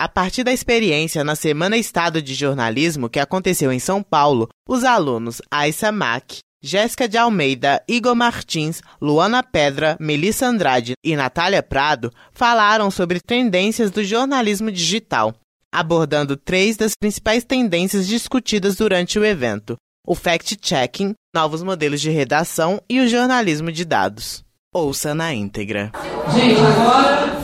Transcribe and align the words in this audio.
A 0.00 0.08
partir 0.08 0.42
da 0.42 0.50
experiência 0.50 1.22
na 1.22 1.34
Semana 1.34 1.76
Estado 1.76 2.22
de 2.22 2.32
Jornalismo 2.32 3.06
que 3.06 3.20
aconteceu 3.20 3.70
em 3.70 3.78
São 3.78 4.02
Paulo, 4.02 4.48
os 4.66 4.82
alunos 4.82 5.42
Aissa 5.50 5.92
Mack, 5.92 6.38
Jéssica 6.64 7.06
de 7.06 7.18
Almeida, 7.18 7.82
Igor 7.86 8.16
Martins, 8.16 8.80
Luana 8.98 9.42
Pedra, 9.42 9.98
Melissa 10.00 10.46
Andrade 10.46 10.94
e 11.04 11.14
Natália 11.14 11.62
Prado 11.62 12.10
falaram 12.32 12.90
sobre 12.90 13.20
tendências 13.20 13.90
do 13.90 14.02
jornalismo 14.02 14.72
digital, 14.72 15.34
abordando 15.70 16.34
três 16.34 16.78
das 16.78 16.92
principais 16.98 17.44
tendências 17.44 18.06
discutidas 18.06 18.76
durante 18.76 19.18
o 19.18 19.24
evento: 19.24 19.76
o 20.06 20.14
fact-checking, 20.14 21.12
novos 21.34 21.62
modelos 21.62 22.00
de 22.00 22.08
redação 22.08 22.80
e 22.88 23.00
o 23.00 23.06
jornalismo 23.06 23.70
de 23.70 23.84
dados. 23.84 24.42
Ouça 24.72 25.14
na 25.14 25.34
íntegra. 25.34 25.92
Gente, 26.32 26.58
agora 26.58 27.40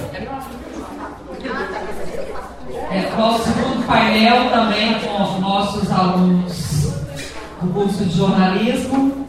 é, 2.90 3.05
nosso 3.16 3.44
segundo 3.44 3.86
painel 3.86 4.50
também 4.50 4.94
com 5.00 5.22
os 5.22 5.40
nossos 5.40 5.90
alunos 5.90 6.92
do 7.62 7.72
curso 7.72 8.04
de 8.04 8.16
jornalismo. 8.16 9.26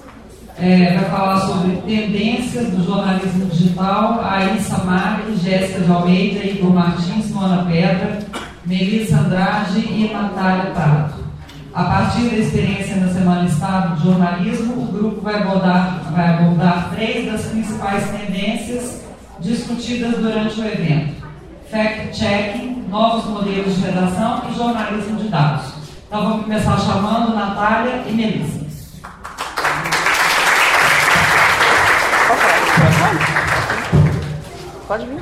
É, 0.59 0.97
vai 0.97 1.09
falar 1.11 1.39
sobre 1.41 1.77
tendências 1.85 2.67
do 2.69 2.83
jornalismo 2.83 3.45
digital, 3.45 4.19
a 4.23 4.43
Issa 4.55 4.83
Mari, 4.83 5.37
Jéssica 5.37 5.81
de 5.81 5.91
Almeida, 5.91 6.43
Igor 6.43 6.73
Martins, 6.73 7.29
Mona 7.29 7.63
Pedra, 7.65 8.19
Melissa 8.65 9.17
Andrade 9.17 9.79
e 9.79 10.09
Natália 10.11 10.71
Prado. 10.71 11.13
A 11.75 11.83
partir 11.83 12.29
da 12.29 12.37
experiência 12.37 12.95
na 12.95 13.07
Semana 13.13 13.45
Estado 13.45 13.97
de 13.97 14.07
Jornalismo, 14.07 14.81
o 14.81 14.91
grupo 14.91 15.21
vai 15.21 15.35
abordar, 15.35 16.01
vai 16.11 16.33
abordar 16.33 16.89
três 16.89 17.31
das 17.31 17.45
principais 17.45 18.09
tendências 18.09 19.03
discutidas 19.39 20.17
durante 20.17 20.59
o 20.59 20.65
evento: 20.65 21.26
fact-checking, 21.69 22.87
novos 22.89 23.25
modelos 23.25 23.75
de 23.75 23.81
redação 23.81 24.43
e 24.49 24.55
jornalismo 24.55 25.17
de 25.17 25.27
dados. 25.29 25.73
Então 26.07 26.23
vamos 26.23 26.43
começar 26.43 26.77
chamando 26.79 27.35
Natália 27.35 28.03
e 28.07 28.11
Melissa. 28.13 28.65
Pode 34.87 35.05
vir, 35.05 35.21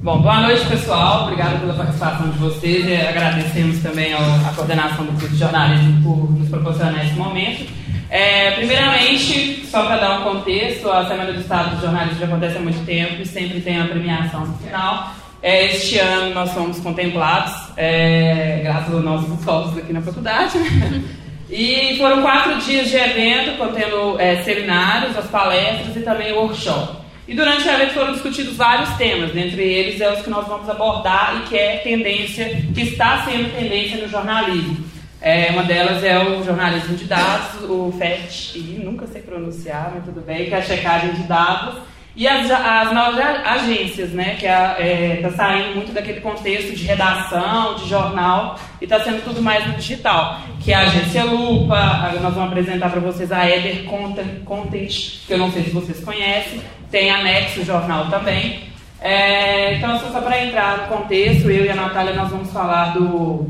Bom, 0.00 0.22
boa 0.22 0.40
noite, 0.42 0.64
pessoal. 0.66 1.24
Obrigado 1.24 1.60
pela 1.60 1.74
participação 1.74 2.30
de 2.30 2.38
vocês. 2.38 2.86
E 2.86 2.94
agradecemos 2.94 3.82
também 3.82 4.14
à 4.14 4.52
coordenação 4.54 5.04
do 5.04 5.12
curso 5.12 5.28
de 5.30 5.36
jornalismo 5.36 6.02
por 6.02 6.30
nos 6.30 6.48
proporcionar 6.48 7.04
esse 7.04 7.14
momento. 7.14 7.66
É, 8.10 8.52
primeiramente, 8.52 9.66
só 9.66 9.84
para 9.84 9.96
dar 9.96 10.20
um 10.20 10.22
contexto, 10.24 10.90
a 10.90 11.06
Semana 11.06 11.32
do 11.32 11.40
Estado 11.40 11.76
de 11.76 11.82
Jornalismo 11.82 12.18
já 12.18 12.26
acontece 12.26 12.56
há 12.56 12.60
muito 12.60 12.84
tempo 12.86 13.20
e 13.20 13.26
sempre 13.26 13.60
tem 13.60 13.80
a 13.80 13.84
premiação 13.86 14.46
no 14.46 14.56
final. 14.58 15.14
É, 15.42 15.66
este 15.66 15.98
ano 15.98 16.34
nós 16.34 16.52
fomos 16.52 16.80
contemplados, 16.80 17.52
é, 17.76 18.60
graças 18.62 18.92
aos 18.92 19.04
nossos 19.04 19.38
esforços 19.38 19.78
aqui 19.78 19.92
na 19.92 20.02
faculdade. 20.02 20.58
E 21.50 21.96
foram 21.96 22.20
quatro 22.20 22.58
dias 22.58 22.90
de 22.90 22.96
evento, 22.96 23.56
contendo 23.56 24.20
é, 24.20 24.42
seminários, 24.42 25.16
as 25.16 25.26
palestras 25.28 25.96
e 25.96 26.00
também 26.00 26.32
o 26.32 26.42
workshop. 26.42 26.98
E 27.26 27.34
durante 27.34 27.66
o 27.66 27.70
evento 27.70 27.94
foram 27.94 28.12
discutidos 28.12 28.56
vários 28.56 28.90
temas, 28.96 29.32
dentre 29.32 29.62
eles 29.62 30.00
é 30.00 30.12
os 30.12 30.20
que 30.20 30.28
nós 30.28 30.46
vamos 30.46 30.68
abordar 30.68 31.36
e 31.38 31.48
que 31.48 31.56
é 31.56 31.78
tendência, 31.78 32.44
que 32.74 32.82
está 32.82 33.24
sendo 33.24 33.54
tendência 33.54 33.96
no 33.96 34.08
jornalismo. 34.08 34.76
É, 35.20 35.50
uma 35.50 35.64
delas 35.64 36.02
é 36.04 36.16
o 36.18 36.44
jornalismo 36.44 36.96
de 36.96 37.04
dados, 37.04 37.62
o 37.68 37.92
FET, 37.98 38.58
nunca 38.84 39.06
sei 39.06 39.20
pronunciar, 39.20 39.90
mas 39.94 40.04
tudo 40.04 40.20
bem, 40.20 40.46
que 40.46 40.54
é 40.54 40.58
a 40.58 40.62
checagem 40.62 41.12
de 41.12 41.22
dados, 41.24 41.82
e 42.14 42.26
as, 42.26 42.50
as 42.50 42.92
novas 42.92 43.24
agências, 43.44 44.10
né, 44.10 44.36
que 44.38 44.46
está 44.46 44.76
é, 44.78 45.20
tá 45.22 45.30
saindo 45.30 45.74
muito 45.76 45.92
daquele 45.92 46.20
contexto 46.20 46.74
de 46.74 46.84
redação, 46.84 47.74
de 47.76 47.88
jornal, 47.88 48.58
e 48.80 48.84
está 48.84 49.00
sendo 49.00 49.22
tudo 49.24 49.42
mais 49.42 49.66
no 49.66 49.74
digital, 49.74 50.40
que 50.60 50.72
é 50.72 50.76
a 50.76 50.80
agência 50.80 51.24
Lupa, 51.24 52.12
nós 52.20 52.34
vamos 52.34 52.50
apresentar 52.50 52.90
para 52.90 53.00
vocês 53.00 53.30
a 53.32 53.48
Eder 53.48 53.84
Content, 53.84 55.26
que 55.26 55.32
eu 55.32 55.38
não 55.38 55.50
sei 55.50 55.64
se 55.64 55.70
vocês 55.70 56.02
conhecem, 56.02 56.60
tem 56.90 57.10
a 57.10 57.22
Nexo 57.22 57.64
Jornal 57.64 58.08
também. 58.08 58.68
É, 59.00 59.74
então, 59.74 59.98
só 60.00 60.20
para 60.20 60.44
entrar 60.44 60.78
no 60.78 60.96
contexto, 60.96 61.48
eu 61.50 61.64
e 61.64 61.70
a 61.70 61.74
Natália 61.74 62.14
nós 62.14 62.30
vamos 62.30 62.52
falar 62.52 62.94
do 62.94 63.46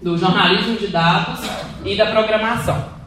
do 0.00 0.16
jornalismo 0.16 0.76
de 0.76 0.88
dados 0.88 1.40
e 1.84 1.96
da 1.96 2.06
programação. 2.06 3.00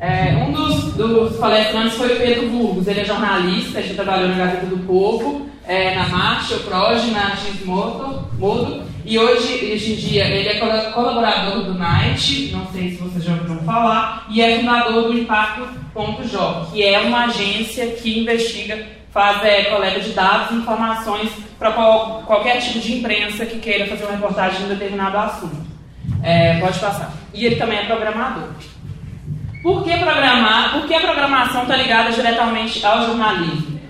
É, 0.00 0.36
um 0.36 0.52
dos, 0.52 0.94
dos, 0.94 1.36
palestrantes 1.38 1.94
foi 1.94 2.14
o 2.14 2.18
Pedro 2.18 2.48
Burgos, 2.50 2.86
ele 2.86 3.00
é 3.00 3.04
jornalista, 3.04 3.80
ele 3.80 3.94
trabalhou 3.94 4.28
na 4.28 4.36
Gazeta 4.36 4.66
do 4.66 4.78
Povo, 4.86 5.48
é, 5.66 5.96
na 5.96 6.08
Marcha, 6.08 6.54
o 6.54 6.60
Proj, 6.60 7.10
na 7.10 7.30
X 7.36 7.64
Modo, 7.64 8.28
Modo, 8.38 8.84
e 9.04 9.18
hoje, 9.18 9.72
hoje 9.72 9.92
em 9.92 9.96
dia, 9.96 10.28
ele 10.28 10.48
é 10.48 10.60
colaborador 10.92 11.64
do 11.64 11.74
Night, 11.74 12.50
não 12.52 12.66
sei 12.70 12.90
se 12.90 12.96
vocês 12.98 13.24
já 13.24 13.32
ouviram 13.32 13.58
falar, 13.64 14.26
e 14.30 14.40
é 14.40 14.58
fundador 14.58 15.04
do 15.04 15.18
Impacto.jog, 15.18 16.70
que 16.70 16.84
é 16.84 17.00
uma 17.00 17.24
agência 17.24 17.86
que 17.88 18.20
investiga 18.20 18.97
faz 19.18 19.44
é, 19.44 19.64
coleta 19.64 19.98
de 19.98 20.10
dados 20.10 20.52
e 20.52 20.54
informações 20.54 21.28
para 21.58 21.72
qual, 21.72 22.22
qualquer 22.24 22.60
tipo 22.60 22.78
de 22.78 22.98
imprensa 22.98 23.44
que 23.44 23.58
queira 23.58 23.88
fazer 23.88 24.04
uma 24.04 24.12
reportagem 24.12 24.60
de 24.60 24.66
um 24.66 24.68
determinado 24.68 25.18
assunto. 25.18 25.66
É, 26.22 26.60
pode 26.60 26.78
passar. 26.78 27.10
E 27.34 27.44
ele 27.44 27.56
também 27.56 27.78
é 27.78 27.84
programador. 27.84 28.50
Por 29.60 29.82
que 29.82 29.90
programar? 29.96 30.70
Por 30.70 30.86
que 30.86 30.94
a 30.94 31.00
programação 31.00 31.62
está 31.62 31.76
ligada 31.76 32.12
diretamente 32.12 32.86
ao 32.86 33.06
jornalismo? 33.06 33.80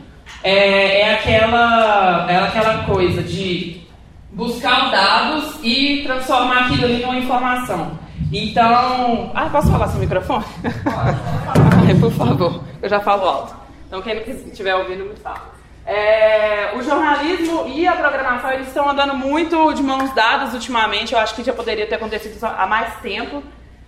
É, 0.43 1.03
é, 1.03 1.15
aquela, 1.17 2.27
é 2.31 2.37
aquela 2.39 2.85
coisa 2.85 3.23
de 3.23 3.83
buscar 4.33 4.87
os 4.87 4.91
dados 4.91 5.59
e 5.63 6.05
transformar 6.07 6.61
aquilo 6.61 6.87
ali 6.87 7.03
numa 7.03 7.19
informação. 7.19 7.99
Então. 8.33 9.31
Ah, 9.35 9.51
posso 9.53 9.71
falar 9.71 9.89
sem 9.89 10.01
microfone? 10.01 10.45
Pode. 10.63 11.95
Por 12.01 12.13
favor, 12.13 12.65
eu 12.81 12.89
já 12.89 13.01
falo 13.01 13.29
alto. 13.29 13.58
Então, 13.89 14.03
quem 14.03 14.19
estiver 14.19 14.77
ouvindo, 14.77 15.07
me 15.07 15.17
fala. 15.17 15.57
É, 15.87 16.73
o 16.77 16.83
jornalismo 16.83 17.67
e 17.67 17.89
a 17.89 17.97
programação 17.97 18.53
eles 18.53 18.69
estão 18.69 18.87
andando 18.87 19.15
muito 19.15 19.73
de 19.73 19.83
mãos 19.83 20.15
dadas 20.15 20.53
ultimamente. 20.53 21.15
Eu 21.15 21.19
acho 21.19 21.35
que 21.35 21.43
já 21.43 21.55
poderia 21.55 21.87
ter 21.87 21.95
acontecido 21.95 22.39
há 22.45 22.67
mais 22.67 22.95
tempo. 23.01 23.43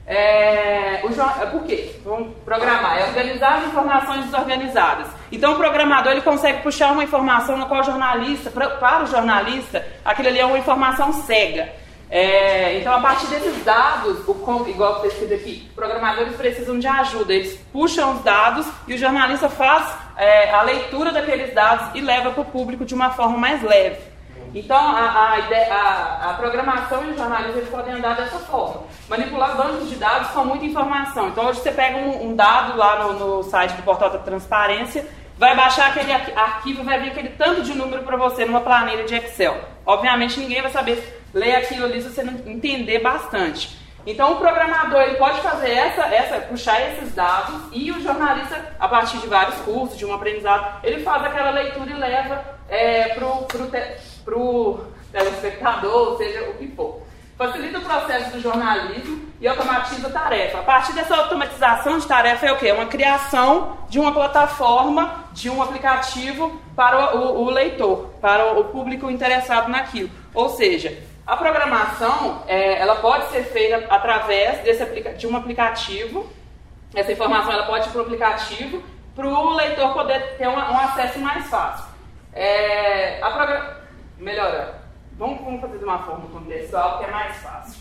É, 0.06 1.03
o, 1.05 1.50
por 1.50 1.65
quê? 1.65 1.97
Vamos 2.03 2.34
programar. 2.43 2.99
É 2.99 3.05
organizar 3.05 3.59
as 3.59 3.66
informações 3.66 4.25
desorganizadas. 4.25 5.09
Então, 5.31 5.53
o 5.53 5.56
programador 5.56 6.12
ele 6.12 6.22
consegue 6.22 6.62
puxar 6.62 6.91
uma 6.91 7.05
informação 7.05 7.59
na 7.59 7.67
qual 7.67 7.82
o 7.82 7.84
jornalista, 7.84 8.50
para 8.50 9.05
o 9.05 9.06
jornalista, 9.06 9.87
aquilo 10.03 10.28
ali 10.28 10.41
é 10.41 10.47
uma 10.47 10.59
informação 10.59 11.12
cega. 11.12 11.69
É, 12.10 12.76
então, 12.78 12.93
a 12.93 13.00
partir 13.00 13.28
desses 13.28 13.65
dados, 13.65 14.26
o, 14.26 14.69
igual 14.69 14.97
está 14.97 15.06
escrito 15.06 15.34
aqui, 15.34 15.71
programadores 15.76 16.34
precisam 16.34 16.78
de 16.78 16.88
ajuda. 16.88 17.32
Eles 17.32 17.56
puxam 17.72 18.16
os 18.16 18.22
dados 18.22 18.66
e 18.88 18.94
o 18.94 18.98
jornalista 18.98 19.48
faz 19.48 19.94
é, 20.16 20.50
a 20.50 20.62
leitura 20.62 21.12
daqueles 21.12 21.54
dados 21.54 21.94
e 21.94 22.00
leva 22.00 22.32
para 22.32 22.43
o 22.43 22.44
público 22.44 22.84
de 22.84 22.94
uma 22.94 23.10
forma 23.10 23.38
mais 23.38 23.62
leve. 23.62 24.10
Então, 24.53 24.76
a, 24.76 25.00
a, 25.00 25.38
a, 25.38 26.31
a, 26.31 26.34
programação 26.34 27.04
e 27.04 27.12
o 27.12 27.16
jornalismo 27.16 27.62
podem 27.70 27.94
andar 27.94 28.16
dessa 28.16 28.38
forma. 28.41 28.82
Manipular 29.09 29.56
bancos 29.56 29.88
de 29.88 29.94
dados 29.94 30.31
com 30.31 30.44
muita 30.44 30.65
informação. 30.65 31.28
Então, 31.28 31.47
hoje 31.47 31.60
você 31.60 31.70
pega 31.70 31.97
um, 31.97 32.31
um 32.31 32.34
dado 32.34 32.76
lá 32.76 33.04
no, 33.04 33.12
no, 33.37 33.43
site 33.44 33.75
do 33.75 33.82
Portal 33.84 34.10
da 34.10 34.19
Transparência, 34.19 35.06
vai 35.40 35.56
baixar 35.56 35.88
aquele 35.88 36.12
arquivo, 36.12 36.84
vai 36.84 37.00
vir 37.00 37.12
aquele 37.12 37.30
tanto 37.30 37.62
de 37.62 37.72
número 37.72 38.02
para 38.02 38.14
você 38.18 38.44
numa 38.44 38.60
planilha 38.60 39.04
de 39.04 39.14
Excel. 39.14 39.58
Obviamente, 39.86 40.38
ninguém 40.38 40.60
vai 40.60 40.70
saber 40.70 41.18
ler 41.32 41.56
aquilo 41.56 41.86
ali 41.86 42.02
se 42.02 42.10
você 42.10 42.22
não 42.22 42.34
entender 42.46 42.98
bastante. 42.98 43.80
Então 44.06 44.34
o 44.34 44.36
programador 44.36 45.00
ele 45.00 45.16
pode 45.16 45.40
fazer 45.40 45.70
essa, 45.70 46.02
essa, 46.08 46.40
puxar 46.40 46.78
esses 46.82 47.14
dados 47.14 47.54
e 47.72 47.90
o 47.90 48.02
jornalista, 48.02 48.76
a 48.78 48.86
partir 48.86 49.16
de 49.16 49.28
vários 49.28 49.56
cursos, 49.62 49.96
de 49.96 50.04
um 50.04 50.12
aprendizado, 50.12 50.84
ele 50.84 51.02
faz 51.02 51.24
aquela 51.24 51.50
leitura 51.50 51.90
e 51.90 51.94
leva 51.94 52.44
é, 52.68 53.08
para 53.14 54.36
o 54.36 54.84
telespectador, 55.10 56.10
ou 56.10 56.19
seja, 56.19 56.50
o 56.50 56.54
que 56.58 56.69
for. 56.69 57.00
Facilita 57.40 57.78
o 57.78 57.81
processo 57.81 58.32
do 58.32 58.40
jornalismo 58.42 59.26
e 59.40 59.48
automatiza 59.48 60.08
a 60.08 60.10
tarefa. 60.10 60.58
A 60.58 60.62
partir 60.62 60.92
dessa 60.92 61.16
automatização 61.16 61.98
de 61.98 62.06
tarefa 62.06 62.44
é 62.44 62.52
o 62.52 62.58
quê? 62.58 62.69
É 62.69 62.75
uma 62.75 62.84
criação 62.84 63.78
de 63.88 63.98
uma 63.98 64.12
plataforma, 64.12 65.25
de 65.32 65.48
um 65.48 65.62
aplicativo 65.62 66.60
para 66.76 67.16
o, 67.16 67.44
o 67.44 67.48
leitor, 67.48 68.10
para 68.20 68.52
o 68.60 68.64
público 68.64 69.10
interessado 69.10 69.70
naquilo. 69.70 70.10
Ou 70.34 70.50
seja, 70.50 71.02
a 71.26 71.34
programação, 71.34 72.42
é, 72.46 72.78
ela 72.78 72.96
pode 72.96 73.31
ser 73.31 73.44
feita 73.44 73.86
através 73.88 74.58
desse 74.58 74.84
de 75.16 75.26
um 75.26 75.34
aplicativo. 75.34 76.31
Essa 76.94 77.10
informação 77.10 77.52
ela 77.52 77.64
pode 77.64 77.88
ir 77.88 77.90
para 77.90 78.02
o 78.02 78.04
aplicativo 78.04 78.82
para 79.16 79.26
o 79.26 79.54
leitor 79.54 79.94
poder 79.94 80.36
ter 80.36 80.46
um, 80.46 80.52
um 80.52 80.78
acesso 80.78 81.19
mais 81.19 81.46
fácil. 81.46 81.86
É, 82.34 83.19
a 83.22 83.31
progra... 83.31 83.81
Vamos, 85.20 85.43
vamos 85.43 85.61
fazer 85.61 85.76
de 85.76 85.84
uma 85.84 85.99
forma 85.99 86.26
contextual 86.31 86.96
que 86.96 87.05
é 87.05 87.11
mais 87.11 87.37
fácil. 87.37 87.78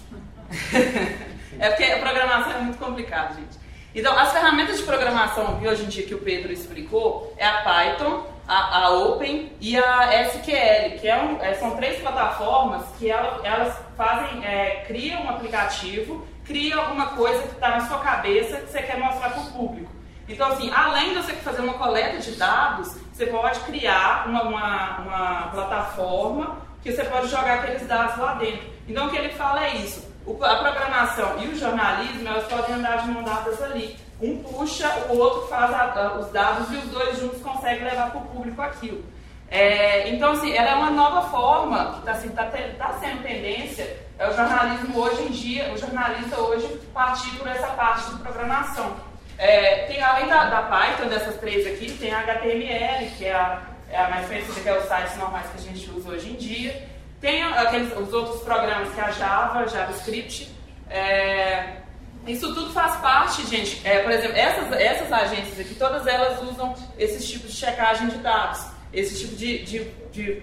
é 1.58 1.70
porque 1.70 1.86
a 1.86 2.00
programação 2.00 2.52
é 2.52 2.60
muito 2.60 2.78
complicada, 2.78 3.34
gente. 3.36 3.58
Então, 3.96 4.14
as 4.20 4.34
ferramentas 4.34 4.78
de 4.78 4.84
programação 4.84 5.58
que 5.58 5.66
hoje 5.66 5.86
em 5.86 5.88
dia 5.88 6.06
que 6.06 6.14
o 6.14 6.18
Pedro 6.18 6.52
explicou 6.52 7.34
é 7.38 7.48
a 7.48 7.62
Python, 7.62 8.26
a, 8.46 8.80
a 8.80 8.90
Open 8.90 9.54
e 9.62 9.78
a 9.78 10.22
SQL, 10.26 11.00
que 11.00 11.08
é 11.08 11.16
um, 11.16 11.42
é, 11.42 11.54
são 11.54 11.78
três 11.78 12.02
plataformas 12.02 12.84
que 13.00 13.10
ela, 13.10 13.40
elas 13.46 13.74
fazem, 13.96 14.46
é, 14.46 14.84
criam 14.86 15.24
um 15.24 15.30
aplicativo, 15.30 16.28
criam 16.44 16.82
alguma 16.82 17.12
coisa 17.12 17.42
que 17.44 17.54
está 17.54 17.70
na 17.70 17.88
sua 17.88 18.00
cabeça 18.00 18.58
que 18.58 18.70
você 18.70 18.82
quer 18.82 18.98
mostrar 18.98 19.30
para 19.30 19.44
o 19.44 19.52
público. 19.54 19.90
Então, 20.28 20.52
assim, 20.52 20.70
além 20.74 21.14
de 21.14 21.16
você 21.16 21.32
fazer 21.36 21.62
uma 21.62 21.76
coleta 21.76 22.18
de 22.18 22.32
dados, 22.32 22.98
você 23.14 23.28
pode 23.28 23.62
criar 23.62 24.28
uma, 24.28 24.44
uma, 24.44 24.98
uma 25.00 25.48
plataforma 25.52 26.69
que 26.82 26.92
você 26.92 27.04
pode 27.04 27.28
jogar 27.28 27.60
aqueles 27.60 27.86
dados 27.88 28.18
lá 28.18 28.34
dentro. 28.36 28.68
Então, 28.88 29.08
o 29.08 29.10
que 29.10 29.18
ele 29.18 29.30
fala 29.30 29.66
é 29.66 29.76
isso. 29.78 30.08
O, 30.26 30.44
a 30.44 30.56
programação 30.58 31.42
e 31.42 31.48
o 31.48 31.56
jornalismo, 31.56 32.28
elas 32.28 32.48
podem 32.48 32.76
andar 32.76 32.98
de 32.98 33.12
mão 33.12 33.24
dadas 33.24 33.62
ali. 33.62 33.98
Um 34.22 34.44
puxa, 34.44 34.90
o 35.10 35.18
outro 35.18 35.48
faz 35.48 35.74
a, 35.74 36.18
os 36.20 36.32
dados 36.32 36.72
e 36.72 36.78
os 36.78 36.86
dois 36.90 37.20
juntos 37.20 37.42
conseguem 37.42 37.84
levar 37.84 38.12
para 38.12 38.20
o 38.20 38.26
público 38.26 38.62
aquilo. 38.62 39.04
É, 39.52 40.10
então, 40.10 40.34
assim, 40.34 40.54
ela 40.54 40.70
é 40.70 40.76
uma 40.76 40.92
nova 40.92 41.30
forma 41.30 41.94
que 41.94 42.00
está 42.00 42.12
assim, 42.12 42.30
tá, 42.30 42.46
tá 42.78 42.94
sendo 43.00 43.24
tendência. 43.24 43.98
É 44.18 44.30
o 44.30 44.36
jornalismo 44.36 45.00
hoje 45.00 45.24
em 45.24 45.32
dia, 45.32 45.74
o 45.74 45.78
jornalista 45.78 46.40
hoje 46.40 46.68
partir 46.94 47.36
por 47.38 47.48
essa 47.48 47.68
parte 47.68 48.12
de 48.12 48.20
programação. 48.22 48.94
É, 49.38 49.86
tem, 49.86 50.04
além 50.04 50.28
da, 50.28 50.50
da, 50.50 50.62
Python, 50.64 51.08
dessas 51.08 51.36
três 51.38 51.66
aqui, 51.66 51.98
tem 51.98 52.14
a 52.14 52.20
HTML, 52.20 53.10
que 53.18 53.26
é 53.26 53.34
a, 53.34 53.62
é 53.92 53.98
a 53.98 54.10
mais 54.10 54.28
conhecida, 54.28 54.62
que 54.62 54.70
é 54.70 54.78
os 54.78 54.88
sites 54.88 55.18
normais 55.18 55.48
que 55.48 55.58
a 55.58 55.62
gente 55.62 55.90
usa 55.92 56.10
hoje 56.10 56.30
em 56.30 56.36
dia. 56.36 56.88
Tem 57.20 57.44
aqueles, 57.44 57.96
os 57.98 58.14
outros 58.14 58.42
programas 58.42 58.94
que 58.94 59.00
é 59.00 59.04
a 59.04 59.12
Java, 59.12 59.68
JavaScript. 59.68 60.50
É, 60.90 61.78
isso 62.26 62.54
tudo 62.54 62.72
faz 62.72 62.96
parte, 62.98 63.46
gente. 63.48 63.86
É, 63.86 64.00
por 64.00 64.12
exemplo, 64.12 64.38
essas, 64.38 64.72
essas 64.74 65.12
agências 65.12 65.60
aqui, 65.60 65.76
todas 65.76 66.06
elas 66.08 66.42
usam 66.44 66.74
esses 66.98 67.30
tipos 67.30 67.52
de 67.52 67.58
checagem 67.58 68.08
de 68.08 68.18
dados, 68.20 68.66
esse 68.94 69.20
tipo 69.20 69.36
de, 69.36 69.64
de, 69.64 69.84
de 70.12 70.42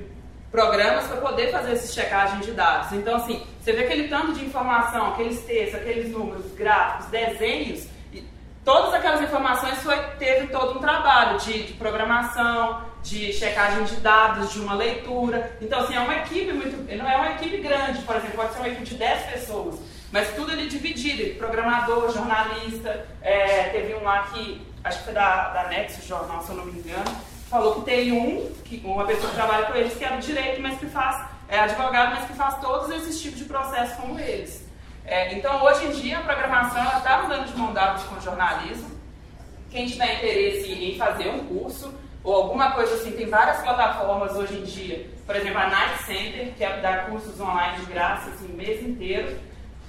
programas 0.50 1.06
para 1.06 1.16
poder 1.19 1.50
fazer 1.50 1.72
essa 1.72 1.93
checagem 1.93 2.40
de 2.40 2.52
dados. 2.52 2.93
Então, 2.93 3.16
assim, 3.16 3.46
você 3.60 3.72
vê 3.72 3.84
aquele 3.84 4.08
tanto 4.08 4.32
de 4.32 4.44
informação, 4.44 5.12
aqueles 5.12 5.40
textos, 5.43 5.81
aqueles 5.81 6.10
números, 6.10 6.50
gráficos, 6.52 7.06
desenhos, 7.06 7.87
todas 8.64 8.94
aquelas 8.94 9.22
informações 9.22 9.78
foi, 9.82 9.95
teve 10.18 10.48
todo 10.48 10.78
um 10.78 10.80
trabalho 10.80 11.38
de, 11.38 11.64
de, 11.64 11.72
programação, 11.74 12.82
de 13.02 13.32
checagem 13.32 13.84
de 13.84 13.96
dados, 13.96 14.52
de 14.52 14.60
uma 14.60 14.74
leitura. 14.74 15.56
Então, 15.60 15.80
assim, 15.80 15.94
é 15.94 16.00
uma 16.00 16.16
equipe 16.16 16.52
muito. 16.52 16.76
Não 16.96 17.08
é 17.08 17.16
uma 17.16 17.30
equipe 17.32 17.58
grande, 17.58 18.02
por 18.02 18.16
exemplo, 18.16 18.36
pode 18.36 18.52
ser 18.52 18.58
uma 18.58 18.68
equipe 18.68 18.84
de 18.84 18.94
10 18.94 19.22
pessoas, 19.30 19.78
mas 20.10 20.34
tudo 20.34 20.52
ali 20.52 20.68
dividido: 20.68 21.38
programador, 21.38 22.12
jornalista. 22.12 23.06
É, 23.22 23.64
teve 23.70 23.94
um 23.94 24.02
lá 24.02 24.24
que, 24.32 24.66
acho 24.84 24.98
que 24.98 25.04
foi 25.04 25.14
da, 25.14 25.48
da 25.50 25.68
Nexus 25.68 26.04
Jornal, 26.04 26.42
se 26.42 26.50
eu 26.50 26.56
não 26.56 26.66
me 26.66 26.78
engano, 26.78 27.16
falou 27.48 27.76
que 27.76 27.82
tem 27.82 28.12
um, 28.12 28.52
que, 28.64 28.82
uma 28.84 29.04
pessoa 29.04 29.30
que 29.30 29.36
trabalha 29.36 29.66
com 29.66 29.74
eles, 29.74 29.94
que 29.94 30.04
é 30.04 30.10
do 30.10 30.19
direito, 30.19 30.60
mas 30.60 30.78
que 30.78 30.86
faz, 30.86 31.28
é 31.48 31.60
advogado, 31.60 32.14
mas 32.14 32.26
que 32.26 32.34
faz 32.34 32.58
todos 32.60 32.90
esses 32.90 33.20
tipos 33.20 33.38
de 33.38 33.44
processos 33.44 33.96
como 33.96 34.19
eles. 34.19 34.66
É, 35.04 35.32
então, 35.34 35.62
hoje 35.62 35.86
em 35.86 35.90
dia, 35.92 36.19
a 36.19 36.22
programação 36.22 36.82
está 36.98 37.20
andando 37.20 37.46
de 37.46 37.56
mão 37.56 37.72
dada 37.72 38.02
com 38.02 38.16
o 38.16 38.20
jornalismo. 38.20 38.95
Quem 39.70 39.86
tiver 39.86 40.16
interesse 40.16 40.72
em 40.72 40.96
fazer 40.96 41.28
um 41.28 41.44
curso 41.46 41.92
ou 42.26 42.34
alguma 42.34 42.72
coisa 42.72 42.94
assim, 42.94 43.12
tem 43.12 43.28
várias 43.28 43.62
plataformas 43.62 44.34
hoje 44.34 44.58
em 44.58 44.64
dia. 44.64 45.06
Por 45.24 45.36
exemplo, 45.36 45.58
a 45.58 45.68
Night 45.68 46.02
Center, 46.02 46.52
que 46.56 46.64
é 46.64 47.06
cursos 47.08 47.40
online 47.40 47.84
de 47.84 47.92
graça 47.92 48.30
assim, 48.30 48.52
o 48.52 48.56
mês 48.56 48.82
inteiro. 48.82 49.38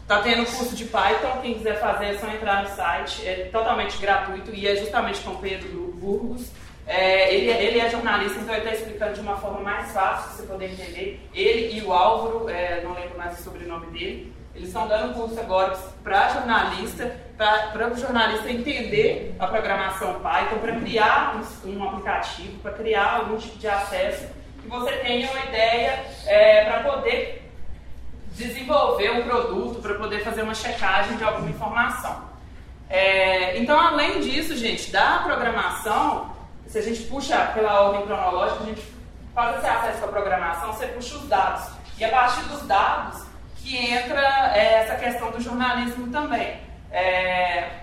Está 0.03 0.21
tendo 0.21 0.45
curso 0.45 0.75
de 0.75 0.85
Python, 0.85 1.41
quem 1.41 1.55
quiser 1.55 1.81
fazer 1.81 2.05
é 2.05 2.17
só 2.17 2.27
entrar 2.27 2.63
no 2.63 2.69
site, 2.69 3.27
é 3.27 3.49
totalmente 3.51 3.97
gratuito 3.97 4.53
e 4.53 4.67
é 4.67 4.75
justamente 4.75 5.19
com 5.21 5.35
Pedro 5.35 5.91
Burgos. 5.95 6.49
É, 6.85 7.33
ele, 7.33 7.51
ele, 7.51 7.79
é 7.79 7.89
jornalista, 7.89 8.39
então 8.39 8.55
ele 8.55 8.63
está 8.63 8.75
explicando 8.77 9.15
de 9.15 9.19
uma 9.19 9.35
forma 9.35 9.59
mais 9.59 9.91
fácil, 9.91 10.27
para 10.27 10.37
você 10.37 10.43
poder 10.43 10.71
entender. 10.71 11.19
Ele 11.33 11.77
e 11.77 11.81
o 11.81 11.91
Álvaro, 11.91 12.47
é, 12.47 12.81
não 12.83 12.93
lembro 12.93 13.17
mais 13.17 13.37
o 13.39 13.43
sobrenome 13.43 13.87
dele, 13.87 14.31
eles 14.57 14.69
estão 14.69 14.87
dando 14.87 15.13
curso 15.13 15.39
agora 15.39 15.77
para 16.03 16.29
jornalista, 16.29 17.15
para 17.37 17.93
o 17.93 17.95
jornalista 17.95 18.51
entender 18.51 19.35
a 19.37 19.45
programação 19.45 20.19
Python, 20.19 20.57
para 20.59 20.79
criar 20.79 21.35
um, 21.63 21.69
um 21.69 21.87
aplicativo, 21.87 22.59
para 22.59 22.73
criar 22.73 23.17
algum 23.17 23.37
tipo 23.37 23.55
de 23.59 23.67
acesso, 23.67 24.27
que 24.59 24.67
você 24.67 24.91
tenha 24.93 25.29
uma 25.29 25.45
ideia 25.45 26.03
é, 26.25 26.65
para 26.65 26.91
poder 26.91 27.51
desenvolver 28.31 29.11
um 29.11 29.23
produto, 29.27 29.79
para 29.79 29.93
poder 29.93 30.23
fazer 30.23 30.41
uma 30.41 30.55
checagem 30.55 31.17
de 31.17 31.23
alguma 31.23 31.49
informação. 31.49 32.23
É, 32.89 33.59
então, 33.59 33.79
além 33.79 34.21
disso, 34.21 34.55
gente, 34.55 34.91
da 34.91 35.19
programação, 35.19 36.35
se 36.65 36.79
a 36.79 36.81
gente 36.81 37.03
puxa 37.03 37.37
pela 37.53 37.81
ordem 37.81 38.07
cronológica, 38.07 38.63
a 38.63 38.65
gente 38.65 38.81
faz 39.35 39.57
esse 39.57 39.67
acesso 39.67 40.05
à 40.05 40.07
programação, 40.07 40.73
você 40.73 40.87
puxa 40.87 41.15
os 41.15 41.27
dados. 41.27 41.67
E 41.99 42.03
a 42.03 42.09
partir 42.09 42.41
dos 42.45 42.63
dados, 42.63 43.26
que 43.67 43.75
entra 43.75 44.55
é, 44.55 44.81
essa 44.81 44.95
questão 44.95 45.29
do 45.29 45.41
jornalismo 45.41 46.09
também, 46.09 46.57
é, 46.89 47.81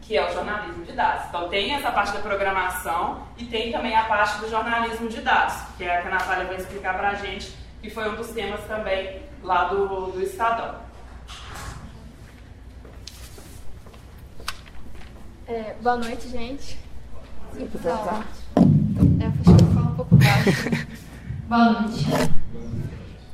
que 0.00 0.16
é 0.16 0.26
o 0.26 0.32
jornalismo 0.32 0.86
de 0.86 0.92
dados. 0.92 1.26
Então 1.28 1.50
tem 1.50 1.74
essa 1.74 1.92
parte 1.92 2.12
da 2.12 2.20
programação 2.20 3.24
e 3.36 3.44
tem 3.44 3.70
também 3.70 3.94
a 3.94 4.04
parte 4.04 4.38
do 4.38 4.48
jornalismo 4.48 5.06
de 5.06 5.20
dados, 5.20 5.54
que 5.76 5.84
é 5.84 5.98
a 5.98 6.00
que 6.00 6.08
a 6.08 6.10
Natália 6.12 6.46
vai 6.46 6.56
explicar 6.56 6.96
para 6.96 7.10
a 7.10 7.14
gente, 7.14 7.54
que 7.82 7.90
foi 7.90 8.08
um 8.08 8.16
dos 8.16 8.28
temas 8.28 8.64
também 8.64 9.20
lá 9.42 9.64
do, 9.64 10.12
do 10.12 10.22
Estadão. 10.22 10.76
É, 15.46 15.74
boa 15.82 15.96
noite, 15.96 16.26
gente. 16.30 16.78
Tá. 17.82 18.24
É, 19.20 19.26
acho 19.26 19.56
que 19.56 19.62
eu 19.62 19.72
falo 19.74 19.90
um 19.90 19.94
pouco 19.94 20.16
baixo. 20.16 20.86
boa 21.48 21.82
noite 21.82 22.38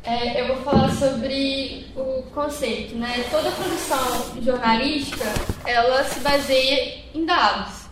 é, 0.04 0.40
eu 0.40 0.48
vou 0.48 0.56
falar 0.58 0.90
sobre 0.90 1.86
o 1.96 2.22
conceito, 2.34 2.94
né? 2.94 3.24
Toda 3.30 3.50
produção 3.50 4.42
jornalística, 4.42 5.24
ela 5.64 6.04
se 6.04 6.20
baseia 6.20 7.04
em 7.14 7.24
dados, 7.24 7.86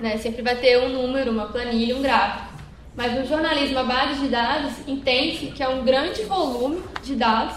né? 0.00 0.16
Sempre 0.18 0.42
vai 0.42 0.54
ter 0.56 0.78
um 0.78 0.88
número, 0.88 1.32
uma 1.32 1.46
planilha, 1.46 1.96
um 1.96 2.02
gráfico. 2.02 2.48
Mas 2.94 3.12
no 3.14 3.26
jornalismo, 3.26 3.78
a 3.78 3.84
base 3.84 4.20
de 4.20 4.28
dados 4.28 4.72
entende 4.86 5.48
que 5.48 5.62
é 5.62 5.68
um 5.68 5.84
grande 5.84 6.22
volume 6.22 6.82
de 7.02 7.16
dados 7.16 7.56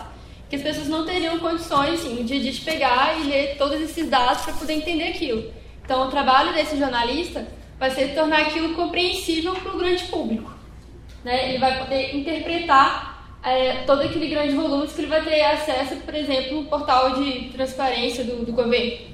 que 0.50 0.56
as 0.56 0.64
pessoas 0.64 0.88
não 0.88 1.06
teriam 1.06 1.40
condições, 1.40 2.02
assim, 2.02 2.16
no 2.16 2.24
dia 2.26 2.38
a 2.38 2.42
dia, 2.42 2.52
de 2.52 2.62
pegar 2.62 3.20
e 3.20 3.24
ler 3.24 3.56
todos 3.58 3.80
esses 3.80 4.10
dados 4.10 4.44
para 4.44 4.54
poder 4.54 4.74
entender 4.74 5.10
aquilo. 5.10 5.52
Então, 5.84 6.08
o 6.08 6.12
trabalho 6.12 6.54
desse 6.54 6.78
jornalista 6.78 7.48
vai 7.80 7.90
ser 7.92 8.14
tornar 8.14 8.42
aquilo 8.42 8.76
compreensível 8.76 9.54
para 9.54 9.74
o 9.74 9.78
grande 9.78 10.04
público. 10.06 10.54
Né? 11.24 11.50
Ele 11.50 11.58
vai 11.58 11.80
poder 11.80 12.16
interpretar 12.16 13.11
é, 13.44 13.84
todo 13.86 14.02
aquele 14.02 14.28
grande 14.28 14.54
volume 14.54 14.88
que 14.88 15.02
ele 15.02 15.08
vai 15.08 15.24
ter 15.24 15.42
acesso, 15.42 15.96
por 15.98 16.14
exemplo, 16.14 16.62
no 16.62 16.66
portal 16.66 17.16
de 17.16 17.50
transparência 17.50 18.24
do, 18.24 18.46
do 18.46 18.52
governo. 18.52 19.12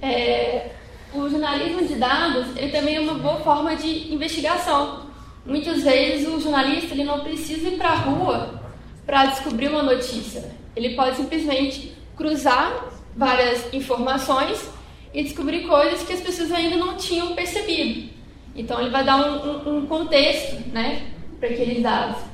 É, 0.00 0.70
o 1.12 1.28
jornalismo 1.28 1.86
de 1.86 1.94
dados 1.94 2.56
ele 2.56 2.70
também 2.70 2.96
é 2.96 3.00
uma 3.00 3.14
boa 3.14 3.36
forma 3.36 3.74
de 3.76 4.12
investigação. 4.12 5.06
Muitas 5.46 5.82
vezes 5.82 6.28
o 6.28 6.40
jornalista 6.40 6.94
ele 6.94 7.04
não 7.04 7.20
precisa 7.20 7.68
ir 7.68 7.76
para 7.76 7.90
a 7.90 7.94
rua 7.94 8.60
para 9.06 9.26
descobrir 9.26 9.68
uma 9.68 9.82
notícia. 9.82 10.50
Ele 10.74 10.94
pode 10.94 11.16
simplesmente 11.16 11.96
cruzar 12.16 12.90
várias 13.16 13.72
informações 13.72 14.68
e 15.12 15.22
descobrir 15.22 15.66
coisas 15.66 16.02
que 16.02 16.12
as 16.12 16.20
pessoas 16.20 16.50
ainda 16.50 16.76
não 16.76 16.96
tinham 16.96 17.34
percebido. 17.34 18.10
Então 18.56 18.80
ele 18.80 18.90
vai 18.90 19.04
dar 19.04 19.16
um, 19.16 19.68
um, 19.68 19.78
um 19.78 19.86
contexto 19.86 20.56
né, 20.70 21.06
para 21.38 21.48
aqueles 21.48 21.82
dados. 21.82 22.33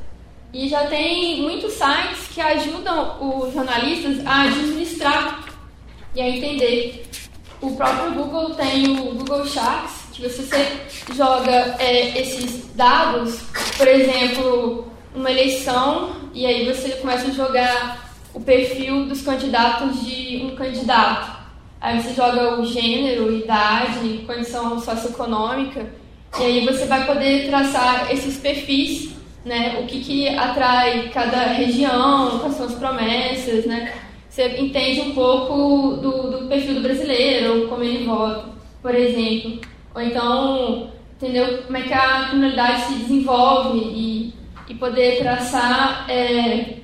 E 0.52 0.69
já 0.69 0.87
tem 0.87 1.42
muitos 1.42 1.75
sites 1.75 2.28
que 2.35 2.40
ajudam 2.40 3.16
os 3.21 3.54
jornalistas 3.54 4.26
a 4.26 4.42
administrar 4.42 5.45
e 6.14 6.21
a 6.21 6.28
entender. 6.28 7.09
O 7.61 7.76
próprio 7.76 8.12
Google 8.14 8.54
tem 8.54 8.88
o 8.88 9.14
Google 9.14 9.47
Sharks, 9.47 10.07
que 10.12 10.23
você 10.23 10.80
joga 11.14 11.76
é, 11.78 12.19
esses 12.21 12.75
dados, 12.75 13.42
por 13.76 13.87
exemplo, 13.87 14.90
uma 15.14 15.30
eleição, 15.30 16.16
e 16.35 16.47
aí 16.47 16.64
você 16.64 16.92
começa 16.92 17.28
a 17.28 17.33
jogar 17.33 18.11
o 18.35 18.40
perfil 18.40 19.07
dos 19.07 19.23
candidatos 19.23 20.04
de 20.04 20.42
um 20.42 20.57
candidato. 20.57 21.38
Aí 21.80 22.02
você 22.02 22.12
joga 22.12 22.61
o 22.61 22.66
gênero, 22.66 23.33
idade, 23.33 24.25
condição 24.26 24.80
socioeconômica, 24.80 25.87
e 26.38 26.42
aí 26.42 26.66
você 26.66 26.87
vai 26.87 27.07
poder 27.07 27.49
traçar 27.49 28.11
esses 28.12 28.37
perfis 28.38 29.20
né? 29.44 29.78
O 29.80 29.87
que, 29.87 30.00
que 30.00 30.28
atrai 30.28 31.11
cada 31.12 31.44
região, 31.44 32.38
quais 32.40 32.54
são 32.54 32.66
as 32.66 32.75
promessas, 32.75 33.66
né? 33.66 33.94
Você 34.28 34.61
entende 34.61 35.00
um 35.00 35.14
pouco 35.14 35.97
do, 35.97 36.30
do 36.30 36.49
perfil 36.49 36.75
do 36.75 36.82
brasileiro, 36.82 37.68
como 37.68 37.82
ele 37.82 38.04
vota, 38.04 38.50
por 38.80 38.94
exemplo. 38.94 39.61
Ou 39.94 40.00
então, 40.00 40.90
entendeu 41.16 41.62
como 41.64 41.76
é 41.76 41.82
que 41.82 41.92
a 41.92 42.28
comunidade 42.30 42.82
se 42.82 42.94
desenvolve 42.94 43.78
e, 43.78 44.35
e 44.68 44.75
poder 44.75 45.18
traçar 45.18 46.09
é, 46.09 46.76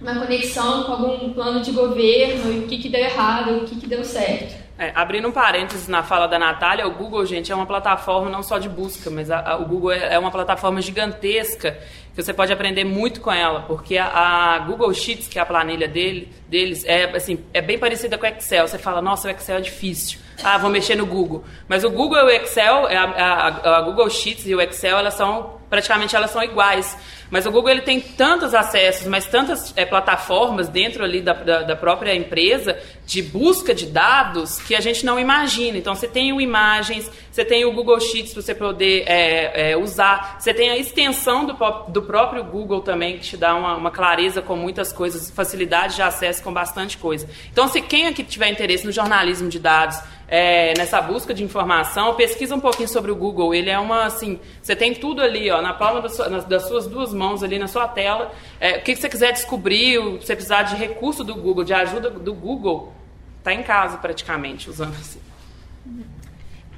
uma 0.00 0.14
conexão 0.16 0.84
com 0.84 0.92
algum 0.92 1.32
plano 1.32 1.60
de 1.60 1.70
governo 1.70 2.52
e 2.52 2.58
o 2.60 2.66
que, 2.66 2.78
que 2.78 2.88
deu 2.88 3.00
errado, 3.00 3.58
o 3.58 3.64
que, 3.64 3.76
que 3.76 3.86
deu 3.86 4.04
certo. 4.04 4.67
É, 4.78 4.92
abrindo 4.94 5.26
um 5.26 5.32
parênteses 5.32 5.88
na 5.88 6.04
fala 6.04 6.28
da 6.28 6.38
Natália, 6.38 6.86
o 6.86 6.92
Google, 6.92 7.26
gente, 7.26 7.50
é 7.50 7.54
uma 7.54 7.66
plataforma 7.66 8.30
não 8.30 8.44
só 8.44 8.58
de 8.58 8.68
busca, 8.68 9.10
mas 9.10 9.28
a, 9.28 9.40
a, 9.40 9.56
o 9.56 9.64
Google 9.64 9.90
é, 9.90 10.14
é 10.14 10.18
uma 10.20 10.30
plataforma 10.30 10.80
gigantesca 10.80 11.76
que 12.14 12.22
você 12.22 12.32
pode 12.32 12.52
aprender 12.52 12.84
muito 12.84 13.20
com 13.20 13.32
ela, 13.32 13.62
porque 13.62 13.98
a, 13.98 14.06
a 14.06 14.58
Google 14.60 14.94
Sheets, 14.94 15.26
que 15.26 15.36
é 15.36 15.42
a 15.42 15.46
planilha 15.46 15.88
dele, 15.88 16.32
deles, 16.48 16.84
é, 16.84 17.04
assim, 17.16 17.44
é 17.52 17.60
bem 17.60 17.76
parecida 17.76 18.16
com 18.16 18.24
o 18.24 18.28
Excel. 18.28 18.68
Você 18.68 18.78
fala, 18.78 19.02
nossa, 19.02 19.26
o 19.26 19.30
Excel 19.32 19.56
é 19.56 19.60
difícil. 19.60 20.20
Ah, 20.44 20.56
vou 20.58 20.70
mexer 20.70 20.94
no 20.94 21.06
Google. 21.06 21.44
Mas 21.66 21.82
o 21.82 21.90
Google 21.90 22.18
e 22.18 22.22
o 22.22 22.30
Excel, 22.30 22.86
a, 22.86 23.78
a 23.78 23.80
Google 23.80 24.08
Sheets 24.08 24.46
e 24.46 24.54
o 24.54 24.60
Excel, 24.60 24.96
elas 24.98 25.14
são, 25.14 25.57
praticamente 25.68 26.16
elas 26.16 26.30
são 26.30 26.42
iguais. 26.42 26.96
Mas 27.30 27.44
o 27.44 27.50
Google 27.50 27.70
ele 27.70 27.82
tem 27.82 28.00
tantos 28.00 28.54
acessos, 28.54 29.06
mas 29.06 29.26
tantas 29.26 29.74
é, 29.76 29.84
plataformas 29.84 30.68
dentro 30.68 31.04
ali 31.04 31.20
da, 31.20 31.34
da, 31.34 31.62
da, 31.62 31.76
própria 31.76 32.14
empresa 32.14 32.78
de 33.04 33.20
busca 33.20 33.74
de 33.74 33.86
dados 33.86 34.58
que 34.62 34.74
a 34.74 34.80
gente 34.80 35.04
não 35.04 35.18
imagina. 35.18 35.76
Então 35.76 35.94
você 35.94 36.08
tem 36.08 36.32
o 36.32 36.40
imagens, 36.40 37.10
você 37.30 37.44
tem 37.44 37.66
o 37.66 37.72
Google 37.72 38.00
Sheets 38.00 38.32
para 38.32 38.42
você 38.42 38.54
poder 38.54 39.04
é, 39.06 39.72
é, 39.72 39.76
usar, 39.76 40.36
você 40.38 40.54
tem 40.54 40.70
a 40.70 40.76
extensão 40.78 41.44
do, 41.44 41.54
do 41.88 42.02
próprio 42.02 42.42
Google 42.42 42.80
também 42.80 43.18
que 43.18 43.24
te 43.24 43.36
dá 43.36 43.54
uma, 43.54 43.76
uma, 43.76 43.90
clareza 43.90 44.40
com 44.40 44.56
muitas 44.56 44.90
coisas, 44.90 45.30
facilidade 45.30 45.96
de 45.96 46.02
acesso 46.02 46.42
com 46.42 46.52
bastante 46.52 46.96
coisa. 46.96 47.28
Então 47.52 47.68
se 47.68 47.82
quem 47.82 48.06
aqui 48.06 48.24
tiver 48.24 48.48
interesse 48.48 48.86
no 48.86 48.92
jornalismo 48.92 49.50
de 49.50 49.58
dados 49.58 49.98
é, 50.28 50.74
nessa 50.76 51.00
busca 51.00 51.32
de 51.32 51.42
informação, 51.42 52.14
pesquisa 52.14 52.54
um 52.54 52.60
pouquinho 52.60 52.88
sobre 52.88 53.10
o 53.10 53.16
Google. 53.16 53.54
Ele 53.54 53.70
é 53.70 53.78
uma, 53.78 54.04
assim, 54.04 54.38
você 54.60 54.76
tem 54.76 54.94
tudo 54.94 55.22
ali, 55.22 55.50
ó, 55.50 55.62
na 55.62 55.72
palma 55.72 56.02
das, 56.02 56.14
suas, 56.14 56.44
das 56.44 56.68
suas 56.68 56.86
duas 56.86 57.14
mãos 57.14 57.42
ali 57.42 57.58
na 57.58 57.66
sua 57.66 57.88
tela. 57.88 58.30
É, 58.60 58.76
o 58.76 58.82
que, 58.82 58.94
que 58.94 59.00
você 59.00 59.08
quiser 59.08 59.32
descobrir, 59.32 59.98
se 60.20 60.26
você 60.26 60.34
precisar 60.34 60.64
de 60.64 60.76
recurso 60.76 61.24
do 61.24 61.34
Google, 61.34 61.64
de 61.64 61.72
ajuda 61.72 62.10
do 62.10 62.34
Google, 62.34 62.92
está 63.38 63.54
em 63.54 63.62
casa 63.62 63.96
praticamente, 63.96 64.68
usando 64.68 64.94
assim. 64.94 65.20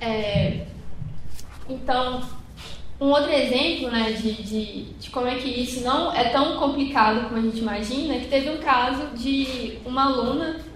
É, 0.00 0.66
então, 1.68 2.22
um 3.00 3.06
outro 3.06 3.32
exemplo 3.32 3.90
né, 3.90 4.12
de, 4.12 4.42
de, 4.42 4.82
de, 4.92 5.10
como 5.10 5.26
é 5.26 5.34
que 5.34 5.48
isso 5.48 5.82
não 5.82 6.14
é 6.14 6.28
tão 6.28 6.56
complicado 6.56 7.24
como 7.24 7.36
a 7.36 7.42
gente 7.42 7.58
imagina, 7.58 8.14
é 8.14 8.20
que 8.20 8.28
teve 8.28 8.48
um 8.50 8.58
caso 8.58 9.08
de 9.16 9.78
uma 9.84 10.04
aluna 10.04 10.69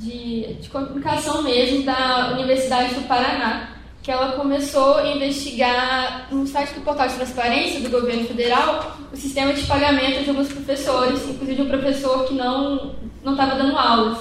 de, 0.00 0.54
de 0.54 0.68
comunicação 0.70 1.42
mesmo 1.42 1.84
da 1.84 2.30
Universidade 2.32 2.94
do 2.94 3.06
Paraná, 3.06 3.76
que 4.02 4.10
ela 4.10 4.32
começou 4.32 4.94
a 4.96 5.06
investigar 5.08 6.28
no 6.30 6.46
site 6.46 6.72
do 6.72 6.80
Portal 6.80 7.06
de 7.06 7.16
Transparência 7.16 7.80
do 7.80 7.90
governo 7.90 8.24
federal 8.24 8.96
o 9.12 9.16
sistema 9.16 9.52
de 9.52 9.62
pagamento 9.66 10.24
de 10.24 10.30
alguns 10.30 10.48
professores, 10.48 11.28
inclusive 11.28 11.62
um 11.62 11.68
professor 11.68 12.26
que 12.26 12.34
não 12.34 12.94
não 13.22 13.32
estava 13.32 13.56
dando 13.56 13.76
aulas. 13.76 14.18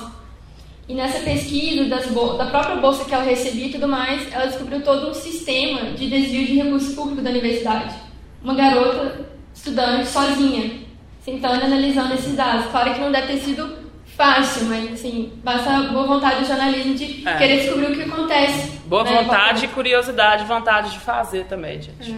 E 0.90 0.94
nessa 0.94 1.20
pesquisa 1.20 1.86
da 1.86 2.46
própria 2.48 2.76
bolsa 2.76 3.06
que 3.06 3.14
ela 3.14 3.24
recebia 3.24 3.68
e 3.68 3.72
tudo 3.72 3.88
mais, 3.88 4.34
ela 4.34 4.48
descobriu 4.48 4.82
todo 4.82 5.12
um 5.12 5.14
sistema 5.14 5.92
de 5.92 6.10
desvio 6.10 6.48
de 6.48 6.56
recursos 6.56 6.94
públicos 6.94 7.24
da 7.24 7.30
universidade. 7.30 7.96
Uma 8.44 8.56
garota 8.56 9.30
estudante 9.54 10.08
sozinha, 10.08 10.80
sentando 11.24 11.62
e 11.62 11.66
analisando 11.66 12.16
esses 12.16 12.36
dados. 12.36 12.66
Claro 12.72 12.94
que 12.94 13.00
não 13.00 13.12
deve 13.12 13.28
ter 13.28 13.40
sido 13.40 13.89
fácil, 14.20 14.66
mas 14.66 14.92
assim, 14.92 15.32
basta 15.42 15.84
boa 15.94 16.06
vontade 16.06 16.42
do 16.42 16.46
jornalismo 16.46 16.94
de 16.94 17.26
é. 17.26 17.38
querer 17.38 17.62
descobrir 17.62 17.86
o 17.86 17.96
que 17.96 18.02
acontece. 18.02 18.78
Boa 18.86 19.06
né? 19.06 19.24
vontade, 19.24 19.66
curiosidade, 19.70 20.44
vontade 20.44 20.92
de 20.92 21.00
fazer 21.00 21.46
também, 21.46 21.82
gente. 21.82 22.12
É. 22.12 22.18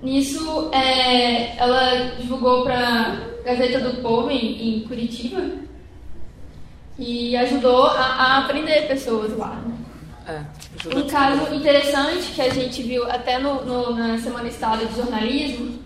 Nisso, 0.00 0.70
é, 0.72 1.56
ela 1.58 2.12
divulgou 2.16 2.62
para 2.62 3.22
Gazeta 3.44 3.80
do 3.80 4.00
Povo 4.00 4.30
em, 4.30 4.76
em, 4.76 4.80
Curitiba 4.86 5.42
e 6.96 7.36
ajudou 7.36 7.86
a, 7.86 8.00
a 8.00 8.38
aprender 8.38 8.86
pessoas 8.86 9.36
lá. 9.36 9.60
Né? 9.66 9.74
É, 10.28 10.96
um 10.96 11.08
caso 11.08 11.52
interessante 11.52 12.30
que 12.32 12.40
a 12.40 12.50
gente 12.50 12.82
viu 12.82 13.10
até 13.10 13.36
no, 13.40 13.64
no, 13.64 13.96
na 13.96 14.16
Semana 14.16 14.46
Estado 14.46 14.86
de 14.86 14.94
Jornalismo 14.94 15.80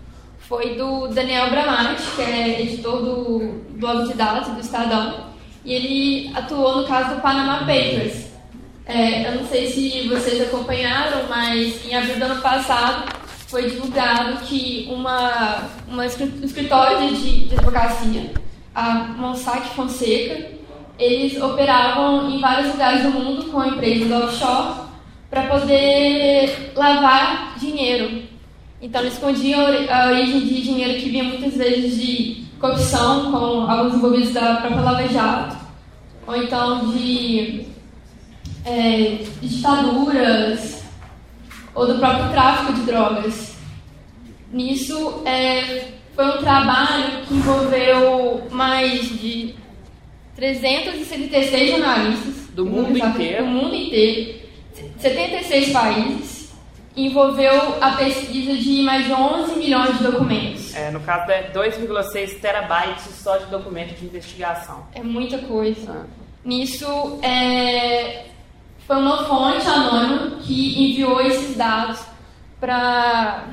foi 0.47 0.75
do 0.75 1.07
Daniel 1.07 1.49
Bramante, 1.49 2.03
que 2.15 2.21
é 2.21 2.61
editor 2.61 3.01
do 3.01 3.63
blog 3.71 4.07
de 4.07 4.13
dados 4.13 4.47
do 4.49 4.59
Estadão, 4.59 5.25
e 5.63 5.73
ele 5.73 6.31
atuou 6.35 6.77
no 6.77 6.87
caso 6.87 7.15
do 7.15 7.21
Panama 7.21 7.59
Papers. 7.59 8.27
É, 8.85 9.27
eu 9.27 9.35
não 9.39 9.47
sei 9.47 9.67
se 9.67 10.07
vocês 10.07 10.39
acompanharam, 10.41 11.27
mas 11.27 11.83
em 11.83 11.95
abril 11.95 12.17
do 12.17 12.25
ano 12.25 12.41
passado 12.41 13.11
foi 13.47 13.69
divulgado 13.69 14.37
que 14.45 14.87
uma, 14.91 15.63
uma 15.87 16.03
um 16.03 16.45
escritório 16.45 17.15
de, 17.15 17.47
de 17.47 17.55
advocacia, 17.55 18.31
a 18.75 18.93
Mossack 19.17 19.69
Fonseca, 19.69 20.53
eles 20.99 21.41
operavam 21.41 22.29
em 22.29 22.39
vários 22.39 22.71
lugares 22.71 23.01
do 23.01 23.09
mundo 23.09 23.45
com 23.45 23.65
empresas 23.65 24.11
offshore 24.11 24.85
para 25.29 25.43
poder 25.47 26.71
lavar 26.75 27.57
dinheiro 27.57 28.24
então, 28.85 29.01
eles 29.01 29.15
escondiam 29.15 29.61
a 29.89 30.09
origem 30.09 30.41
de 30.41 30.61
dinheiro 30.61 31.01
que 31.01 31.09
vinha 31.09 31.23
muitas 31.23 31.55
vezes 31.55 31.99
de 31.99 32.45
corrupção, 32.59 33.31
com 33.31 33.61
alguns 33.67 33.95
envolvidos 33.95 34.31
da 34.31 34.57
própria 34.57 34.81
Lava 34.81 35.07
Jato, 35.07 35.57
ou 36.27 36.35
então 36.35 36.91
de, 36.91 37.65
é, 38.63 39.23
de 39.41 39.47
ditaduras, 39.47 40.83
ou 41.73 41.87
do 41.87 41.97
próprio 41.97 42.29
tráfico 42.29 42.73
de 42.73 42.81
drogas. 42.81 43.55
Nisso, 44.53 45.23
é, 45.25 45.87
foi 46.13 46.37
um 46.37 46.37
trabalho 46.37 47.25
que 47.27 47.33
envolveu 47.33 48.43
mais 48.51 49.19
de 49.19 49.55
376 50.35 51.71
jornalistas 51.71 52.35
do 52.53 52.67
mundo 52.67 52.95
inteiro, 52.95 53.45
do 53.45 53.49
mundo 53.49 53.73
inteiro. 53.73 54.45
76 54.99 55.71
países 55.71 56.34
envolveu 56.95 57.77
a 57.81 57.91
pesquisa 57.91 58.55
de 58.55 58.81
mais 58.81 59.05
de 59.05 59.11
11 59.11 59.55
milhões 59.57 59.97
de 59.97 60.03
documentos. 60.03 60.73
É, 60.73 60.91
no 60.91 60.99
caso 61.01 61.29
é 61.31 61.51
2,6 61.51 62.39
terabytes 62.39 63.03
só 63.15 63.37
de 63.37 63.45
documento 63.47 63.97
de 63.99 64.05
investigação. 64.05 64.85
É 64.93 65.03
muita 65.03 65.37
coisa. 65.39 65.91
Ah. 65.91 66.05
Nisso, 66.43 67.19
é, 67.21 68.25
foi 68.87 68.97
uma 68.97 69.25
fonte 69.25 69.67
anônima 69.67 70.37
que 70.41 70.91
enviou 70.91 71.19
esses 71.21 71.57
dados 71.57 71.99
para 72.59 73.45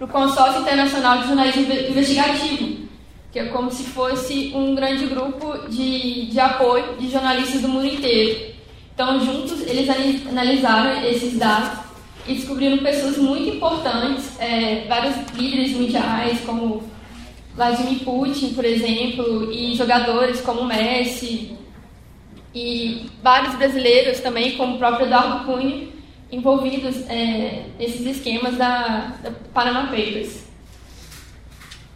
o 0.00 0.08
Consórcio 0.08 0.62
Internacional 0.62 1.18
de 1.18 1.26
Jornalismo 1.28 1.62
Investigativo, 1.62 2.88
que 3.30 3.38
é 3.38 3.46
como 3.46 3.70
se 3.70 3.84
fosse 3.84 4.52
um 4.54 4.74
grande 4.74 5.06
grupo 5.06 5.68
de, 5.68 6.26
de 6.26 6.40
apoio 6.40 6.96
de 6.98 7.10
jornalistas 7.10 7.60
do 7.60 7.68
mundo 7.68 7.86
inteiro. 7.86 8.54
Então, 8.94 9.20
juntos, 9.20 9.60
eles 9.62 9.88
analisaram 10.28 11.04
esses 11.04 11.36
dados 11.36 11.84
e 12.26 12.34
descobriram 12.34 12.78
pessoas 12.78 13.18
muito 13.18 13.56
importantes, 13.56 14.40
é, 14.40 14.86
vários 14.88 15.14
líderes 15.34 15.72
mundiais, 15.72 16.40
como 16.40 16.82
Vladimir 17.54 18.00
Putin, 18.00 18.54
por 18.54 18.64
exemplo, 18.64 19.52
e 19.52 19.74
jogadores 19.74 20.40
como 20.40 20.64
Messi, 20.64 21.56
e 22.54 23.06
vários 23.22 23.54
brasileiros 23.56 24.20
também, 24.20 24.56
como 24.56 24.76
o 24.76 24.78
próprio 24.78 25.06
Eduardo 25.06 25.44
Cunha, 25.44 25.88
envolvidos 26.30 27.08
é, 27.08 27.64
nesses 27.78 28.06
esquemas 28.06 28.56
da, 28.56 29.16
da 29.22 29.30
Panama 29.52 29.88
Papers. 29.88 30.44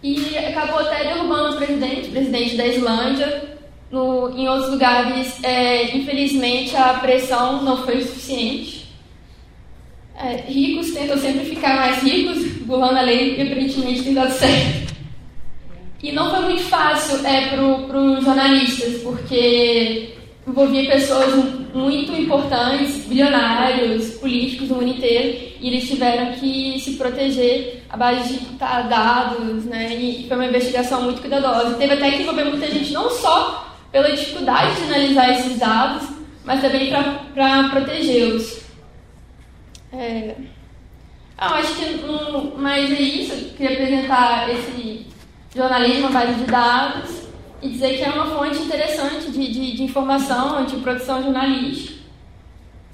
E 0.02 0.36
acabou 0.36 0.80
até 0.80 1.04
derrubando 1.04 1.54
o 1.54 1.56
presidente, 1.56 2.08
o 2.08 2.12
presidente 2.12 2.56
da 2.56 2.66
Islândia. 2.66 3.58
No, 3.90 4.28
em 4.36 4.46
outros 4.46 4.70
lugares, 4.70 5.42
é, 5.42 5.96
infelizmente, 5.96 6.76
a 6.76 6.94
pressão 6.94 7.62
não 7.62 7.84
foi 7.84 8.02
suficiente 8.02 8.77
é, 10.20 10.44
ricos 10.46 10.92
tentam 10.92 11.16
sempre 11.16 11.44
ficar 11.44 11.76
mais 11.76 12.02
ricos, 12.02 12.44
burlando 12.62 12.98
a 12.98 13.02
lei, 13.02 13.36
e 13.36 13.42
aparentemente 13.42 14.02
tem 14.02 14.14
dado 14.14 14.32
certo. 14.32 14.94
E 16.02 16.12
não 16.12 16.30
foi 16.30 16.40
muito 16.40 16.62
fácil 16.62 17.24
é, 17.26 17.48
para 17.48 18.00
os 18.00 18.24
jornalistas, 18.24 19.02
porque 19.02 20.14
envolvia 20.46 20.90
pessoas 20.90 21.34
muito 21.74 22.12
importantes, 22.12 23.04
bilionários, 23.06 24.14
políticos 24.14 24.68
do 24.68 24.76
mundo 24.76 24.88
inteiro, 24.88 25.38
e 25.60 25.68
eles 25.68 25.88
tiveram 25.88 26.32
que 26.32 26.80
se 26.80 26.92
proteger 26.94 27.82
à 27.90 27.96
base 27.96 28.34
de 28.34 28.46
dados, 28.56 29.64
né? 29.64 29.94
E 29.94 30.26
foi 30.26 30.36
uma 30.36 30.46
investigação 30.46 31.02
muito 31.02 31.20
cuidadosa. 31.20 31.74
Teve 31.74 31.94
até 31.94 32.10
que 32.10 32.22
envolver 32.22 32.44
muita 32.44 32.70
gente, 32.70 32.92
não 32.92 33.10
só 33.10 33.76
pela 33.92 34.10
dificuldade 34.10 34.76
de 34.76 34.82
analisar 34.84 35.32
esses 35.32 35.58
dados, 35.58 36.08
mas 36.44 36.60
também 36.60 36.90
para 36.90 37.68
protegê-los. 37.70 38.57
É... 39.92 40.34
Ah, 41.36 41.54
acho 41.54 41.76
que 41.76 42.04
mas 42.56 42.90
é 42.90 43.00
isso. 43.00 43.32
Eu 43.32 43.50
queria 43.54 43.72
apresentar 43.72 44.48
esse 44.50 45.06
jornalismo 45.54 46.08
à 46.08 46.10
base 46.10 46.34
de 46.34 46.44
dados 46.44 47.28
e 47.62 47.68
dizer 47.68 47.96
que 47.96 48.04
é 48.04 48.10
uma 48.10 48.26
fonte 48.26 48.58
interessante 48.58 49.30
de, 49.30 49.52
de, 49.52 49.76
de 49.76 49.82
informação, 49.82 50.64
de 50.64 50.76
produção 50.78 51.22
jornalística. 51.22 51.98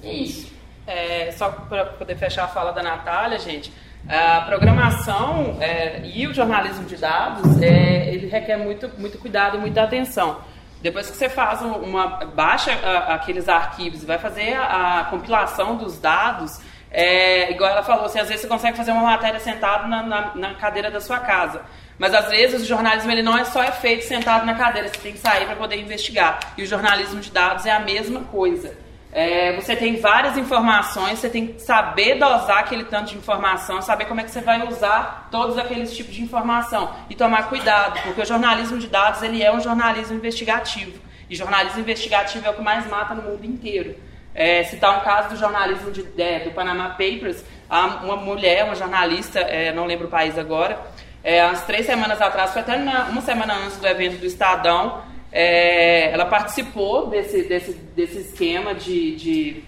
E 0.03 0.07
é 0.07 0.13
isso. 0.13 0.53
É, 0.87 1.31
só 1.31 1.49
para 1.49 1.85
poder 1.85 2.15
fechar 2.15 2.45
a 2.45 2.47
fala 2.47 2.71
da 2.71 2.83
Natália, 2.83 3.39
gente, 3.39 3.73
a 4.07 4.41
programação 4.41 5.57
é, 5.59 6.01
e 6.03 6.27
o 6.27 6.33
jornalismo 6.33 6.85
de 6.85 6.95
dados, 6.95 7.59
é, 7.59 8.13
ele 8.13 8.27
requer 8.27 8.57
muito, 8.57 8.89
muito 8.99 9.17
cuidado 9.17 9.57
e 9.57 9.59
muita 9.59 9.81
atenção. 9.83 10.39
Depois 10.81 11.09
que 11.09 11.17
você 11.17 11.27
faz 11.27 11.63
uma 11.63 12.25
baixa 12.25 12.71
aqueles 13.07 13.49
arquivos 13.49 14.03
e 14.03 14.05
vai 14.05 14.19
fazer 14.19 14.53
a, 14.53 14.99
a 14.99 15.03
compilação 15.05 15.77
dos 15.77 15.97
dados, 15.97 16.61
é, 16.97 17.51
igual 17.51 17.69
ela 17.69 17.83
falou, 17.83 18.05
assim, 18.05 18.19
às 18.19 18.29
vezes 18.29 18.43
você 18.43 18.47
consegue 18.47 18.77
fazer 18.77 18.93
uma 18.93 19.03
matéria 19.03 19.37
sentado 19.37 19.85
na, 19.85 20.01
na, 20.01 20.31
na, 20.33 20.53
cadeira 20.53 20.89
da 20.89 21.01
sua 21.01 21.19
casa. 21.19 21.61
Mas 21.99 22.13
às 22.13 22.29
vezes 22.29 22.61
o 22.61 22.65
jornalismo 22.65 23.11
ele 23.11 23.21
não 23.21 23.37
é 23.37 23.43
só 23.43 23.61
é 23.61 23.69
feito 23.69 24.05
sentado 24.05 24.45
na 24.45 24.53
cadeira, 24.53 24.87
você 24.87 24.99
tem 24.99 25.11
que 25.11 25.19
sair 25.19 25.45
para 25.45 25.57
poder 25.57 25.75
investigar. 25.75 26.39
E 26.57 26.63
o 26.63 26.65
jornalismo 26.65 27.19
de 27.19 27.31
dados 27.31 27.65
é 27.65 27.71
a 27.71 27.81
mesma 27.81 28.21
coisa. 28.21 28.77
É, 29.11 29.53
você 29.57 29.75
tem 29.75 29.99
várias 29.99 30.37
informações, 30.37 31.19
você 31.19 31.29
tem 31.29 31.47
que 31.47 31.61
saber 31.61 32.15
dosar 32.15 32.59
aquele 32.59 32.85
tanto 32.85 33.11
de 33.11 33.17
informação, 33.17 33.81
saber 33.81 34.05
como 34.05 34.21
é 34.21 34.23
que 34.23 34.31
você 34.31 34.39
vai 34.39 34.65
usar 34.65 35.27
todos 35.29 35.57
aqueles 35.57 35.93
tipos 35.93 36.15
de 36.15 36.23
informação 36.23 36.95
e 37.09 37.15
tomar 37.15 37.49
cuidado, 37.49 37.99
porque 38.03 38.21
o 38.21 38.25
jornalismo 38.25 38.77
de 38.77 38.87
dados 38.87 39.21
ele 39.21 39.43
é 39.43 39.53
um 39.53 39.59
jornalismo 39.59 40.15
investigativo 40.15 40.97
e 41.29 41.35
jornalismo 41.35 41.81
investigativo 41.81 42.45
é 42.45 42.49
o 42.49 42.53
que 42.53 42.61
mais 42.61 42.87
mata 42.87 43.13
no 43.13 43.23
mundo 43.23 43.45
inteiro. 43.45 43.95
É, 44.35 44.63
citar 44.65 44.99
um 44.99 45.03
caso 45.03 45.29
do 45.29 45.37
jornalismo 45.37 45.91
de, 45.91 46.05
é, 46.21 46.39
do 46.39 46.51
Panama 46.51 46.89
Papers, 46.89 47.43
uma 47.69 48.17
mulher, 48.17 48.65
uma 48.65 48.75
jornalista, 48.75 49.39
é, 49.39 49.71
não 49.71 49.85
lembro 49.85 50.07
o 50.07 50.09
país 50.09 50.37
agora, 50.37 50.77
é, 51.23 51.43
umas 51.45 51.63
três 51.63 51.85
semanas 51.85 52.21
atrás, 52.21 52.51
foi 52.51 52.61
até 52.61 52.77
na, 52.77 53.05
uma 53.05 53.21
semana 53.21 53.55
antes 53.55 53.77
do 53.77 53.87
evento 53.87 54.17
do 54.19 54.25
Estadão, 54.25 55.01
é, 55.31 56.11
ela 56.11 56.25
participou 56.25 57.07
desse, 57.07 57.43
desse, 57.43 57.73
desse 57.73 58.19
esquema 58.19 58.73
de, 58.73 59.15
de, 59.15 59.63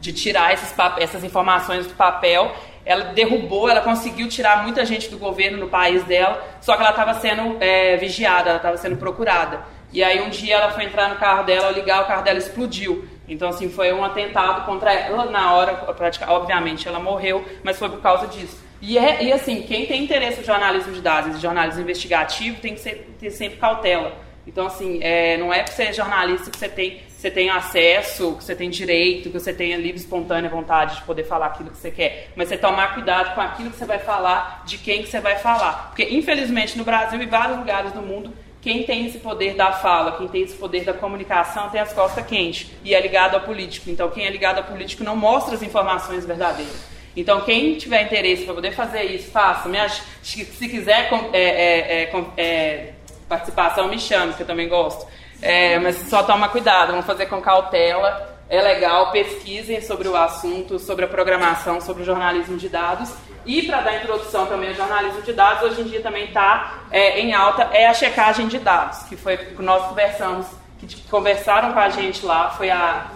de 0.00 0.12
tirar 0.12 0.52
esses, 0.52 0.74
essas 0.98 1.24
informações 1.24 1.86
do 1.86 1.94
papel. 1.94 2.54
Ela 2.84 3.04
derrubou, 3.04 3.70
ela 3.70 3.80
conseguiu 3.80 4.28
tirar 4.28 4.64
muita 4.64 4.84
gente 4.84 5.08
do 5.08 5.16
governo 5.16 5.56
no 5.56 5.68
país 5.68 6.04
dela, 6.04 6.44
só 6.60 6.74
que 6.74 6.82
ela 6.82 6.90
estava 6.90 7.14
sendo 7.14 7.56
é, 7.58 7.96
vigiada, 7.96 8.50
ela 8.50 8.56
estava 8.58 8.76
sendo 8.76 8.96
procurada. 8.96 9.60
E 9.92 10.02
aí 10.02 10.20
um 10.20 10.28
dia 10.28 10.56
ela 10.56 10.72
foi 10.72 10.84
entrar 10.84 11.08
no 11.08 11.16
carro 11.16 11.44
dela, 11.44 11.70
ligar, 11.70 12.02
o 12.02 12.06
carro 12.06 12.22
dela 12.22 12.38
explodiu. 12.38 13.08
Então, 13.32 13.48
assim, 13.48 13.68
foi 13.68 13.92
um 13.92 14.04
atentado 14.04 14.64
contra 14.66 14.92
ela 14.92 15.26
na 15.26 15.52
hora, 15.54 15.74
praticamente, 15.94 16.38
obviamente 16.38 16.88
ela 16.88 17.00
morreu, 17.00 17.44
mas 17.62 17.78
foi 17.78 17.88
por 17.88 18.00
causa 18.00 18.26
disso. 18.26 18.62
E, 18.80 18.98
é, 18.98 19.22
e 19.22 19.32
assim, 19.32 19.62
quem 19.62 19.86
tem 19.86 20.04
interesse 20.04 20.40
no 20.40 20.44
jornalismo 20.46 20.92
de 20.92 21.00
dados, 21.00 21.40
jornalismo 21.40 21.82
investigativo, 21.82 22.60
tem 22.60 22.74
que 22.74 22.80
ser, 22.80 23.14
ter 23.18 23.30
sempre 23.30 23.58
cautela 23.58 24.12
então, 24.46 24.66
assim, 24.66 24.98
é, 25.02 25.36
não 25.36 25.52
é 25.52 25.64
você 25.64 25.84
é 25.84 25.92
jornalista 25.92 26.50
que 26.50 26.58
você 26.58 26.68
tem, 26.68 27.00
você 27.08 27.30
tem 27.30 27.48
acesso, 27.48 28.34
que 28.36 28.44
você 28.44 28.56
tem 28.56 28.68
direito, 28.68 29.30
que 29.30 29.38
você 29.38 29.52
tenha 29.52 29.76
livre, 29.76 30.00
espontânea 30.00 30.50
vontade 30.50 30.96
de 30.96 31.02
poder 31.02 31.24
falar 31.24 31.46
aquilo 31.46 31.70
que 31.70 31.76
você 31.76 31.90
quer. 31.90 32.32
Mas 32.34 32.48
você 32.48 32.58
tomar 32.58 32.94
cuidado 32.94 33.34
com 33.34 33.40
aquilo 33.40 33.70
que 33.70 33.76
você 33.76 33.84
vai 33.84 34.00
falar, 34.00 34.64
de 34.66 34.78
quem 34.78 35.02
que 35.02 35.08
você 35.08 35.20
vai 35.20 35.36
falar. 35.36 35.88
Porque, 35.88 36.04
infelizmente, 36.04 36.76
no 36.76 36.84
Brasil 36.84 37.22
e 37.22 37.26
vários 37.26 37.56
lugares 37.56 37.92
do 37.92 38.02
mundo, 38.02 38.32
quem 38.62 38.84
tem 38.84 39.06
esse 39.06 39.18
poder 39.18 39.54
da 39.54 39.72
fala, 39.72 40.12
quem 40.12 40.28
tem 40.28 40.42
esse 40.42 40.54
poder 40.54 40.84
da 40.84 40.94
comunicação, 40.94 41.68
tem 41.68 41.80
as 41.80 41.92
costas 41.92 42.24
quentes 42.24 42.70
e 42.84 42.94
é 42.94 43.00
ligado 43.00 43.34
ao 43.34 43.40
político. 43.40 43.90
Então, 43.90 44.08
quem 44.08 44.24
é 44.24 44.30
ligado 44.30 44.58
ao 44.58 44.64
político 44.64 45.02
não 45.02 45.16
mostra 45.16 45.56
as 45.56 45.62
informações 45.62 46.24
verdadeiras. 46.24 46.92
Então, 47.16 47.40
quem 47.42 47.76
tiver 47.76 48.04
interesse 48.04 48.44
para 48.44 48.54
poder 48.54 48.72
fazer 48.72 49.02
isso, 49.02 49.32
faça. 49.32 49.68
Me 49.68 49.78
se 50.22 50.68
quiser 50.68 51.10
é, 51.32 51.40
é, 51.40 52.02
é, 52.04 52.22
é 52.36 52.92
participação, 53.28 53.88
me 53.88 53.98
chame, 53.98 54.32
que 54.34 54.42
eu 54.42 54.46
também 54.46 54.68
gosto. 54.68 55.06
É, 55.42 55.80
mas 55.80 55.96
só 56.08 56.22
toma 56.22 56.48
cuidado, 56.48 56.92
vamos 56.92 57.04
fazer 57.04 57.26
com 57.26 57.40
cautela. 57.40 58.31
É 58.52 58.60
legal, 58.60 59.10
pesquisem 59.12 59.80
sobre 59.80 60.06
o 60.06 60.14
assunto, 60.14 60.78
sobre 60.78 61.06
a 61.06 61.08
programação, 61.08 61.80
sobre 61.80 62.02
o 62.02 62.04
jornalismo 62.04 62.58
de 62.58 62.68
dados. 62.68 63.10
E 63.46 63.62
para 63.62 63.80
dar 63.80 63.96
introdução 63.96 64.44
também 64.44 64.68
ao 64.68 64.74
jornalismo 64.74 65.22
de 65.22 65.32
dados, 65.32 65.62
hoje 65.62 65.80
em 65.80 65.84
dia 65.84 66.02
também 66.02 66.26
está 66.26 66.80
é, 66.90 67.18
em 67.18 67.32
alta, 67.32 67.62
é 67.72 67.86
a 67.86 67.94
checagem 67.94 68.48
de 68.48 68.58
dados, 68.58 69.04
que 69.04 69.16
foi 69.16 69.38
que 69.38 69.62
nós 69.62 69.86
conversamos, 69.86 70.46
que 70.78 71.00
conversaram 71.08 71.72
com 71.72 71.78
a 71.78 71.88
gente 71.88 72.26
lá, 72.26 72.50
foi 72.50 72.68
a, 72.68 73.06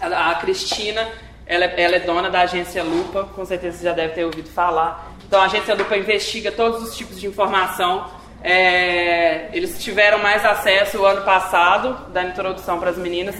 a, 0.00 0.34
Cristina, 0.34 1.08
ela, 1.46 1.64
ela, 1.64 1.96
é 1.96 2.00
dona 2.00 2.28
da 2.28 2.42
agência 2.42 2.84
Lupa, 2.84 3.24
com 3.34 3.46
certeza 3.46 3.78
você 3.78 3.84
já 3.84 3.92
deve 3.94 4.12
ter 4.12 4.26
ouvido 4.26 4.50
falar. 4.50 5.10
Então 5.26 5.40
a 5.40 5.46
agência 5.46 5.74
Lupa 5.74 5.96
investiga 5.96 6.52
todos 6.52 6.82
os 6.82 6.94
tipos 6.94 7.18
de 7.18 7.26
informação 7.26 8.04
é, 8.46 9.48
eles 9.54 9.82
tiveram 9.82 10.18
mais 10.18 10.44
acesso 10.44 10.98
o 10.98 11.06
ano 11.06 11.22
passado, 11.22 12.12
da 12.12 12.22
introdução 12.22 12.78
para 12.78 12.90
as 12.90 12.98
meninas, 12.98 13.34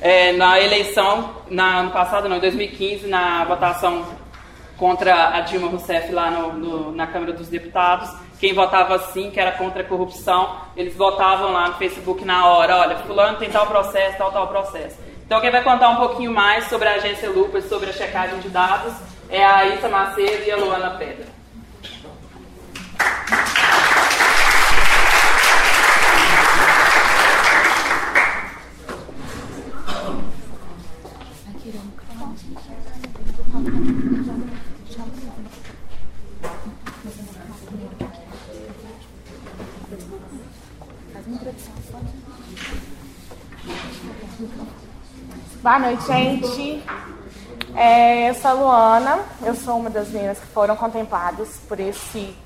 é, 0.00 0.32
na 0.32 0.60
eleição, 0.60 1.36
na, 1.48 1.80
ano 1.80 1.90
passado 1.90 2.28
não, 2.28 2.36
em 2.36 2.40
2015, 2.40 3.06
na 3.06 3.44
votação 3.44 4.04
contra 4.76 5.36
a 5.36 5.40
Dilma 5.40 5.68
Rousseff 5.68 6.12
lá 6.12 6.30
no, 6.30 6.52
no, 6.52 6.92
na 6.92 7.06
Câmara 7.06 7.32
dos 7.32 7.48
Deputados. 7.48 8.10
Quem 8.38 8.52
votava 8.52 8.98
sim, 8.98 9.30
que 9.30 9.40
era 9.40 9.52
contra 9.52 9.80
a 9.80 9.84
corrupção, 9.84 10.56
eles 10.76 10.94
votavam 10.94 11.52
lá 11.52 11.68
no 11.68 11.74
Facebook 11.74 12.24
na 12.24 12.46
hora, 12.46 12.76
olha, 12.76 12.96
fulano 12.98 13.38
tem 13.38 13.48
tal 13.48 13.66
processo, 13.66 14.18
tal, 14.18 14.30
tal 14.30 14.48
processo. 14.48 14.98
Então 15.24 15.40
quem 15.40 15.50
vai 15.50 15.62
contar 15.62 15.88
um 15.88 15.96
pouquinho 15.96 16.32
mais 16.32 16.66
sobre 16.66 16.88
a 16.88 16.94
agência 16.94 17.30
Lupa 17.30 17.58
e 17.58 17.62
sobre 17.62 17.90
a 17.90 17.92
checagem 17.92 18.38
de 18.40 18.48
dados 18.48 18.92
é 19.28 19.44
a 19.44 19.64
Issa 19.66 19.88
Macedo 19.88 20.44
e 20.46 20.50
a 20.50 20.56
Luana 20.56 20.90
Pedra. 20.90 21.26
Boa 45.66 45.80
noite, 45.80 46.06
gente. 46.06 46.84
É, 47.74 48.30
eu 48.30 48.34
sou 48.34 48.52
a 48.52 48.54
Luana, 48.54 49.18
eu 49.42 49.52
sou 49.52 49.76
uma 49.80 49.90
das 49.90 50.10
meninas 50.10 50.38
que 50.38 50.46
foram 50.46 50.76
contempladas 50.76 51.60
por 51.68 51.80
esse, 51.80 52.36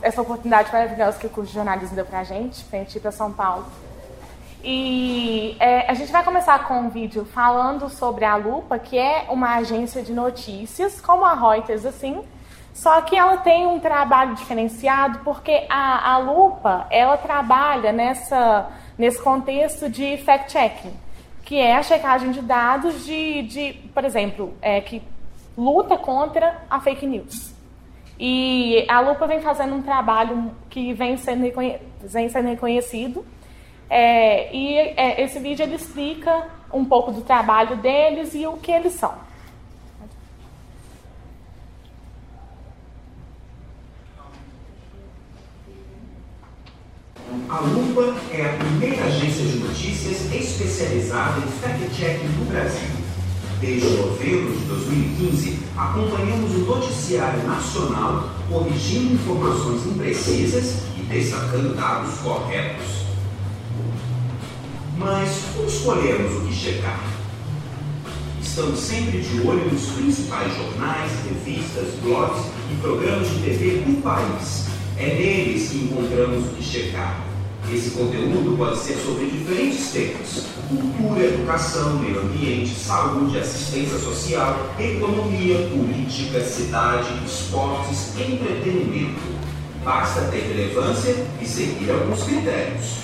essa 0.00 0.22
oportunidade 0.22 0.72
maravilhosa 0.72 1.18
que 1.18 1.26
o 1.26 1.28
curso 1.28 1.50
de 1.50 1.54
jornalismo 1.56 1.94
deu 1.94 2.06
pra 2.06 2.24
gente, 2.24 2.64
pra 2.64 2.78
gente 2.78 2.96
ir 2.96 3.00
para 3.00 3.12
São 3.12 3.30
Paulo. 3.30 3.66
E 4.64 5.54
é, 5.60 5.84
a 5.86 5.92
gente 5.92 6.10
vai 6.10 6.24
começar 6.24 6.66
com 6.66 6.80
um 6.80 6.88
vídeo 6.88 7.26
falando 7.26 7.90
sobre 7.90 8.24
a 8.24 8.36
Lupa, 8.36 8.78
que 8.78 8.96
é 8.96 9.26
uma 9.28 9.56
agência 9.56 10.02
de 10.02 10.14
notícias, 10.14 10.98
como 10.98 11.26
a 11.26 11.34
Reuters, 11.34 11.84
assim, 11.84 12.24
só 12.72 13.02
que 13.02 13.14
ela 13.14 13.36
tem 13.36 13.66
um 13.66 13.80
trabalho 13.80 14.34
diferenciado 14.34 15.18
porque 15.18 15.66
a, 15.68 16.14
a 16.14 16.16
Lupa, 16.16 16.86
ela 16.88 17.18
trabalha 17.18 17.92
nessa, 17.92 18.70
nesse 18.96 19.20
contexto 19.20 19.90
de 19.90 20.16
fact-checking 20.24 21.01
que 21.52 21.58
é 21.58 21.76
a 21.76 21.82
checagem 21.82 22.30
de 22.30 22.40
dados 22.40 23.04
de, 23.04 23.42
de 23.42 23.74
por 23.92 24.06
exemplo, 24.06 24.54
é, 24.62 24.80
que 24.80 25.02
luta 25.54 25.98
contra 25.98 26.62
a 26.70 26.80
fake 26.80 27.06
news. 27.06 27.52
E 28.18 28.86
a 28.88 29.00
Lupa 29.00 29.26
vem 29.26 29.42
fazendo 29.42 29.74
um 29.74 29.82
trabalho 29.82 30.50
que 30.70 30.94
vem 30.94 31.18
sendo, 31.18 31.42
reconhe 31.42 31.76
vem 32.02 32.26
sendo 32.30 32.48
reconhecido. 32.48 33.22
É, 33.90 34.50
e 34.50 34.78
é, 34.78 35.22
esse 35.22 35.38
vídeo 35.40 35.64
ele 35.64 35.74
explica 35.74 36.48
um 36.72 36.86
pouco 36.86 37.12
do 37.12 37.20
trabalho 37.20 37.76
deles 37.76 38.34
e 38.34 38.46
o 38.46 38.56
que 38.56 38.72
eles 38.72 38.94
são. 38.94 39.14
A 47.46 47.60
Lupa 47.60 48.18
é 48.32 48.46
a 48.46 48.56
primeira 48.56 49.04
agência 49.04 49.44
de 49.44 49.58
especializada 50.10 51.38
em 51.38 51.60
fact-checking 51.60 52.28
no 52.38 52.44
Brasil. 52.46 53.02
Desde 53.60 53.88
novembro 53.90 54.52
de 54.56 54.64
2015, 54.64 55.58
acompanhamos 55.76 56.52
o 56.56 56.58
noticiário 56.66 57.46
nacional 57.46 58.30
corrigindo 58.48 59.14
informações 59.14 59.86
imprecisas 59.86 60.78
e 60.98 61.02
destacando 61.02 61.76
dados 61.76 62.14
corretos. 62.18 63.02
Mas 64.98 65.30
como 65.54 65.68
escolhemos 65.68 66.42
o 66.42 66.46
que 66.46 66.54
checar? 66.54 67.00
Estamos 68.42 68.80
sempre 68.80 69.20
de 69.20 69.46
olho 69.46 69.70
nos 69.70 69.86
principais 69.92 70.52
jornais, 70.56 71.12
revistas, 71.24 71.94
blogs 72.02 72.46
e 72.70 72.74
programas 72.80 73.28
de 73.30 73.36
TV 73.42 73.82
do 73.86 74.02
país. 74.02 74.66
É 74.98 75.06
neles 75.06 75.70
que 75.70 75.84
encontramos 75.84 76.46
o 76.46 76.48
que 76.56 76.62
checar. 76.62 77.31
Esse 77.72 77.92
conteúdo 77.92 78.54
pode 78.58 78.78
ser 78.80 78.98
sobre 78.98 79.30
diferentes 79.30 79.92
temas: 79.92 80.44
cultura, 80.68 81.24
educação, 81.24 81.94
meio 82.00 82.20
ambiente, 82.20 82.74
saúde, 82.74 83.38
assistência 83.38 83.98
social, 83.98 84.74
economia, 84.78 85.56
política, 85.68 86.44
cidade, 86.44 87.08
esportes, 87.24 88.14
entretenimento. 88.18 89.22
Basta 89.82 90.20
ter 90.26 90.40
relevância 90.54 91.26
e 91.40 91.46
seguir 91.46 91.90
alguns 91.90 92.22
critérios. 92.24 92.96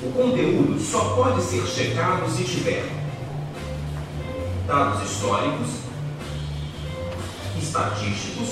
O 0.00 0.12
conteúdo 0.12 0.80
só 0.80 1.16
pode 1.16 1.42
ser 1.42 1.66
checado 1.66 2.30
se 2.30 2.44
tiver 2.44 2.88
dados 4.68 5.02
históricos, 5.02 5.68
estatísticos, 7.60 8.50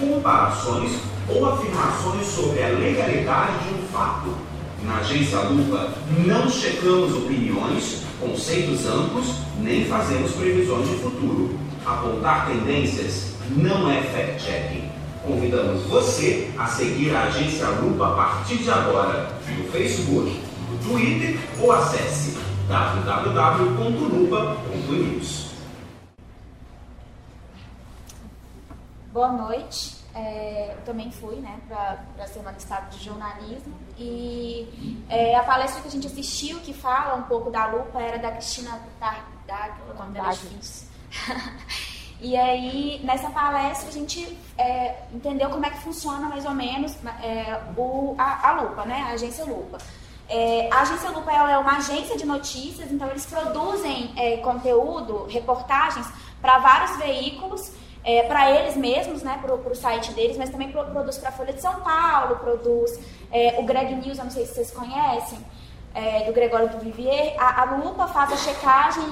comparações 0.00 0.92
ou 1.28 1.46
afirmações 1.46 2.26
sobre 2.26 2.62
a 2.62 2.68
legalidade 2.68 3.68
de 3.68 3.74
um 3.74 3.82
fato, 3.88 4.34
Na 4.82 4.98
agência 4.98 5.40
Lupa, 5.40 5.92
não 6.24 6.48
checamos 6.48 7.14
opiniões, 7.14 8.02
conceitos 8.18 8.86
amplos, 8.86 9.26
nem 9.58 9.84
fazemos 9.84 10.32
previsões 10.32 10.88
de 10.88 10.94
futuro. 10.96 11.54
Apontar 11.84 12.46
tendências 12.46 13.34
não 13.50 13.90
é 13.90 14.00
fact-checking. 14.00 14.90
Convidamos 15.22 15.82
você 15.82 16.50
a 16.58 16.66
seguir 16.66 17.14
a 17.14 17.24
agência 17.24 17.68
Lupa 17.68 18.06
a 18.06 18.14
partir 18.14 18.56
de 18.56 18.70
agora 18.70 19.28
no 19.58 19.64
Facebook, 19.70 20.40
no 20.70 20.78
Twitter 20.78 21.38
ou 21.60 21.72
acesse 21.72 22.38
www.lupa.news. 22.66 25.50
Boa 29.12 29.32
noite. 29.32 29.99
É, 30.14 30.74
eu 30.76 30.82
também 30.84 31.10
fui 31.10 31.36
né, 31.36 31.60
para 31.68 32.04
a 32.18 32.26
Semana 32.26 32.56
Estado 32.58 32.90
de 32.90 33.04
Jornalismo 33.04 33.72
e 33.96 35.04
é, 35.08 35.36
a 35.36 35.42
palestra 35.44 35.80
que 35.82 35.88
a 35.88 35.90
gente 35.90 36.06
assistiu, 36.06 36.58
que 36.60 36.72
fala 36.72 37.14
um 37.14 37.22
pouco 37.22 37.50
da 37.50 37.66
lupa, 37.66 38.00
era 38.00 38.18
da 38.18 38.32
Cristina 38.32 38.80
dela 39.46 40.28
é 40.28 40.32
difícil. 40.32 40.88
e 42.20 42.36
aí, 42.36 43.00
nessa 43.04 43.30
palestra, 43.30 43.88
a 43.88 43.92
gente 43.92 44.36
é, 44.58 44.96
entendeu 45.12 45.48
como 45.50 45.64
é 45.64 45.70
que 45.70 45.78
funciona 45.78 46.28
mais 46.28 46.44
ou 46.44 46.52
menos 46.52 46.96
é, 47.22 47.60
o, 47.76 48.14
a, 48.18 48.48
a, 48.48 48.52
lupa, 48.62 48.84
né, 48.84 49.02
a 49.08 49.12
agência 49.12 49.44
lupa. 49.44 49.78
É, 50.28 50.72
a 50.72 50.82
agência 50.82 51.10
Lupa 51.10 51.32
é 51.32 51.58
uma 51.58 51.78
agência 51.78 52.16
de 52.16 52.24
notícias, 52.24 52.92
então 52.92 53.08
eles 53.08 53.26
produzem 53.26 54.12
é, 54.16 54.36
conteúdo, 54.36 55.26
reportagens 55.26 56.06
para 56.40 56.56
vários 56.58 56.96
veículos 56.98 57.72
é, 58.04 58.22
para 58.22 58.50
eles 58.50 58.76
mesmos, 58.76 59.22
né, 59.22 59.38
para 59.42 59.54
o 59.54 59.74
site 59.74 60.12
deles, 60.12 60.36
mas 60.36 60.50
também 60.50 60.70
pro, 60.70 60.84
produz 60.84 61.18
para 61.18 61.28
a 61.28 61.32
Folha 61.32 61.52
de 61.52 61.60
São 61.60 61.80
Paulo, 61.80 62.36
produz 62.36 62.98
é, 63.30 63.56
o 63.58 63.62
Greg 63.62 63.94
News, 63.94 64.18
eu 64.18 64.24
não 64.24 64.30
sei 64.30 64.46
se 64.46 64.54
vocês 64.54 64.70
conhecem, 64.70 65.38
é, 65.94 66.24
do 66.24 66.32
Gregório 66.32 66.68
do 66.68 66.78
Vivier. 66.78 67.34
A, 67.38 67.62
a 67.62 67.76
Lupa 67.76 68.06
faz 68.06 68.32
a 68.32 68.36
checagem 68.36 69.04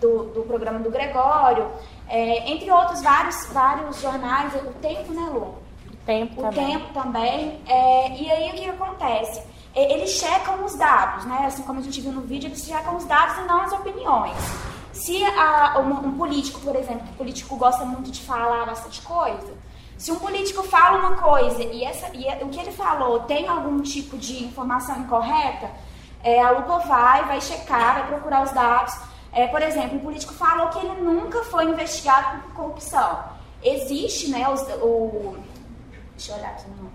do, 0.00 0.24
do 0.32 0.42
programa 0.46 0.78
do 0.78 0.90
Gregório, 0.90 1.70
é, 2.08 2.50
entre 2.50 2.70
outros 2.70 3.02
vários, 3.02 3.46
vários 3.52 4.00
jornais, 4.00 4.52
o 4.54 4.72
Tempo, 4.80 5.12
né, 5.12 5.30
Lu? 5.32 5.54
O 5.92 5.96
Tempo 6.04 6.40
o 6.40 6.44
também. 6.44 6.66
Tempo 6.66 6.92
também. 6.92 7.60
É, 7.66 8.10
e 8.16 8.30
aí 8.30 8.50
o 8.50 8.54
que 8.54 8.68
acontece? 8.68 9.42
Eles 9.74 10.10
checam 10.10 10.64
os 10.64 10.76
dados, 10.76 11.24
né? 11.24 11.44
Assim 11.46 11.62
como 11.64 11.80
a 11.80 11.82
gente 11.82 12.00
viu 12.00 12.12
no 12.12 12.20
vídeo, 12.20 12.46
eles 12.46 12.64
checam 12.64 12.96
os 12.96 13.04
dados 13.06 13.36
e 13.38 13.42
não 13.42 13.60
as 13.60 13.72
opiniões. 13.72 14.36
Se 14.94 15.24
a, 15.24 15.80
um, 15.80 16.08
um, 16.08 16.16
político, 16.16 16.60
por 16.60 16.74
exemplo, 16.76 17.06
que 17.08 17.14
político 17.14 17.56
gosta 17.56 17.84
muito 17.84 18.10
de 18.12 18.20
falar 18.20 18.64
bastante 18.64 19.02
coisa, 19.02 19.52
se 19.98 20.12
um 20.12 20.18
político 20.20 20.62
fala 20.62 20.98
uma 20.98 21.16
coisa 21.16 21.62
e, 21.62 21.84
essa, 21.84 22.08
e 22.14 22.24
o 22.42 22.48
que 22.48 22.60
ele 22.60 22.70
falou 22.70 23.20
tem 23.20 23.48
algum 23.48 23.82
tipo 23.82 24.16
de 24.16 24.44
informação 24.44 25.00
incorreta, 25.00 25.68
é, 26.22 26.40
a 26.40 26.50
lupa 26.52 26.78
vai, 26.78 27.24
vai 27.24 27.40
checar, 27.40 27.94
vai 27.94 28.06
procurar 28.06 28.44
os 28.44 28.52
dados. 28.52 28.96
É, 29.32 29.48
por 29.48 29.60
exemplo, 29.60 29.96
um 29.96 30.00
político 30.00 30.32
falou 30.32 30.68
que 30.68 30.78
ele 30.78 31.00
nunca 31.02 31.42
foi 31.44 31.64
investigado 31.64 32.42
por 32.42 32.52
corrupção. 32.52 33.24
Existe, 33.62 34.30
né, 34.30 34.48
os, 34.48 34.60
o... 34.80 35.36
Deixa 36.16 36.32
eu 36.32 36.36
olhar 36.36 36.50
aqui 36.50 36.68
no 36.68 36.94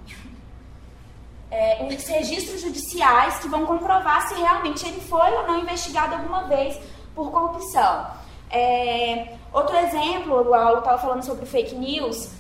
é, 1.52 1.84
os 1.84 2.08
registros 2.08 2.62
judiciais 2.62 3.40
que 3.40 3.48
vão 3.48 3.66
comprovar 3.66 4.28
se 4.28 4.36
realmente 4.36 4.88
ele 4.88 5.02
foi 5.02 5.32
ou 5.34 5.48
não 5.48 5.60
investigado 5.60 6.14
alguma 6.16 6.44
vez 6.44 6.80
por 7.16 7.32
corrupção. 7.32 8.08
É, 8.50 9.36
outro 9.54 9.76
exemplo, 9.78 10.36
eu 10.36 10.80
estava 10.80 10.98
falando 10.98 11.24
sobre 11.24 11.46
fake 11.46 11.76
news, 11.76 12.32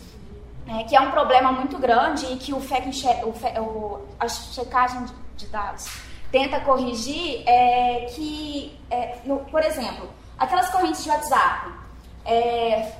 é, 0.67 0.83
que 0.83 0.95
é 0.95 1.01
um 1.01 1.11
problema 1.11 1.51
muito 1.51 1.77
grande 1.77 2.25
e 2.27 2.37
que 2.37 2.53
o, 2.53 2.59
fake, 2.59 2.89
o, 3.23 3.61
o 3.61 4.07
a 4.19 4.27
checagem 4.27 5.05
de 5.35 5.47
dados 5.47 5.87
tenta 6.31 6.59
corrigir, 6.59 7.43
é 7.47 8.05
que, 8.13 8.79
é, 8.89 9.17
no, 9.25 9.39
por 9.45 9.63
exemplo, 9.63 10.09
aquelas 10.37 10.69
correntes 10.69 11.03
de 11.03 11.09
WhatsApp, 11.09 11.71
é, 12.25 12.93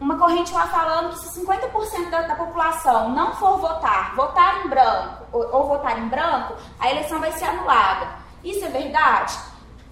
uma 0.00 0.16
corrente 0.16 0.52
lá 0.52 0.68
falando 0.68 1.10
que 1.10 1.28
se 1.28 1.40
50% 1.40 2.10
da, 2.10 2.22
da, 2.22 2.36
população 2.36 3.10
não 3.10 3.34
for 3.34 3.58
votar, 3.58 4.14
votar 4.14 4.64
em 4.64 4.68
branco 4.68 5.24
ou, 5.32 5.56
ou 5.56 5.68
votar 5.68 5.98
em 5.98 6.08
branco, 6.08 6.54
a 6.78 6.90
eleição 6.90 7.18
vai 7.18 7.32
ser 7.32 7.46
anulada. 7.46 8.08
Isso 8.44 8.64
é 8.64 8.68
verdade? 8.68 9.36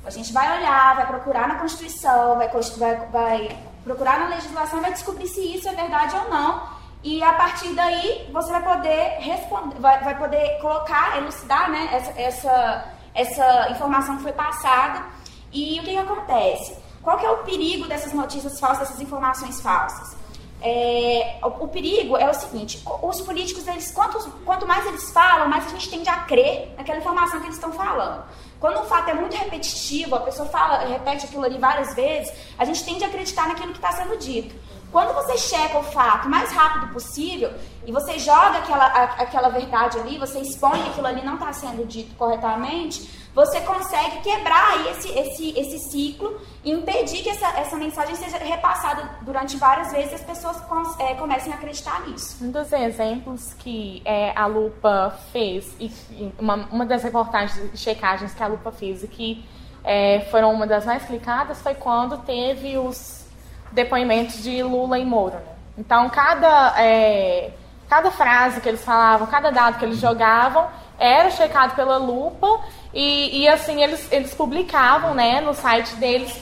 A 0.06 0.10
gente 0.10 0.32
vai 0.32 0.58
olhar, 0.58 0.94
vai 0.94 1.06
procurar 1.06 1.48
na 1.48 1.56
Constituição, 1.56 2.36
vai, 2.36 2.48
vai, 2.48 2.96
vai 3.10 3.58
procurar 3.82 4.20
na 4.20 4.28
legislação, 4.28 4.80
vai 4.80 4.92
descobrir 4.92 5.26
se 5.26 5.40
isso 5.40 5.68
é 5.68 5.72
verdade 5.72 6.14
ou 6.14 6.30
não. 6.30 6.62
E 7.02 7.22
a 7.22 7.32
partir 7.32 7.74
daí 7.74 8.30
você 8.32 8.50
vai 8.52 8.62
poder 8.62 9.18
responder, 9.18 9.80
vai, 9.80 10.02
vai 10.04 10.16
poder 10.16 10.60
colocar, 10.60 11.18
elucidar 11.18 11.70
né, 11.70 11.88
essa, 11.92 12.20
essa, 12.20 12.84
essa 13.14 13.70
informação 13.70 14.16
que 14.16 14.22
foi 14.22 14.32
passada. 14.32 15.04
E 15.52 15.80
o 15.80 15.82
que, 15.82 15.90
que 15.90 15.98
acontece? 15.98 16.76
Qual 17.02 17.18
que 17.18 17.26
é 17.26 17.30
o 17.30 17.38
perigo 17.38 17.88
dessas 17.88 18.12
notícias 18.12 18.60
falsas, 18.60 18.88
dessas 18.88 19.00
informações 19.00 19.60
falsas? 19.60 20.16
É, 20.62 21.38
o, 21.42 21.64
o, 21.64 21.68
perigo 21.68 22.16
é 22.16 22.28
o 22.30 22.34
seguinte: 22.34 22.82
os 23.02 23.20
políticos, 23.20 23.66
eles, 23.66 23.90
quanto, 23.92 24.18
quanto 24.44 24.66
mais 24.66 24.86
eles 24.86 25.10
falam, 25.10 25.48
mais 25.48 25.66
a 25.66 25.70
gente 25.70 25.90
tende 25.90 26.08
a 26.08 26.22
crer 26.22 26.74
naquela 26.76 26.98
informação 26.98 27.40
que 27.40 27.46
eles 27.46 27.56
estão 27.56 27.72
falando. 27.72 28.24
Quando 28.58 28.80
um 28.80 28.84
fato 28.84 29.10
é 29.10 29.14
muito 29.14 29.36
repetitivo, 29.36 30.14
a 30.14 30.20
pessoa 30.20 30.48
fala, 30.48 30.78
repete 30.86 31.26
aquilo 31.26 31.44
ali 31.44 31.58
várias 31.58 31.94
vezes, 31.94 32.32
a 32.58 32.64
gente 32.64 32.84
tende 32.84 33.04
a 33.04 33.08
acreditar 33.08 33.48
naquilo 33.48 33.72
que 33.72 33.78
está 33.78 33.92
sendo 33.92 34.16
dito. 34.16 34.54
Quando 34.90 35.12
você 35.14 35.36
checa 35.36 35.78
o 35.78 35.82
fato 35.82 36.26
o 36.26 36.30
mais 36.30 36.50
rápido 36.52 36.92
possível 36.92 37.52
e 37.84 37.92
você 37.92 38.18
joga 38.18 38.58
aquela, 38.58 38.86
a, 38.86 39.04
aquela 39.04 39.48
verdade 39.48 39.98
ali, 39.98 40.18
você 40.18 40.40
expõe 40.40 40.82
que 40.82 40.90
aquilo 40.90 41.06
ali 41.06 41.24
não 41.24 41.34
está 41.34 41.52
sendo 41.52 41.86
dito 41.86 42.14
corretamente, 42.16 43.25
você 43.36 43.60
consegue 43.60 44.22
quebrar 44.22 44.86
esse, 44.90 45.10
esse, 45.10 45.60
esse 45.60 45.78
ciclo 45.90 46.40
e 46.64 46.72
impedir 46.72 47.22
que 47.22 47.28
essa, 47.28 47.46
essa 47.58 47.76
mensagem 47.76 48.14
seja 48.14 48.38
repassada 48.38 49.10
durante 49.20 49.58
várias 49.58 49.92
vezes 49.92 50.12
e 50.12 50.14
as 50.14 50.22
pessoas 50.22 50.56
é, 50.98 51.12
comecem 51.12 51.52
a 51.52 51.56
acreditar 51.56 52.00
nisso. 52.08 52.42
Um 52.42 52.50
dos 52.50 52.72
exemplos 52.72 53.52
que 53.52 54.00
é, 54.06 54.32
a 54.34 54.46
Lupa 54.46 55.18
fez, 55.32 55.76
e, 55.78 55.92
uma, 56.38 56.66
uma 56.72 56.86
das 56.86 57.02
reportagens 57.02 57.78
checagens 57.78 58.32
que 58.32 58.42
a 58.42 58.46
Lupa 58.46 58.72
fez 58.72 59.04
e 59.04 59.08
que 59.08 59.44
é, 59.84 60.26
foram 60.30 60.50
uma 60.54 60.66
das 60.66 60.86
mais 60.86 61.04
clicadas 61.04 61.60
foi 61.60 61.74
quando 61.74 62.16
teve 62.24 62.78
os 62.78 63.26
depoimentos 63.70 64.42
de 64.42 64.62
Lula 64.62 64.98
e 64.98 65.04
Moro. 65.04 65.34
Né? 65.34 65.56
Então, 65.76 66.08
cada, 66.08 66.74
é, 66.80 67.52
cada 67.86 68.10
frase 68.10 68.62
que 68.62 68.68
eles 68.70 68.82
falavam, 68.82 69.26
cada 69.26 69.50
dado 69.50 69.78
que 69.78 69.84
eles 69.84 69.98
jogavam, 69.98 70.66
era 70.98 71.30
checado 71.30 71.74
pela 71.74 71.96
lupa 71.96 72.60
e, 72.92 73.42
e 73.42 73.48
assim 73.48 73.82
eles, 73.82 74.10
eles 74.10 74.34
publicavam 74.34 75.14
né, 75.14 75.40
no 75.40 75.54
site 75.54 75.94
deles 75.96 76.32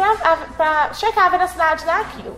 para 0.57 0.93
checar 0.95 1.27
a 1.27 1.29
veracidade 1.31 1.85
daquilo. 1.85 2.37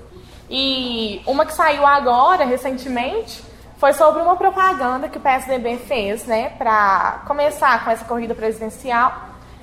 E 0.49 1.21
uma 1.27 1.45
que 1.45 1.53
saiu 1.53 1.85
agora, 1.85 2.45
recentemente, 2.45 3.43
foi 3.79 3.93
sobre 3.93 4.23
uma 4.23 4.37
propaganda 4.37 5.09
que 5.09 5.19
o 5.19 5.21
PSDB 5.21 5.77
fez 5.79 6.25
né, 6.25 6.51
para 6.51 7.23
começar 7.27 7.85
com 7.85 7.91
essa 7.91 8.05
corrida 8.05 8.35
presidencial, 8.35 9.13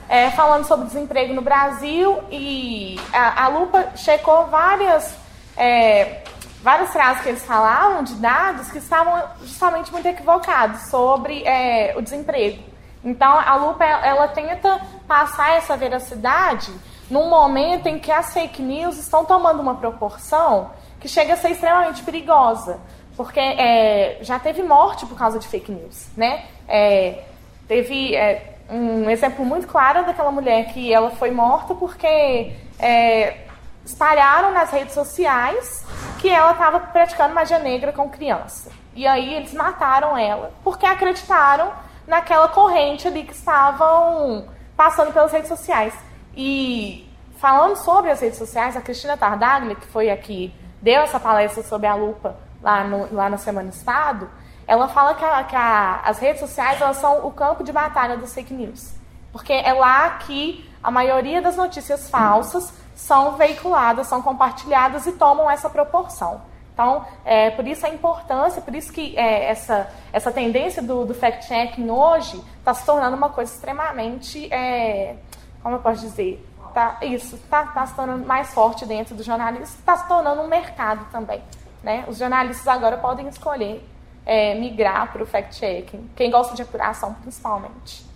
é, 0.07 0.29
falando 0.31 0.65
sobre 0.65 0.85
desemprego 0.85 1.33
no 1.33 1.41
Brasil 1.41 2.21
e 2.29 2.99
a, 3.11 3.45
a 3.45 3.47
lupa 3.47 3.91
checou 3.95 4.47
várias. 4.47 5.15
É, 5.55 6.23
várias 6.63 6.91
frases 6.91 7.21
que 7.21 7.29
eles 7.29 7.45
falavam 7.45 8.03
de 8.03 8.15
dados 8.15 8.71
que 8.71 8.77
estavam 8.77 9.21
justamente 9.41 9.91
muito 9.91 10.07
equivocados 10.07 10.83
sobre 10.83 11.43
é, 11.43 11.93
o 11.97 12.01
desemprego. 12.01 12.63
Então, 13.03 13.37
a 13.37 13.55
lupa 13.57 13.83
ela 13.83 14.29
tenta 14.29 14.79
passar 15.05 15.57
essa 15.57 15.75
veracidade 15.75 16.73
num 17.11 17.29
momento 17.29 17.87
em 17.87 17.99
que 17.99 18.09
as 18.09 18.33
fake 18.33 18.61
news 18.61 18.97
estão 18.97 19.25
tomando 19.25 19.59
uma 19.59 19.75
proporção 19.75 20.71
que 21.01 21.09
chega 21.09 21.33
a 21.33 21.37
ser 21.37 21.51
extremamente 21.51 22.01
perigosa, 22.01 22.79
porque 23.17 23.41
é, 23.41 24.19
já 24.21 24.39
teve 24.39 24.63
morte 24.63 25.05
por 25.05 25.17
causa 25.17 25.37
de 25.37 25.45
fake 25.45 25.69
news, 25.69 26.07
né? 26.15 26.45
É, 26.65 27.25
teve 27.67 28.15
é, 28.15 28.55
um 28.69 29.09
exemplo 29.09 29.43
muito 29.45 29.67
claro 29.67 30.05
daquela 30.05 30.31
mulher 30.31 30.71
que 30.73 30.93
ela 30.93 31.11
foi 31.11 31.29
morta 31.29 31.75
porque 31.75 32.53
é, 32.79 33.37
espalharam 33.85 34.51
nas 34.51 34.71
redes 34.71 34.93
sociais 34.93 35.85
que 36.19 36.29
ela 36.29 36.51
estava 36.51 36.79
praticando 36.79 37.33
magia 37.33 37.59
negra 37.59 37.91
com 37.91 38.09
criança. 38.09 38.71
E 38.95 39.05
aí 39.05 39.33
eles 39.33 39.53
mataram 39.53 40.17
ela 40.17 40.51
porque 40.63 40.85
acreditaram 40.85 41.71
naquela 42.07 42.47
corrente 42.47 43.07
ali 43.07 43.23
que 43.23 43.33
estavam 43.33 44.47
passando 44.75 45.11
pelas 45.11 45.31
redes 45.31 45.49
sociais. 45.49 45.93
E 46.35 47.09
falando 47.37 47.75
sobre 47.75 48.11
as 48.11 48.21
redes 48.21 48.37
sociais, 48.37 48.77
a 48.77 48.81
Cristina 48.81 49.17
Tardaglia, 49.17 49.75
que 49.75 49.87
foi 49.87 50.09
aqui, 50.09 50.53
deu 50.81 51.01
essa 51.01 51.19
palestra 51.19 51.63
sobre 51.63 51.87
a 51.87 51.95
lupa 51.95 52.35
lá, 52.61 52.83
no, 52.83 53.13
lá 53.13 53.29
na 53.29 53.37
Semana 53.37 53.69
Estado, 53.69 54.29
ela 54.65 54.87
fala 54.87 55.13
que, 55.15 55.25
a, 55.25 55.43
que 55.43 55.55
a, 55.55 56.01
as 56.05 56.19
redes 56.19 56.39
sociais 56.39 56.81
elas 56.81 56.97
são 56.97 57.25
o 57.25 57.31
campo 57.31 57.63
de 57.63 57.71
batalha 57.71 58.17
das 58.17 58.33
fake 58.33 58.53
news. 58.53 58.93
Porque 59.31 59.51
é 59.51 59.73
lá 59.73 60.09
que 60.19 60.69
a 60.81 60.91
maioria 60.91 61.41
das 61.41 61.57
notícias 61.57 62.09
falsas 62.09 62.73
são 62.95 63.35
veiculadas, 63.37 64.07
são 64.07 64.21
compartilhadas 64.21 65.05
e 65.05 65.13
tomam 65.13 65.49
essa 65.49 65.69
proporção. 65.69 66.41
Então, 66.73 67.05
é, 67.23 67.51
por 67.51 67.67
isso 67.67 67.85
a 67.85 67.89
importância, 67.89 68.61
por 68.61 68.73
isso 68.73 68.91
que 68.91 69.15
é, 69.17 69.45
essa, 69.45 69.91
essa 70.11 70.31
tendência 70.31 70.81
do, 70.81 71.05
do 71.05 71.13
fact-checking 71.13 71.89
hoje 71.89 72.43
está 72.57 72.73
se 72.73 72.83
tornando 72.85 73.15
uma 73.15 73.29
coisa 73.29 73.53
extremamente, 73.53 74.51
é, 74.51 75.15
como 75.61 75.75
eu 75.75 75.79
posso 75.79 76.01
dizer, 76.01 76.43
tá, 76.73 76.97
isso, 77.03 77.35
está 77.35 77.67
tá 77.67 77.85
se 77.85 77.95
tornando 77.95 78.25
mais 78.25 78.51
forte 78.53 78.85
dentro 78.85 79.13
do 79.15 79.21
jornalismo, 79.21 79.65
está 79.65 79.97
se 79.97 80.07
tornando 80.07 80.41
um 80.41 80.47
mercado 80.47 81.05
também. 81.11 81.43
Né? 81.83 82.05
Os 82.07 82.17
jornalistas 82.17 82.67
agora 82.67 82.97
podem 82.97 83.27
escolher 83.27 83.87
é, 84.25 84.55
migrar 84.55 85.11
para 85.11 85.21
o 85.21 85.27
fact-checking, 85.27 86.09
quem 86.15 86.31
gosta 86.31 86.55
de 86.55 86.63
apuração 86.63 87.13
principalmente 87.21 88.12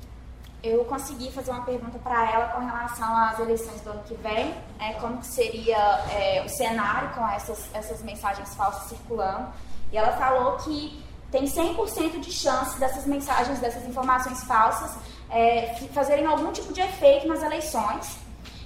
eu 0.63 0.84
consegui 0.86 1.32
fazer 1.32 1.52
uma 1.52 1.63
pergunta 1.63 2.00
para 2.00 2.32
ela 2.32 2.48
com 2.48 2.65
relação 2.65 3.15
às 3.15 3.39
eleições 3.39 3.80
do 3.82 3.91
ano 3.91 4.04
que 4.04 4.15
vem, 4.15 4.56
é, 4.80 4.93
como 4.93 5.20
que 5.20 5.28
seria 5.28 5.78
é, 6.12 6.43
o 6.46 6.50
cenário 6.50 7.10
com 7.10 7.28
essas, 7.28 7.70
essas 7.74 8.02
mensagens 8.02 8.54
falsas 8.56 8.89
circulando. 8.89 9.48
E 9.91 9.98
ela 9.98 10.13
falou 10.13 10.58
que 10.58 11.04
tem 11.32 11.46
100% 11.46 12.20
de 12.20 12.32
chance 12.32 12.80
dessas 12.80 13.06
mensagens, 13.06 13.60
dessas 13.60 13.88
informações 13.88 14.43
falsas 14.43 14.96
é, 15.30 15.76
fazerem 15.93 16.26
algum 16.26 16.52
tipo 16.52 16.74
de 16.74 16.82
efeito 16.82 17.28
nas 17.28 17.43
eleições. 17.43 18.17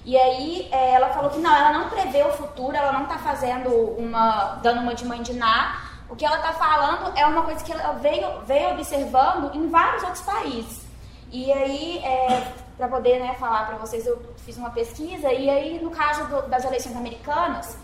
E 0.03 0.17
aí 0.17 0.67
é, 0.71 0.93
ela 0.93 1.09
falou 1.09 1.29
que 1.29 1.39
não, 1.39 1.55
ela 1.55 1.73
não 1.77 1.89
prevê 1.89 2.23
o 2.23 2.31
futuro, 2.33 2.75
ela 2.75 2.91
não 2.91 3.03
está 3.03 3.17
fazendo 3.19 3.69
uma, 3.69 4.59
dando 4.63 4.81
uma 4.81 4.95
de 4.95 5.05
mãe 5.05 5.21
de. 5.21 5.31
O 6.09 6.15
que 6.15 6.25
ela 6.25 6.37
está 6.37 6.53
falando 6.53 7.17
é 7.17 7.25
uma 7.25 7.43
coisa 7.43 7.63
que 7.63 7.71
ela 7.71 7.93
veio, 7.93 8.41
veio 8.45 8.71
observando 8.71 9.53
em 9.55 9.69
vários 9.69 10.03
outros 10.03 10.21
países. 10.21 10.80
E 11.31 11.51
aí, 11.51 11.99
é, 11.99 12.53
para 12.77 12.89
poder 12.89 13.19
né, 13.19 13.33
falar 13.39 13.65
para 13.65 13.77
vocês, 13.77 14.05
eu 14.05 14.21
fiz 14.37 14.57
uma 14.57 14.69
pesquisa, 14.69 15.31
e 15.31 15.49
aí, 15.49 15.79
no 15.81 15.89
caso 15.89 16.27
do, 16.27 16.49
das 16.49 16.65
eleições 16.65 16.95
americanas, 16.95 17.77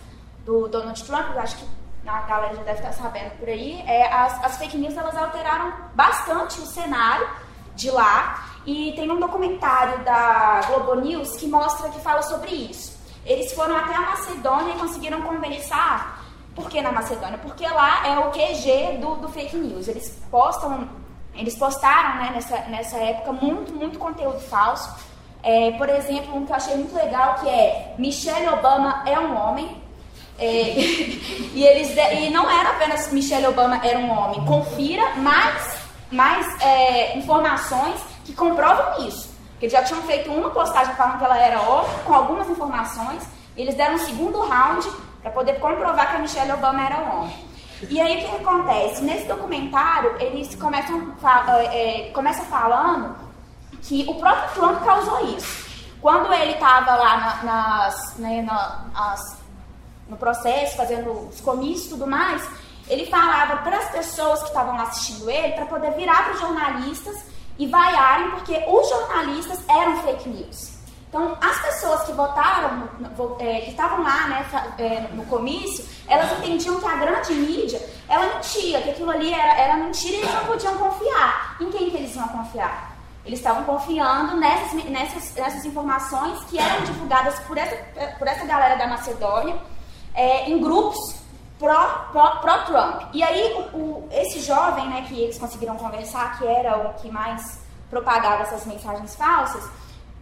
do 0.46 0.68
Donald 0.68 1.02
Trump, 1.04 1.34
eu 1.34 1.40
acho 1.40 1.58
que 1.58 1.66
a 2.06 2.22
galera 2.22 2.56
já 2.56 2.64
deve 2.64 2.80
estar 2.80 2.94
sabendo 2.94 3.38
por 3.38 3.48
aí, 3.48 3.82
é, 3.88 4.12
as, 4.14 4.44
as 4.44 4.58
fake 4.58 4.78
news 4.78 4.96
elas 4.96 5.16
alteraram 5.16 5.74
bastante 5.94 6.60
o 6.60 6.66
cenário 6.66 7.28
de 7.76 7.90
lá, 7.90 8.46
e 8.66 8.92
tem 8.98 9.10
um 9.10 9.20
documentário 9.20 10.04
da 10.04 10.60
Globo 10.68 10.96
News 10.96 11.38
que 11.38 11.48
mostra, 11.48 11.90
que 11.90 12.02
fala 12.02 12.22
sobre 12.22 12.52
isso. 12.52 12.98
Eles 13.26 13.54
foram 13.54 13.78
até 13.78 13.96
a 13.96 14.02
Macedônia 14.02 14.74
e 14.74 14.78
conseguiram 14.78 15.22
conversar. 15.22 16.22
Por 16.54 16.70
que 16.70 16.82
na 16.82 16.92
Macedônia? 16.92 17.38
Porque 17.38 17.66
lá 17.66 18.06
é 18.06 18.20
o 18.20 18.32
QG 18.32 18.98
do, 19.00 19.16
do 19.16 19.30
fake 19.30 19.56
news. 19.56 19.88
Eles 19.88 20.22
postam 20.30 20.90
eles 21.38 21.56
postaram 21.56 22.15
né, 22.17 22.32
nessa, 22.34 22.58
nessa 22.69 22.97
época 22.97 23.32
muito, 23.34 23.73
muito 23.73 24.00
conteúdo 24.00 24.39
falso. 24.39 24.93
É, 25.43 25.71
por 25.71 25.88
exemplo, 25.88 26.36
um 26.36 26.45
que 26.45 26.52
eu 26.52 26.56
achei 26.56 26.76
muito 26.76 26.95
legal 26.95 27.36
que 27.36 27.47
é 27.47 27.93
Michelle 27.97 28.50
Obama 28.50 29.04
é 29.06 29.19
um 29.19 29.38
homem. 29.38 29.82
É, 30.39 30.45
e, 31.54 31.63
eles 31.63 31.95
e 31.95 32.30
não 32.30 32.50
era 32.50 32.71
apenas 32.71 33.12
Michelle 33.12 33.47
Obama 33.47 33.80
era 33.84 34.00
um 34.00 34.12
homem. 34.12 34.43
Confira 34.45 35.15
mais, 35.15 35.78
mais 36.12 36.62
é, 36.62 37.17
informações 37.17 38.02
que 38.26 38.34
comprovam 38.34 39.08
isso. 39.08 39.30
Porque 39.52 39.65
eles 39.65 39.73
já 39.73 39.84
tinham 39.84 40.02
feito 40.04 40.32
uma 40.32 40.50
postagem 40.50 40.93
falando 40.95 41.17
que 41.17 41.23
ela 41.23 41.38
era 41.38 41.62
homem, 41.62 41.89
com 42.06 42.13
algumas 42.13 42.50
informações. 42.50 43.23
Eles 43.56 43.76
deram 43.76 43.95
um 43.95 44.00
segundo 44.00 44.39
round 44.41 44.88
para 45.21 45.32
poder 45.32 45.60
comprovar 45.60 46.12
que 46.12 46.15
a 46.15 46.19
Michelle 46.19 46.52
Obama 46.52 46.86
era 46.86 46.97
homem. 46.97 47.47
E 47.90 48.02
aí 48.02 48.26
o 48.26 48.30
que 48.30 48.36
acontece? 48.38 49.04
Nesse 49.04 49.28
documentário, 49.28 50.16
eles 50.20 50.56
começam, 50.56 51.13
é, 51.72 52.10
começam 52.13 52.46
falando 52.46 53.16
que 53.84 54.06
o 54.08 54.16
próprio 54.16 54.54
Trump 54.54 54.84
causou 54.84 55.38
isso. 55.38 55.68
Quando 56.02 56.34
ele 56.34 56.54
estava 56.54 56.96
lá 56.96 57.18
na, 57.18 57.44
nas, 57.44 58.18
né, 58.18 58.42
nas, 58.42 59.38
no 60.08 60.18
processo, 60.18 60.76
fazendo 60.76 61.12
os 61.30 61.40
comícios 61.42 61.88
e 61.88 61.90
tudo 61.90 62.08
mais, 62.08 62.48
ele 62.90 63.06
falava 63.08 63.58
para 63.58 63.78
as 63.78 63.90
pessoas 63.92 64.42
que 64.42 64.48
estavam 64.48 64.80
assistindo 64.80 65.30
ele 65.30 65.54
para 65.54 65.66
poder 65.66 65.92
virar 65.92 66.26
para 66.26 66.34
os 66.34 66.40
jornalistas 66.40 67.26
e 67.60 67.68
vaiarem, 67.68 68.32
porque 68.32 68.63
os 68.68 68.90
jornalistas 68.90 69.60
eram 69.68 70.02
fake 70.04 70.30
news. 70.30 70.77
Então, 71.10 71.38
as 71.39 71.62
pessoas 71.62 72.04
que 72.04 72.12
votaram, 72.12 72.89
é, 73.39 73.62
que 73.62 73.72
estavam 73.72 74.04
lá 74.04 74.28
né, 74.28 74.46
é, 74.78 75.00
no 75.13 75.26
comício, 75.26 75.86
elas 76.08 76.38
entendiam 76.39 76.80
que 76.80 76.86
a 76.86 76.96
grande 76.98 77.34
mídia, 77.34 77.82
ela 78.10 78.36
mentia, 78.36 78.82
que 78.82 78.89
aquilo 78.89 79.10
ali 79.12 79.34
era, 79.34 79.54
era 79.54 79.78
mentira 79.78 80.17
e 80.17 80.20
eles 80.20 80.34
não 80.34 80.46
podiam 80.46 80.78
confiar. 80.78 81.56
Em 81.62 81.72
quem 81.72 81.89
que 81.89 81.98
eles 81.98 82.13
iam 82.13 82.28
confiar? 82.28 82.98
Eles 83.26 83.39
estavam 83.39 83.63
confiando 83.63 84.38
nessas, 84.38 84.84
nessas, 84.86 85.34
nessas 85.36 85.65
informações 85.65 86.43
que 86.46 86.60
eram 86.60 86.84
divulgadas 86.84 87.39
por 87.39 87.58
essa, 87.58 87.76
por 88.17 88.28
essa 88.28 88.46
galera 88.46 88.76
da 88.76 88.88
Macedônia, 88.88 89.58
é, 90.13 90.50
em 90.50 90.60
grupos 90.62 91.15
pró-Trump. 91.58 92.41
Pró, 92.41 92.58
pró 92.65 93.10
e 93.13 93.24
aí, 93.24 93.54
o, 93.74 93.78
o, 93.78 94.10
esse 94.12 94.41
jovem 94.41 94.88
né, 94.89 95.06
que 95.08 95.20
eles 95.20 95.38
conseguiram 95.38 95.76
conversar, 95.78 96.38
que 96.38 96.46
era 96.46 96.78
o 96.78 96.93
que 96.96 97.10
mais 97.10 97.60
propagava 97.89 98.43
essas 98.43 98.65
mensagens 98.65 99.15
falsas, 99.15 99.70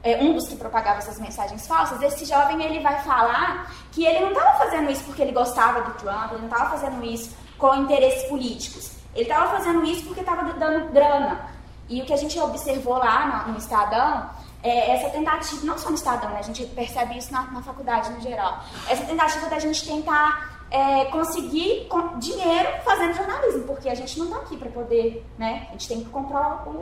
é, 0.05 0.21
um 0.21 0.33
dos 0.33 0.47
que 0.47 0.55
propagava 0.55 0.99
essas 0.99 1.19
mensagens 1.19 1.65
falsas, 1.65 1.99
esse 1.99 2.25
jovem 2.25 2.63
ele 2.63 2.79
vai 2.79 3.01
falar 3.01 3.71
que 3.91 4.05
ele 4.05 4.19
não 4.19 4.29
estava 4.29 4.55
fazendo 4.59 4.91
isso 4.91 5.03
porque 5.03 5.23
ele 5.23 5.31
gostava 5.31 5.81
do 5.81 5.93
Trump, 5.95 6.31
ele 6.31 6.41
não 6.41 6.49
estava 6.49 6.69
fazendo 6.69 7.03
isso 7.03 7.35
com 7.57 7.73
interesses 7.73 8.29
políticos. 8.29 8.91
Ele 9.15 9.23
estava 9.23 9.57
fazendo 9.57 9.83
isso 9.83 10.05
porque 10.05 10.19
estava 10.19 10.53
dando 10.53 10.91
grana. 10.91 11.49
E 11.89 12.01
o 12.01 12.05
que 12.05 12.13
a 12.13 12.17
gente 12.17 12.39
observou 12.39 12.97
lá 12.97 13.45
no, 13.47 13.53
no 13.53 13.57
Estadão 13.57 14.29
é 14.61 14.91
essa 14.91 15.09
tentativa, 15.09 15.65
não 15.65 15.77
só 15.77 15.89
no 15.89 15.95
Estadão, 15.95 16.29
né? 16.29 16.37
a 16.39 16.43
gente 16.43 16.65
percebe 16.67 17.17
isso 17.17 17.31
na, 17.31 17.43
na 17.43 17.63
faculdade 17.63 18.11
no 18.11 18.21
geral, 18.21 18.63
essa 18.87 19.05
tentativa 19.05 19.47
da 19.47 19.59
gente 19.59 19.87
tentar 19.87 20.67
é, 20.69 21.05
conseguir 21.05 21.87
dinheiro 22.17 22.69
fazendo 22.83 23.15
jornalismo, 23.15 23.63
porque 23.63 23.89
a 23.89 23.95
gente 23.95 24.19
não 24.19 24.25
está 24.25 24.37
aqui 24.37 24.57
para 24.57 24.69
poder, 24.69 25.25
né? 25.37 25.67
A 25.69 25.71
gente 25.73 25.87
tem 25.87 26.03
que 26.03 26.09
comprar 26.09 26.67
o, 26.67 26.69
o, 26.69 26.73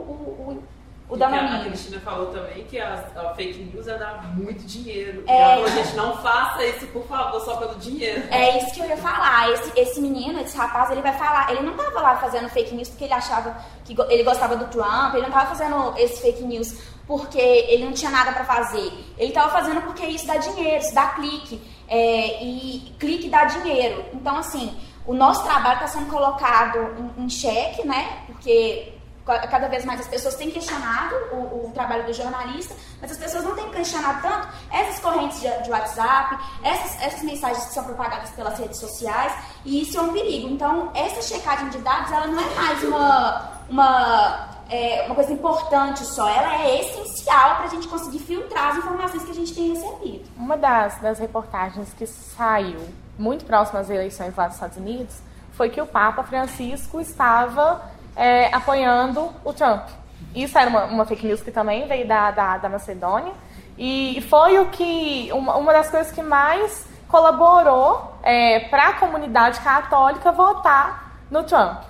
o 0.48 0.62
o 1.08 1.16
da 1.16 1.28
A 1.28 1.64
Cristina 1.64 2.00
falou 2.00 2.28
também 2.28 2.64
que 2.64 2.80
a, 2.80 3.04
a, 3.14 3.34
fake 3.34 3.64
news 3.64 3.86
ia 3.86 3.98
dar 3.98 4.34
muito 4.34 4.64
dinheiro. 4.64 5.22
É, 5.26 5.38
ela 5.38 5.66
falou, 5.68 5.84
gente, 5.84 5.96
não 5.96 6.16
faça 6.22 6.64
isso, 6.64 6.86
por 6.86 7.06
favor, 7.06 7.40
só 7.42 7.56
pelo 7.56 7.74
dinheiro. 7.74 8.22
É 8.30 8.56
isso 8.58 8.72
que 8.72 8.80
eu 8.80 8.86
ia 8.86 8.96
falar. 8.96 9.50
Esse, 9.52 9.78
esse 9.78 10.00
menino, 10.00 10.40
esse 10.40 10.56
rapaz, 10.56 10.90
ele 10.90 11.02
vai 11.02 11.12
falar. 11.12 11.52
Ele 11.52 11.60
não 11.60 11.76
tava 11.76 12.00
lá 12.00 12.16
fazendo 12.16 12.48
fake 12.48 12.74
news 12.74 12.88
porque 12.88 13.04
ele 13.04 13.12
achava 13.12 13.54
que 13.84 13.94
ele 14.08 14.22
gostava 14.22 14.56
do 14.56 14.64
Trump, 14.68 15.14
ele 15.14 15.24
não 15.24 15.30
tava 15.30 15.54
fazendo 15.54 15.94
esse 15.98 16.22
fake 16.22 16.42
news 16.42 16.94
porque 17.06 17.38
ele 17.38 17.84
não 17.84 17.92
tinha 17.92 18.10
nada 18.10 18.32
para 18.32 18.44
fazer. 18.44 18.90
Ele 19.18 19.30
tava 19.30 19.50
fazendo 19.50 19.82
porque 19.82 20.06
isso 20.06 20.26
dá 20.26 20.38
dinheiro, 20.38 20.82
isso 20.82 20.94
dá 20.94 21.08
clique. 21.08 21.60
É, 21.86 22.42
e 22.42 22.94
clique 22.98 23.28
dá 23.28 23.44
dinheiro. 23.44 24.06
Então, 24.14 24.38
assim, 24.38 24.74
o 25.06 25.12
nosso 25.12 25.44
trabalho 25.44 25.74
está 25.74 25.86
sendo 25.86 26.06
colocado 26.10 26.78
em, 27.18 27.24
em 27.24 27.28
xeque, 27.28 27.86
né? 27.86 28.24
Porque 28.26 28.93
cada 29.24 29.68
vez 29.68 29.84
mais 29.84 30.00
as 30.00 30.08
pessoas 30.08 30.34
têm 30.34 30.50
questionado 30.50 31.14
o, 31.32 31.66
o, 31.66 31.70
trabalho 31.72 32.04
do 32.04 32.12
jornalista, 32.12 32.74
mas 33.00 33.10
as 33.10 33.16
pessoas 33.16 33.44
não 33.44 33.54
têm 33.54 33.70
questionado 33.70 34.20
tanto 34.20 34.48
essas 34.70 35.00
correntes 35.00 35.40
de, 35.40 35.62
de, 35.62 35.70
WhatsApp, 35.70 36.38
essas, 36.62 37.02
essas 37.02 37.22
mensagens 37.22 37.64
que 37.64 37.72
são 37.72 37.84
propagadas 37.84 38.30
pelas 38.30 38.58
redes 38.58 38.78
sociais, 38.78 39.32
e 39.64 39.80
isso 39.82 39.98
é 39.98 40.02
um 40.02 40.12
perigo. 40.12 40.48
Então, 40.48 40.90
essa 40.94 41.22
checagem 41.22 41.70
de 41.70 41.78
dados, 41.78 42.12
ela 42.12 42.26
não 42.26 42.38
é 42.38 42.54
mais 42.54 42.82
uma, 42.84 43.50
uma, 43.70 44.48
é, 44.68 45.04
uma 45.06 45.14
coisa 45.14 45.32
importante 45.32 46.04
só, 46.04 46.28
ela 46.28 46.62
é 46.62 46.80
essencial 46.80 47.56
para 47.56 47.64
a 47.64 47.68
gente 47.68 47.88
conseguir 47.88 48.18
filtrar 48.18 48.72
as 48.72 48.78
informações 48.78 49.24
que 49.24 49.30
a 49.30 49.34
gente 49.34 49.54
tem 49.54 49.74
recebido. 49.74 50.28
Uma 50.36 50.56
das, 50.56 51.00
das 51.00 51.18
reportagens 51.18 51.94
que 51.94 52.06
saiu 52.06 52.80
muito 53.18 53.46
próximo 53.46 53.78
às 53.78 53.88
eleições 53.88 54.36
lá 54.36 54.46
dos 54.46 54.56
Estados 54.56 54.76
Unidos 54.76 55.16
foi 55.52 55.70
que 55.70 55.80
o 55.80 55.86
Papa 55.86 56.22
Francisco 56.24 57.00
estava 57.00 57.93
é, 58.16 58.54
apoiando 58.54 59.32
o 59.44 59.52
Trump. 59.52 59.88
Isso 60.34 60.58
era 60.58 60.68
uma, 60.68 60.84
uma, 60.84 61.04
fake 61.04 61.26
news 61.26 61.42
que 61.42 61.50
também 61.50 61.86
veio 61.86 62.06
da, 62.06 62.30
da, 62.30 62.58
da 62.58 62.68
Macedônia. 62.68 63.32
E 63.78 64.24
foi 64.28 64.58
o 64.58 64.66
que 64.66 65.30
uma, 65.32 65.56
uma 65.56 65.72
das 65.72 65.90
coisas 65.90 66.12
que 66.12 66.22
mais 66.22 66.86
colaborou 67.08 68.12
é, 68.22 68.60
para 68.68 68.88
a 68.88 68.92
comunidade 68.94 69.60
católica 69.60 70.32
votar 70.32 71.20
no 71.30 71.44
Trump. 71.44 71.82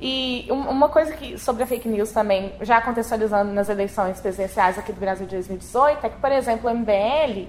E 0.00 0.48
uma 0.50 0.88
coisa 0.88 1.12
que 1.12 1.38
sobre 1.38 1.62
a 1.62 1.66
fake 1.66 1.88
news 1.88 2.10
também, 2.10 2.52
já 2.60 2.80
contextualizando 2.80 3.52
nas 3.52 3.68
eleições 3.68 4.20
presidenciais 4.20 4.76
aqui 4.76 4.92
do 4.92 4.98
Brasil 4.98 5.26
de 5.26 5.36
2018, 5.36 6.04
é 6.04 6.08
que, 6.08 6.16
por 6.16 6.32
exemplo, 6.32 6.68
o 6.68 6.74
MBL 6.74 7.46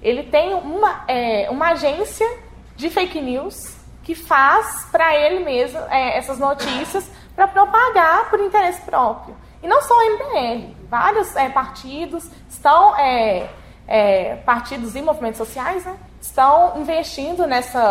ele 0.00 0.22
tem 0.22 0.54
uma, 0.54 1.02
é, 1.08 1.50
uma 1.50 1.70
agência 1.70 2.26
de 2.76 2.88
fake 2.90 3.20
news 3.20 3.76
que 4.04 4.14
faz 4.14 4.86
para 4.92 5.16
ele 5.16 5.44
mesmo 5.44 5.80
é, 5.90 6.16
essas 6.16 6.38
notícias 6.38 7.10
para 7.36 7.46
propagar 7.46 8.30
por 8.30 8.40
interesse 8.40 8.80
próprio. 8.80 9.36
E 9.62 9.68
não 9.68 9.82
só 9.82 9.94
o 9.94 10.10
MBL, 10.14 10.74
vários 10.88 11.36
é, 11.36 11.50
partidos 11.50 12.28
estão, 12.48 12.96
é, 12.96 13.48
é, 13.86 14.36
partidos 14.36 14.96
e 14.96 15.02
movimentos 15.02 15.36
sociais, 15.36 15.84
né, 15.84 15.96
estão 16.20 16.80
investindo 16.80 17.46
nessa, 17.46 17.90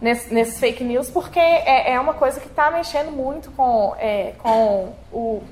nesse, 0.00 0.34
nesses 0.34 0.58
fake 0.58 0.82
news 0.82 1.08
porque 1.08 1.38
é, 1.38 1.92
é 1.92 2.00
uma 2.00 2.14
coisa 2.14 2.40
que 2.40 2.48
está 2.48 2.70
mexendo 2.70 3.10
muito 3.10 3.50
com, 3.52 3.94
é, 3.98 4.32
com, 4.38 4.92
o, 5.12 5.42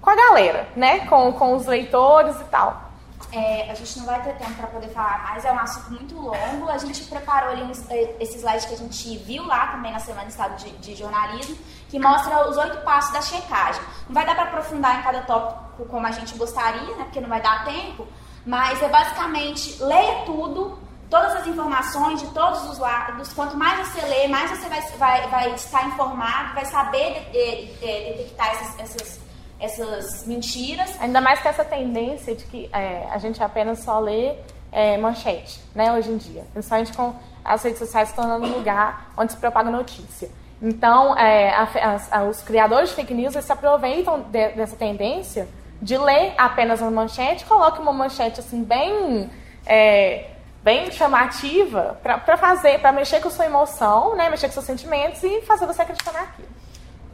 com 0.00 0.10
a 0.10 0.16
galera, 0.16 0.68
né, 0.74 1.06
com, 1.06 1.32
com 1.32 1.54
os 1.54 1.66
leitores 1.66 2.38
e 2.40 2.44
tal. 2.44 2.88
é, 3.32 3.70
a 3.70 3.74
gente 3.74 3.98
não 3.98 4.06
vai 4.06 4.22
ter 4.22 4.34
tempo 4.36 4.54
para 4.54 4.68
poder 4.68 4.88
falar 4.88 5.22
mais, 5.22 5.44
é 5.44 5.52
um 5.52 5.58
assunto 5.58 5.90
muito 5.90 6.14
longo. 6.14 6.70
A 6.70 6.78
gente 6.78 7.04
preparou 7.04 7.50
ali 7.50 7.62
uns, 7.62 7.88
é, 7.90 8.16
esse 8.20 8.38
slide 8.38 8.66
que 8.66 8.74
a 8.74 8.78
gente 8.78 9.16
viu 9.18 9.44
lá 9.46 9.68
também 9.68 9.92
na 9.92 9.98
Semana 9.98 10.28
Estado 10.28 10.56
de, 10.56 10.70
de 10.78 10.94
Jornalismo, 10.94 11.56
que 11.88 11.98
mostra 11.98 12.48
os 12.48 12.56
oito 12.56 12.78
passos 12.78 13.12
da 13.12 13.22
checagem. 13.22 13.82
Não 14.06 14.14
vai 14.14 14.26
dar 14.26 14.34
para 14.34 14.44
aprofundar 14.44 14.98
em 14.98 15.02
cada 15.02 15.22
tópico 15.22 15.86
como 15.86 16.06
a 16.06 16.10
gente 16.10 16.36
gostaria, 16.36 16.96
né, 16.96 17.04
porque 17.04 17.20
não 17.20 17.28
vai 17.28 17.40
dar 17.40 17.64
tempo, 17.64 18.06
mas 18.44 18.82
é 18.82 18.88
basicamente 18.88 19.82
leia 19.82 20.24
tudo, 20.24 20.78
todas 21.08 21.36
as 21.36 21.46
informações 21.46 22.20
de 22.20 22.26
todos 22.28 22.68
os 22.68 22.78
lados. 22.78 23.32
Quanto 23.32 23.56
mais 23.56 23.86
você 23.86 24.00
lê, 24.06 24.28
mais 24.28 24.50
você 24.50 24.68
vai, 24.68 24.80
vai, 24.98 25.28
vai 25.28 25.54
estar 25.54 25.86
informado, 25.86 26.54
vai 26.54 26.64
saber 26.64 27.14
de, 27.14 27.30
de, 27.32 27.74
de, 27.74 28.16
detectar 28.16 28.48
essas, 28.48 28.78
essas 28.78 29.28
essas 29.60 30.24
mentiras. 30.26 30.96
Ainda 31.00 31.20
mais 31.20 31.40
que 31.40 31.48
essa 31.48 31.64
tendência 31.64 32.34
de 32.34 32.44
que 32.44 32.70
é, 32.72 33.08
a 33.10 33.18
gente 33.18 33.42
apenas 33.42 33.80
só 33.80 33.98
lê 33.98 34.36
é, 34.70 34.96
manchete, 34.98 35.60
né, 35.74 35.92
hoje 35.92 36.10
em 36.10 36.16
dia. 36.16 36.46
Principalmente 36.52 36.92
com 36.92 37.14
as 37.44 37.62
redes 37.62 37.78
sociais 37.78 38.10
se 38.10 38.14
tornando 38.14 38.46
um 38.46 38.52
lugar 38.58 39.10
onde 39.16 39.32
se 39.32 39.38
propaga 39.38 39.70
notícia. 39.70 40.30
Então, 40.60 41.16
é, 41.16 41.50
a, 41.50 41.68
a, 42.10 42.24
os 42.24 42.42
criadores 42.42 42.90
de 42.90 42.96
fake 42.96 43.14
news 43.14 43.34
se 43.34 43.52
aproveitam 43.52 44.20
de, 44.20 44.48
dessa 44.50 44.76
tendência 44.76 45.48
de 45.80 45.96
ler 45.96 46.34
apenas 46.36 46.80
uma 46.80 46.90
manchete, 46.90 47.44
coloque 47.44 47.80
uma 47.80 47.92
manchete 47.92 48.40
assim 48.40 48.64
bem 48.64 49.30
é, 49.64 50.30
bem 50.62 50.90
chamativa 50.90 51.98
para 52.02 52.36
fazer, 52.36 52.80
para 52.80 52.90
mexer 52.92 53.20
com 53.20 53.30
sua 53.30 53.46
emoção, 53.46 54.16
né, 54.16 54.28
mexer 54.28 54.48
com 54.48 54.54
seus 54.54 54.66
sentimentos 54.66 55.22
e 55.22 55.40
fazer 55.42 55.66
você 55.66 55.82
acreditar 55.82 56.12
naquilo. 56.12 56.48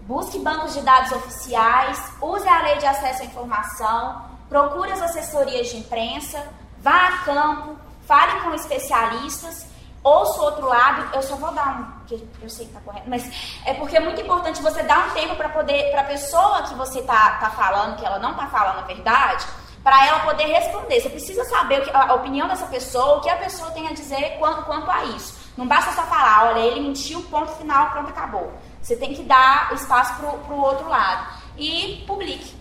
Busque 0.02 0.38
bancos 0.38 0.74
de 0.74 0.80
dados 0.80 1.12
oficiais, 1.12 2.12
use 2.20 2.48
a 2.48 2.62
lei 2.62 2.78
de 2.78 2.86
acesso 2.86 3.22
à 3.22 3.24
informação, 3.26 4.22
procure 4.48 4.92
as 4.92 5.02
assessorias 5.02 5.68
de 5.68 5.78
imprensa, 5.78 6.42
vá 6.78 7.08
a 7.08 7.18
campo, 7.24 7.76
fale 8.06 8.40
com 8.40 8.54
especialistas. 8.54 9.66
Ouça 10.04 10.38
o 10.38 10.44
outro 10.44 10.66
lado, 10.66 11.16
eu 11.16 11.22
só 11.22 11.34
vou 11.36 11.50
dar 11.52 11.80
um, 11.80 12.06
que 12.06 12.14
eu 12.42 12.50
sei 12.50 12.66
que 12.66 12.72
está 12.72 12.80
correto, 12.80 13.08
mas 13.08 13.26
é 13.64 13.72
porque 13.72 13.96
é 13.96 14.00
muito 14.00 14.20
importante 14.20 14.60
você 14.60 14.82
dar 14.82 15.08
um 15.08 15.10
tempo 15.12 15.34
para 15.34 15.48
poder, 15.48 15.90
para 15.92 16.02
a 16.02 16.04
pessoa 16.04 16.62
que 16.64 16.74
você 16.74 17.00
está 17.00 17.38
tá 17.38 17.48
falando, 17.50 17.96
que 17.96 18.04
ela 18.04 18.18
não 18.18 18.32
está 18.32 18.46
falando 18.48 18.80
a 18.80 18.82
verdade, 18.82 19.46
para 19.82 20.06
ela 20.06 20.20
poder 20.20 20.44
responder. 20.44 21.00
Você 21.00 21.08
precisa 21.08 21.42
saber 21.46 21.82
que, 21.82 21.90
a 21.90 22.12
opinião 22.14 22.46
dessa 22.46 22.66
pessoa, 22.66 23.16
o 23.16 23.20
que 23.22 23.30
a 23.30 23.36
pessoa 23.36 23.70
tem 23.70 23.88
a 23.88 23.92
dizer 23.92 24.36
quanto, 24.38 24.64
quanto 24.64 24.90
a 24.90 25.04
isso. 25.04 25.42
Não 25.56 25.66
basta 25.66 25.92
só 25.92 26.02
falar, 26.02 26.50
olha, 26.50 26.58
ele 26.58 26.80
mentiu, 26.80 27.22
ponto 27.22 27.52
final, 27.52 27.90
pronto, 27.90 28.10
acabou. 28.10 28.52
Você 28.82 28.96
tem 28.96 29.14
que 29.14 29.22
dar 29.22 29.72
espaço 29.72 30.14
para 30.16 30.54
o 30.54 30.60
outro 30.60 30.86
lado. 30.86 31.26
E 31.56 32.04
publique. 32.06 32.54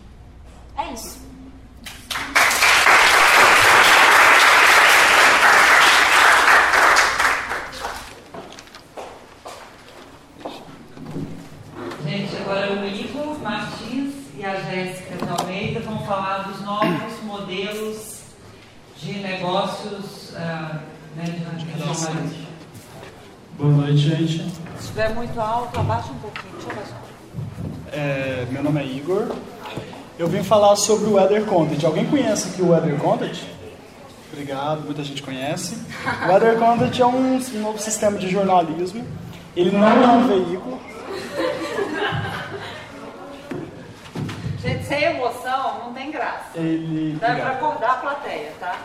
É 0.78 0.94
isso. 0.94 1.22
Gente, 12.06 12.36
agora 12.38 12.74
o 12.74 12.86
Igor 12.86 13.40
Martins 13.40 14.14
e 14.38 14.46
a 14.46 14.56
Jéssica 14.56 15.16
de 15.16 15.30
Almeida 15.30 15.80
vão 15.80 16.06
falar 16.06 16.44
dos 16.50 16.62
novos 16.62 17.24
modelos 17.24 18.22
de 18.98 19.14
negócios 19.14 20.30
uh, 20.32 20.80
né, 21.16 21.26
Boa 23.58 23.72
noite, 23.72 23.98
gente. 23.98 24.40
Se 24.40 24.82
estiver 24.82 25.14
muito 25.14 25.40
alto, 25.40 25.80
abaixa 25.80 26.12
um 26.12 26.20
pouquinho. 26.20 26.54
Deixa 26.56 26.90
eu. 26.90 27.04
É, 27.92 28.48
meu 28.50 28.64
nome 28.64 28.82
é 28.82 28.86
Igor. 28.86 29.28
Eu 30.18 30.28
vim 30.28 30.44
falar 30.44 30.76
sobre 30.76 31.06
o 31.06 31.14
Weather 31.14 31.46
Content. 31.46 31.84
Alguém 31.84 32.06
conhece 32.06 32.50
aqui 32.50 32.62
o 32.62 32.70
Weather 32.70 32.98
Content? 32.98 33.44
Obrigado, 34.32 34.82
muita 34.82 35.04
gente 35.04 35.22
conhece. 35.22 35.78
O 36.26 36.28
Weather 36.28 36.58
Content 36.58 37.00
é 37.00 37.06
um 37.06 37.40
novo 37.62 37.78
sistema 37.78 38.18
de 38.18 38.30
jornalismo. 38.30 39.06
Ele 39.56 39.72
não 39.72 39.88
é 39.88 40.08
um 40.08 40.28
veículo. 40.28 40.82
Gente, 44.62 44.86
sem 44.86 45.04
emoção 45.04 45.80
não 45.86 45.94
tem 45.94 46.12
graça. 46.12 46.50
Ele, 46.56 47.18
Dá 47.20 47.36
para 47.36 47.50
acordar 47.52 47.92
a 47.92 47.98
plateia, 47.98 48.52
tá? 48.60 48.76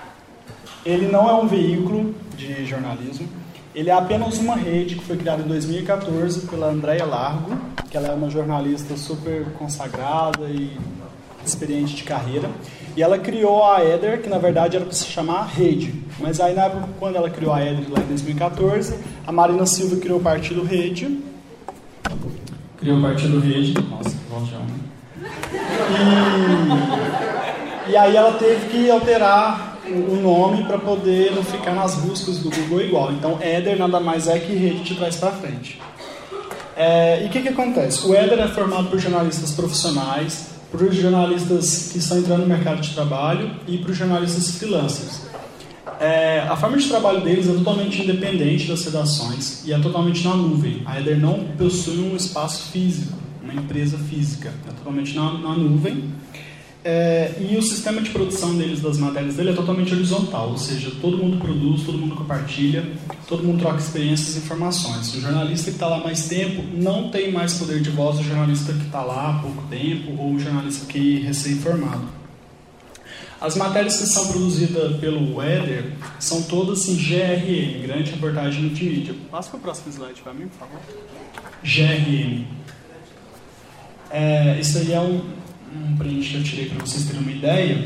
Ele 0.89 1.07
não 1.07 1.29
é 1.29 1.35
um 1.35 1.47
veículo 1.47 2.15
de 2.35 2.65
jornalismo. 2.65 3.29
Ele 3.75 3.91
é 3.91 3.93
apenas 3.93 4.39
uma 4.39 4.57
rede 4.57 4.95
que 4.95 5.05
foi 5.05 5.19
criada 5.19 5.43
em 5.43 5.47
2014 5.47 6.47
pela 6.47 6.69
Andrea 6.69 7.05
Largo, 7.05 7.59
que 7.91 7.97
ela 7.99 8.09
é 8.09 8.13
uma 8.13 8.31
jornalista 8.31 8.97
super 8.97 9.45
consagrada 9.59 10.49
e 10.49 10.79
experiente 11.45 11.95
de 11.95 12.05
carreira. 12.05 12.49
E 12.97 13.03
ela 13.03 13.19
criou 13.19 13.71
a 13.71 13.85
Eder, 13.85 14.23
que 14.23 14.31
na 14.31 14.39
verdade 14.39 14.77
era 14.77 14.87
para 14.87 14.95
se 14.95 15.05
chamar 15.05 15.49
Rede. 15.49 15.93
Mas 16.19 16.41
aí, 16.41 16.55
na 16.55 16.65
época, 16.65 16.89
quando 16.99 17.17
ela 17.17 17.29
criou 17.29 17.53
a 17.53 17.63
Eder 17.63 17.85
lá 17.91 18.01
em 18.01 18.07
2014, 18.07 18.99
a 19.27 19.31
Marina 19.31 19.67
Silva 19.67 19.97
criou 19.97 20.19
o 20.19 20.23
Partido 20.23 20.65
Rede. 20.65 21.21
Criou 22.79 22.99
o 22.99 23.03
Partido 23.03 23.41
Rede. 23.41 23.75
Nossa, 23.91 24.17
volte 24.31 24.55
E, 27.87 27.93
e 27.93 27.97
aí 27.97 28.17
ela 28.17 28.33
teve 28.39 28.69
que 28.69 28.91
alterar 28.91 29.68
o 29.93 30.21
nome 30.21 30.65
para 30.65 30.79
poder 30.79 31.33
não 31.33 31.43
ficar 31.43 31.75
nas 31.75 31.97
buscas 31.97 32.39
do 32.39 32.51
Google 32.51 32.83
igual. 32.83 33.13
Então, 33.13 33.39
Eder 33.41 33.79
nada 33.79 34.01
mais 34.01 34.29
é 34.29 34.39
que 34.39 34.55
rede 34.55 34.83
de 34.83 34.95
trás 34.95 35.17
para 35.17 35.33
frente. 35.33 35.81
É, 36.77 37.25
e 37.25 37.27
o 37.27 37.31
que, 37.31 37.41
que 37.41 37.49
acontece? 37.49 38.07
O 38.07 38.15
Eder 38.15 38.39
é 38.39 38.49
formado 38.49 38.89
por 38.89 38.99
jornalistas 38.99 39.53
profissionais, 39.53 40.51
por 40.71 40.93
jornalistas 40.93 41.91
que 41.93 41.99
estão 41.99 42.19
entrando 42.19 42.43
no 42.43 42.47
mercado 42.47 42.81
de 42.81 42.91
trabalho 42.95 43.51
e 43.67 43.79
por 43.79 43.93
jornalistas 43.93 44.57
freelancers. 44.57 45.23
É, 46.01 46.47
a 46.49 46.57
forma 46.57 46.77
de 46.77 46.89
trabalho 46.89 47.21
deles 47.23 47.49
é 47.49 47.53
totalmente 47.53 48.03
independente 48.03 48.69
das 48.69 48.85
redações 48.85 49.65
e 49.67 49.73
é 49.73 49.79
totalmente 49.79 50.23
na 50.25 50.37
nuvem. 50.37 50.83
A 50.87 51.01
Eder 51.01 51.19
não 51.19 51.45
possui 51.59 51.99
um 51.99 52.15
espaço 52.15 52.71
físico, 52.71 53.19
uma 53.43 53.55
empresa 53.55 53.99
física, 53.99 54.53
é 54.69 54.71
totalmente 54.71 55.17
na, 55.17 55.33
na 55.33 55.55
nuvem. 55.55 56.05
É, 56.91 57.35
e 57.39 57.55
o 57.55 57.63
sistema 57.63 58.01
de 58.01 58.09
produção 58.09 58.57
deles, 58.57 58.81
das 58.81 58.97
matérias 58.97 59.35
dele, 59.35 59.51
é 59.51 59.53
totalmente 59.53 59.93
horizontal, 59.93 60.53
ou 60.53 60.57
seja, 60.57 60.91
todo 61.03 61.19
mundo 61.19 61.37
produz, 61.37 61.83
todo 61.83 61.99
mundo 61.99 62.17
compartilha, 62.17 62.83
todo 63.27 63.45
mundo 63.45 63.61
troca 63.61 63.77
experiências 63.77 64.37
e 64.37 64.39
informações. 64.39 65.15
O 65.15 65.21
jornalista 65.21 65.67
que 65.67 65.77
está 65.77 65.87
lá 65.87 65.99
mais 65.99 66.29
tempo 66.29 66.63
não 66.75 67.11
tem 67.11 67.31
mais 67.31 67.53
poder 67.59 67.83
de 67.83 67.91
voz 67.91 68.17
do 68.17 68.25
jornalista 68.25 68.73
que 68.73 68.87
está 68.87 69.03
lá 69.03 69.33
há 69.33 69.43
pouco 69.43 69.63
tempo 69.69 70.19
ou 70.19 70.33
o 70.33 70.41
jornalista 70.41 70.87
que 70.87 71.19
é 71.19 71.27
recém-formado. 71.27 72.09
As 73.39 73.55
matérias 73.55 73.99
que 73.99 74.07
são 74.07 74.27
produzidas 74.29 74.97
pelo 74.97 75.37
Weather 75.37 75.93
são 76.19 76.41
todas 76.45 76.89
em 76.89 76.97
GRM, 76.97 77.83
Grande 77.83 78.13
Reportagem 78.13 78.63
Multimídia. 78.63 79.15
Passa 79.31 79.51
para 79.51 79.59
o 79.59 79.61
próximo 79.61 79.93
slide 79.93 80.23
para 80.23 80.33
mim, 80.33 80.49
por 80.49 80.61
favor. 80.61 80.81
GRM. 81.63 82.47
É, 84.11 84.59
isso 84.59 84.79
aí 84.79 84.95
é 84.95 85.01
um, 85.01 85.21
um 85.75 85.97
print 85.97 86.29
que 86.31 86.35
eu 86.37 86.43
tirei 86.43 86.67
para 86.67 86.85
vocês 86.85 87.05
terem 87.05 87.21
uma 87.21 87.33
ideia. 87.33 87.85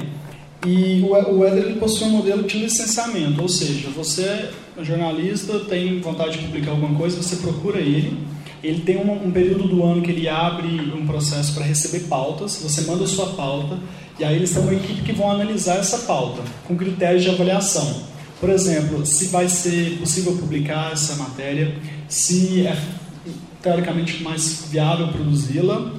E 0.64 1.02
o 1.02 1.44
Eder 1.44 1.64
ele 1.64 1.80
possui 1.80 2.06
um 2.06 2.10
modelo 2.10 2.44
de 2.44 2.58
licenciamento, 2.58 3.42
ou 3.42 3.48
seja, 3.48 3.88
você, 3.90 4.50
jornalista, 4.80 5.58
tem 5.60 6.00
vontade 6.00 6.38
de 6.38 6.44
publicar 6.44 6.70
alguma 6.70 6.96
coisa, 6.96 7.20
você 7.20 7.36
procura 7.36 7.80
ele. 7.80 8.16
Ele 8.62 8.80
tem 8.82 8.96
um, 8.96 9.26
um 9.26 9.30
período 9.32 9.66
do 9.66 9.82
ano 9.82 10.02
que 10.02 10.12
ele 10.12 10.28
abre 10.28 10.68
um 10.94 11.04
processo 11.04 11.52
para 11.52 11.64
receber 11.64 12.06
pautas, 12.06 12.60
você 12.62 12.82
manda 12.82 13.02
a 13.02 13.08
sua 13.08 13.30
pauta, 13.30 13.76
e 14.20 14.24
aí 14.24 14.36
eles 14.36 14.52
têm 14.52 14.62
uma 14.62 14.72
equipe 14.72 15.02
que 15.02 15.12
vão 15.12 15.32
analisar 15.32 15.78
essa 15.78 15.98
pauta, 15.98 16.42
com 16.68 16.76
critérios 16.76 17.24
de 17.24 17.30
avaliação. 17.30 18.04
Por 18.38 18.48
exemplo, 18.48 19.04
se 19.04 19.26
vai 19.26 19.48
ser 19.48 19.98
possível 19.98 20.36
publicar 20.36 20.92
essa 20.92 21.16
matéria, 21.16 21.74
se 22.08 22.64
é 22.64 22.76
teoricamente 23.60 24.22
mais 24.22 24.66
viável 24.70 25.08
produzi-la, 25.08 25.92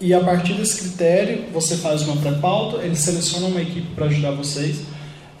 e 0.00 0.14
a 0.14 0.20
partir 0.20 0.54
desse 0.54 0.80
critério, 0.80 1.44
você 1.52 1.76
faz 1.76 2.02
uma 2.02 2.16
pré-pauta, 2.16 2.78
eles 2.78 3.00
selecionam 3.00 3.48
uma 3.48 3.60
equipe 3.60 3.94
para 3.94 4.06
ajudar 4.06 4.30
vocês 4.30 4.80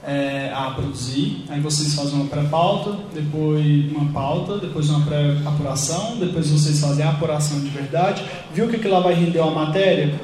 é, 0.06 0.50
a 0.54 0.70
produzir. 0.72 1.44
Aí 1.48 1.60
vocês 1.60 1.94
fazem 1.94 2.14
uma 2.14 2.26
pré-pauta, 2.26 2.96
depois 3.14 3.90
uma 3.90 4.12
pauta, 4.12 4.58
depois 4.58 4.90
uma 4.90 5.04
pré-apuração, 5.06 6.18
depois 6.18 6.48
vocês 6.48 6.78
fazem 6.78 7.04
a 7.04 7.10
apuração 7.10 7.58
de 7.60 7.70
verdade. 7.70 8.22
Viu 8.52 8.68
que 8.68 8.76
aquilo 8.76 8.92
lá 8.92 9.00
vai 9.00 9.14
render 9.14 9.40
uma 9.40 9.66
matéria? 9.66 10.20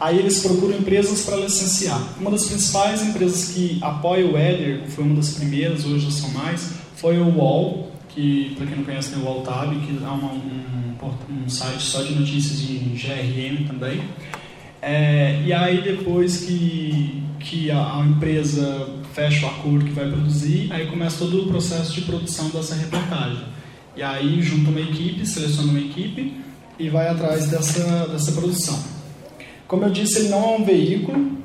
Aí 0.00 0.18
eles 0.18 0.40
procuram 0.40 0.76
empresas 0.76 1.22
para 1.22 1.36
licenciar. 1.36 2.00
Uma 2.20 2.30
das 2.30 2.46
principais 2.46 3.02
empresas 3.02 3.52
que 3.52 3.78
apoia 3.80 4.26
o 4.26 4.36
Eder, 4.36 4.82
foi 4.88 5.04
uma 5.04 5.14
das 5.14 5.30
primeiras, 5.30 5.84
hoje 5.84 6.10
já 6.10 6.10
são 6.10 6.30
mais, 6.30 6.72
foi 6.96 7.18
o 7.18 7.28
UOL, 7.28 7.92
que 8.16 8.54
para 8.56 8.66
quem 8.66 8.76
não 8.78 8.84
conhece 8.84 9.12
tem 9.12 9.22
o 9.22 9.26
UOL 9.26 9.42
Tab, 9.42 9.70
que 9.70 9.96
é 10.02 10.08
uma, 10.08 10.32
um 10.32 10.66
um 11.30 11.48
site 11.48 11.82
só 11.82 12.02
de 12.02 12.14
notícias 12.14 12.60
de 12.60 12.78
GRM 12.78 13.66
também. 13.66 14.02
É, 14.80 15.42
e 15.44 15.52
aí 15.52 15.82
depois 15.82 16.44
que, 16.44 17.22
que 17.40 17.70
a, 17.70 18.00
a, 18.00 18.06
empresa 18.06 18.88
fecha 19.12 19.46
o 19.46 19.48
acordo 19.48 19.84
que 19.84 19.92
vai 19.92 20.08
produzir, 20.08 20.72
aí 20.72 20.86
começa 20.86 21.18
todo 21.18 21.42
o 21.42 21.46
processo 21.46 21.92
de 21.92 22.02
produção 22.02 22.48
dessa 22.50 22.74
reportagem. 22.74 23.44
E 23.96 24.02
aí 24.02 24.42
junta 24.42 24.70
uma 24.70 24.80
equipe, 24.80 25.24
seleciona 25.24 25.70
uma 25.70 25.80
equipe 25.80 26.34
e 26.78 26.88
vai 26.88 27.08
atrás 27.08 27.48
dessa, 27.48 28.06
dessa 28.08 28.32
produção. 28.32 28.78
Como 29.66 29.84
eu 29.84 29.90
disse, 29.90 30.20
ele 30.20 30.28
não 30.28 30.44
é 30.44 30.58
um 30.58 30.64
veículo, 30.64 31.35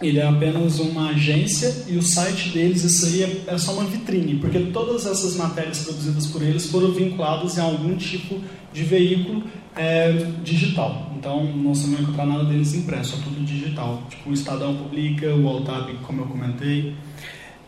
ele 0.00 0.18
é 0.18 0.26
apenas 0.26 0.78
uma 0.78 1.10
agência 1.10 1.84
e 1.86 1.96
o 1.96 2.02
site 2.02 2.50
deles, 2.50 2.82
isso 2.84 3.06
aí 3.06 3.22
é, 3.22 3.54
é 3.54 3.58
só 3.58 3.72
uma 3.72 3.84
vitrine, 3.84 4.36
porque 4.36 4.58
todas 4.72 5.04
essas 5.06 5.36
matérias 5.36 5.80
produzidas 5.80 6.26
por 6.26 6.42
eles 6.42 6.66
foram 6.66 6.90
vinculadas 6.90 7.58
em 7.58 7.60
algum 7.60 7.94
tipo 7.96 8.40
de 8.72 8.82
veículo 8.82 9.44
é, 9.76 10.12
digital. 10.42 11.12
Então, 11.18 11.44
não 11.44 11.72
não 11.72 11.74
vai 11.74 12.02
encontrar 12.02 12.26
nada 12.26 12.44
deles 12.44 12.74
impresso, 12.74 13.16
é 13.16 13.24
tudo 13.24 13.44
digital. 13.44 14.02
Tipo, 14.08 14.30
o 14.30 14.32
Estadão 14.32 14.74
publica, 14.74 15.34
o 15.34 15.46
Altab, 15.46 15.92
como 16.02 16.22
eu 16.22 16.26
comentei. 16.26 16.94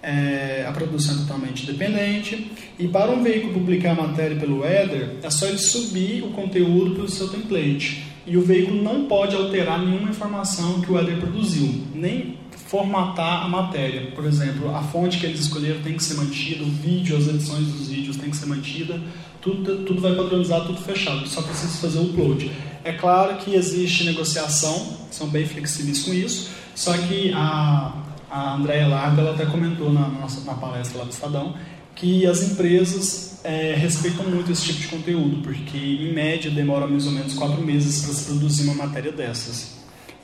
É, 0.02 0.64
a 0.66 0.72
produção 0.72 1.14
é 1.14 1.18
totalmente 1.18 1.64
independente. 1.64 2.50
E 2.78 2.88
para 2.88 3.10
um 3.10 3.22
veículo 3.22 3.52
publicar 3.52 3.92
a 3.92 4.06
matéria 4.06 4.36
pelo 4.36 4.64
header, 4.64 5.16
é 5.22 5.30
só 5.30 5.46
ele 5.46 5.58
subir 5.58 6.24
o 6.24 6.28
conteúdo 6.28 6.94
pelo 6.94 7.08
seu 7.08 7.28
template 7.28 8.11
e 8.26 8.36
o 8.36 8.42
veículo 8.42 8.82
não 8.82 9.06
pode 9.06 9.34
alterar 9.34 9.80
nenhuma 9.80 10.10
informação 10.10 10.80
que 10.80 10.92
o 10.92 10.98
header 10.98 11.18
produziu, 11.18 11.86
nem 11.94 12.38
formatar 12.72 13.44
a 13.44 13.48
matéria. 13.48 14.12
Por 14.12 14.24
exemplo, 14.24 14.74
a 14.74 14.82
fonte 14.82 15.18
que 15.18 15.26
eles 15.26 15.40
escolheram 15.40 15.80
tem 15.82 15.94
que 15.94 16.02
ser 16.02 16.14
mantida, 16.14 16.62
o 16.62 16.70
vídeo, 16.70 17.16
as 17.16 17.28
edições 17.28 17.66
dos 17.66 17.88
vídeos 17.88 18.16
tem 18.16 18.30
que 18.30 18.36
ser 18.36 18.46
mantida, 18.46 19.00
tudo, 19.40 19.84
tudo 19.84 20.00
vai 20.00 20.14
padronizar, 20.14 20.64
tudo 20.64 20.80
fechado, 20.80 21.26
só 21.28 21.42
precisa 21.42 21.76
fazer 21.78 21.98
o 21.98 22.04
upload. 22.04 22.50
É 22.84 22.92
claro 22.92 23.36
que 23.36 23.54
existe 23.54 24.04
negociação, 24.04 24.96
são 25.10 25.28
bem 25.28 25.44
flexíveis 25.44 26.02
com 26.04 26.14
isso, 26.14 26.50
só 26.74 26.96
que 26.96 27.32
a, 27.34 27.92
a 28.30 28.54
Andrea 28.54 28.88
Larga 28.88 29.20
ela 29.20 29.32
até 29.32 29.44
comentou 29.44 29.92
na, 29.92 30.08
nossa, 30.08 30.44
na 30.44 30.54
palestra 30.54 30.98
lá 30.98 31.04
do 31.04 31.10
Estadão 31.10 31.54
que 31.94 32.26
as 32.26 32.42
empresas 32.42 33.31
é, 33.44 33.74
respeitam 33.74 34.24
muito 34.26 34.52
esse 34.52 34.64
tipo 34.66 34.80
de 34.80 34.88
conteúdo, 34.88 35.42
porque 35.42 35.76
em 35.76 36.12
média 36.12 36.50
demora 36.50 36.86
mais 36.86 37.06
ou 37.06 37.12
menos 37.12 37.34
quatro 37.34 37.60
meses 37.62 38.04
para 38.04 38.14
se 38.14 38.24
produzir 38.24 38.64
uma 38.64 38.74
matéria 38.74 39.12
dessas. 39.12 39.72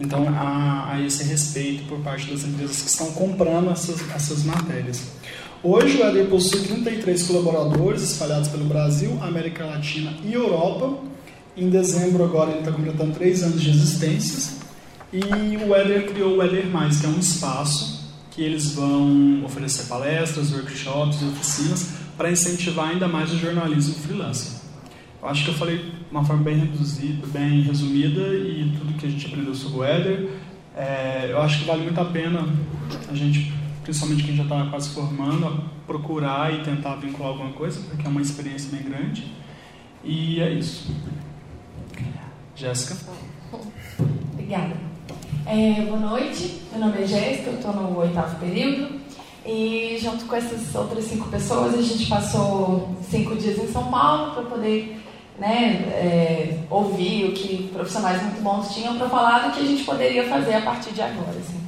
Então 0.01 0.29
há, 0.29 0.93
há, 0.93 1.01
esse 1.01 1.25
respeito 1.25 1.85
por 1.89 1.99
parte 1.99 2.31
das 2.31 2.45
empresas 2.45 2.83
que 2.83 2.89
estão 2.89 3.11
comprando 3.12 3.71
essas, 3.71 4.09
essas 4.11 4.45
matérias. 4.45 5.03
Hoje 5.62 6.01
o 6.01 6.07
ED 6.07 6.29
possui 6.29 6.61
33 6.61 7.25
colaboradores 7.25 8.03
espalhados 8.03 8.49
pelo 8.49 8.64
Brasil, 8.64 9.19
América 9.21 9.64
Latina 9.64 10.14
e 10.25 10.33
Europa. 10.33 10.99
Em 11.57 11.69
dezembro 11.69 12.23
agora 12.23 12.51
ele 12.51 12.61
está 12.61 12.71
completando 12.71 13.12
três 13.12 13.43
anos 13.43 13.61
de 13.61 13.71
existência. 13.71 14.57
E 15.12 15.57
o 15.57 15.75
Eder 15.75 16.07
criou 16.12 16.35
o 16.35 16.71
Mais, 16.71 17.01
que 17.01 17.07
é 17.07 17.09
um 17.09 17.19
espaço 17.19 18.07
que 18.31 18.43
eles 18.43 18.71
vão 18.71 19.43
oferecer 19.45 19.87
palestras, 19.89 20.53
workshops 20.53 21.21
oficinas 21.23 21.97
para 22.19 22.33
incentivar 22.33 22.91
ainda 22.91 23.07
mais 23.07 23.33
o 23.33 23.39
jornalismo 23.39 23.95
freelancer. 23.95 24.61
Eu 25.23 25.29
acho 25.29 25.45
que 25.45 25.51
eu 25.51 25.55
falei 25.55 25.79
de 25.79 25.93
uma 26.11 26.25
forma 26.25 26.43
bem 26.43 26.59
reduzida, 26.59 27.25
bem 27.29 27.62
resumida 27.62 28.21
e 28.35 28.75
tudo 28.77 28.99
que 28.99 29.07
a 29.07 29.09
gente 29.09 29.27
aprendeu 29.27 29.55
sobre 29.55 29.79
o 29.79 29.85
Eder. 29.85 30.29
É, 30.77 31.29
eu 31.31 31.41
acho 31.41 31.61
que 31.61 31.64
vale 31.64 31.85
muito 31.85 32.01
a 32.01 32.05
pena 32.05 32.45
a 33.09 33.14
gente, 33.14 33.53
principalmente 33.85 34.25
quem 34.25 34.37
já 34.37 34.43
está 34.43 34.66
quase 34.66 34.91
formando, 34.91 35.64
procurar 35.87 36.53
e 36.53 36.62
tentar 36.62 36.97
vincular 36.97 37.31
alguma 37.31 37.53
coisa, 37.53 37.81
porque 37.89 38.05
é 38.05 38.11
uma 38.11 38.21
experiência 38.21 38.71
bem 38.77 38.83
grande. 38.83 39.33
E 40.03 40.41
é 40.41 40.51
isso. 40.51 40.93
Jéssica? 42.57 42.97
Obrigada. 44.33 44.77
É, 45.47 45.83
boa 45.83 45.99
noite, 45.99 46.62
meu 46.73 46.81
nome 46.81 47.03
é 47.03 47.07
Jéssica, 47.07 47.51
eu 47.51 47.55
estou 47.55 47.73
no 47.73 47.97
oitavo 47.99 48.39
período 48.39 48.99
e 49.49 49.99
junto 49.99 50.26
com 50.26 50.36
essas 50.36 50.74
outras 50.74 51.05
cinco 51.05 51.26
pessoas 51.28 51.74
a 51.74 51.80
gente 51.80 52.05
passou 52.07 52.90
cinco 53.11 53.34
dias 53.34 53.57
em 53.59 53.72
São 53.72 53.84
Paulo 53.84 54.32
para 54.32 54.42
poder 54.42 55.01
né, 55.38 55.84
é, 55.90 56.59
ouvir 56.68 57.24
o 57.24 57.32
que 57.32 57.70
profissionais 57.72 58.22
muito 58.22 58.42
bons 58.42 58.74
tinham 58.74 58.99
para 58.99 59.09
falar 59.09 59.49
do 59.49 59.55
que 59.55 59.61
a 59.61 59.66
gente 59.66 59.84
poderia 59.84 60.28
fazer 60.28 60.55
a 60.55 60.61
partir 60.61 60.90
de 60.92 61.01
agora. 61.01 61.30
Assim. 61.30 61.59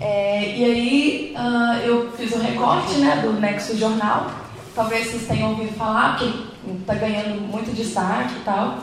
É, 0.00 0.56
e 0.56 0.64
aí 0.64 1.36
uh, 1.36 1.86
eu 1.86 2.12
fiz 2.12 2.32
um 2.32 2.40
recorte 2.40 2.94
né, 2.94 3.20
do 3.22 3.38
Nexo 3.38 3.76
Jornal, 3.76 4.30
talvez 4.74 5.10
vocês 5.10 5.28
tenham 5.28 5.50
ouvido 5.50 5.74
falar, 5.74 6.16
porque 6.16 6.32
está 6.80 6.94
ganhando 6.94 7.42
muito 7.42 7.74
destaque 7.74 8.36
e 8.36 8.44
tal. 8.44 8.78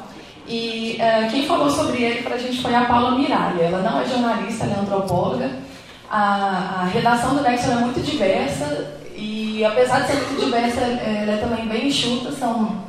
E 0.47 0.99
uh, 0.99 1.31
quem 1.31 1.47
falou 1.47 1.69
sobre 1.69 2.03
ele 2.03 2.21
para 2.21 2.35
a 2.35 2.39
gente 2.39 2.61
foi 2.61 2.75
a 2.75 2.85
Paula 2.85 3.17
Miralha. 3.17 3.63
Ela 3.63 3.81
não 3.81 4.01
é 4.01 4.05
jornalista, 4.05 4.65
ela 4.65 4.75
é 4.75 4.79
antropóloga. 4.79 5.68
A, 6.09 6.81
a 6.81 6.85
redação 6.85 7.35
do 7.35 7.41
Nexo 7.41 7.69
é 7.69 7.75
muito 7.75 8.01
diversa 8.01 8.95
e, 9.15 9.63
apesar 9.63 9.99
de 10.01 10.07
ser 10.07 10.15
muito 10.15 10.45
diversa, 10.45 10.81
ela 10.81 11.33
é 11.33 11.37
também 11.37 11.67
bem 11.67 11.87
enxuta. 11.87 12.31
São, 12.31 12.83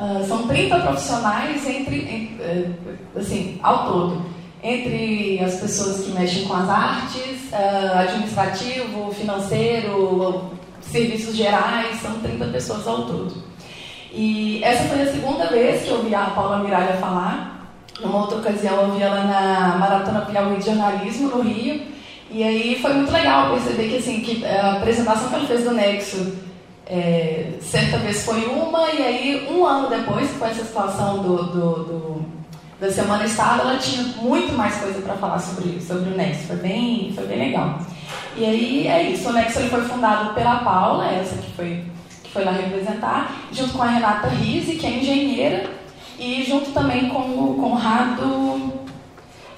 uh, 0.00 0.24
são 0.26 0.46
30 0.46 0.80
profissionais 0.80 1.68
entre, 1.68 2.38
assim, 3.14 3.60
ao 3.62 3.86
todo. 3.86 4.22
Entre 4.62 5.40
as 5.44 5.56
pessoas 5.56 6.04
que 6.04 6.12
mexem 6.12 6.44
com 6.44 6.54
as 6.54 6.70
artes, 6.70 7.50
uh, 7.52 7.98
administrativo, 7.98 9.12
financeiro, 9.12 10.52
serviços 10.80 11.36
gerais, 11.36 12.00
são 12.00 12.20
30 12.20 12.46
pessoas 12.46 12.86
ao 12.86 13.02
todo. 13.02 13.42
E 14.12 14.62
essa 14.62 14.84
foi 14.84 15.02
a 15.02 15.12
segunda 15.12 15.46
vez 15.46 15.82
que 15.82 15.90
eu 15.90 16.02
vi 16.02 16.14
a 16.14 16.26
Paula 16.26 16.58
Miralha 16.58 16.94
falar. 16.94 17.70
Numa 18.00 18.20
outra 18.20 18.38
ocasião 18.38 18.82
eu 18.82 18.92
vi 18.92 19.02
ela 19.02 19.24
na 19.24 19.76
Maratona 19.78 20.22
Piauí 20.22 20.56
de 20.56 20.66
Jornalismo, 20.66 21.28
no 21.28 21.42
Rio. 21.42 21.92
E 22.32 22.42
aí 22.42 22.78
foi 22.80 22.94
muito 22.94 23.12
legal 23.12 23.50
perceber 23.50 23.88
que, 23.88 23.96
assim, 23.96 24.20
que 24.20 24.44
a 24.44 24.72
apresentação 24.72 25.28
que 25.28 25.34
ela 25.34 25.46
fez 25.46 25.64
do 25.64 25.72
Nexo 25.72 26.32
é, 26.86 27.52
certa 27.60 27.98
vez 27.98 28.24
foi 28.24 28.46
uma, 28.46 28.90
e 28.90 29.02
aí 29.02 29.48
um 29.50 29.66
ano 29.66 29.90
depois, 29.90 30.30
com 30.38 30.46
essa 30.46 30.64
situação 30.64 31.22
do, 31.22 31.36
do, 31.44 31.74
do 31.84 32.24
da 32.80 32.90
Semana 32.90 33.24
Estado, 33.24 33.60
ela 33.60 33.76
tinha 33.76 34.02
muito 34.16 34.54
mais 34.54 34.76
coisa 34.76 35.00
para 35.02 35.14
falar 35.14 35.38
sobre, 35.38 35.80
sobre 35.80 36.10
o 36.10 36.16
Nexo. 36.16 36.46
Foi 36.48 36.56
bem, 36.56 37.12
foi 37.14 37.26
bem 37.26 37.38
legal. 37.38 37.78
E 38.34 38.44
aí 38.44 38.88
é 38.88 39.10
isso, 39.10 39.28
o 39.28 39.32
Nexo 39.32 39.60
ele 39.60 39.68
foi 39.68 39.82
fundado 39.82 40.34
pela 40.34 40.56
Paula, 40.56 41.06
essa 41.06 41.36
que 41.36 41.52
foi 41.52 41.84
foi 42.32 42.44
lá 42.44 42.52
representar, 42.52 43.46
junto 43.52 43.74
com 43.74 43.82
a 43.82 43.88
Renata 43.88 44.28
Rise, 44.28 44.76
que 44.76 44.86
é 44.86 44.90
engenheira, 44.90 45.70
e 46.18 46.42
junto 46.42 46.70
também 46.72 47.10
com 47.10 47.18
o 47.18 47.58
Conrado 47.60 48.72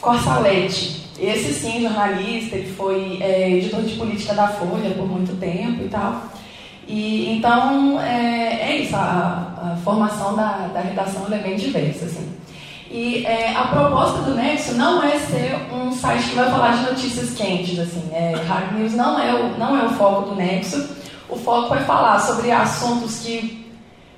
Corsaletti. 0.01 1.04
Esse 1.19 1.53
sim, 1.53 1.83
jornalista, 1.83 2.57
ele 2.57 2.73
foi 2.75 3.19
é, 3.21 3.51
editor 3.51 3.83
de 3.83 3.95
política 3.95 4.35
da 4.35 4.49
Folha 4.49 4.91
por 4.91 5.07
muito 5.07 5.39
tempo 5.39 5.85
e 5.85 5.89
tal. 5.89 6.25
E, 6.87 7.37
então, 7.37 8.01
é, 8.01 8.71
é 8.71 8.77
isso, 8.83 8.95
a, 8.97 8.99
a, 9.73 9.77
formação 9.83 10.35
da, 10.35 10.69
da 10.69 10.81
redação 10.81 11.27
é 11.33 11.39
bem 11.39 11.57
diversa. 11.57 12.07
Assim. 12.07 12.33
E 12.91 13.25
é, 13.25 13.57
a 13.57 13.69
proposta 13.69 14.23
do 14.23 14.35
Nexo 14.35 14.75
não 14.75 15.03
é 15.03 15.19
ser 15.19 15.57
um 15.73 15.93
site 15.93 16.31
que 16.31 16.35
vai 16.35 16.51
falar 16.51 16.77
de 16.77 16.91
notícias 16.91 17.35
quentes. 17.35 17.79
Assim, 17.79 18.09
é, 18.13 18.35
Hard 18.47 18.73
News 18.79 18.93
não 18.93 19.19
é, 19.19 19.35
o, 19.35 19.59
não 19.59 19.79
é 19.79 19.87
o 19.87 19.91
foco 19.91 20.31
do 20.31 20.35
Nexo 20.35 21.05
o 21.29 21.37
foco 21.37 21.75
é 21.75 21.81
falar 21.81 22.19
sobre 22.21 22.51
assuntos 22.51 23.21
que, 23.21 23.67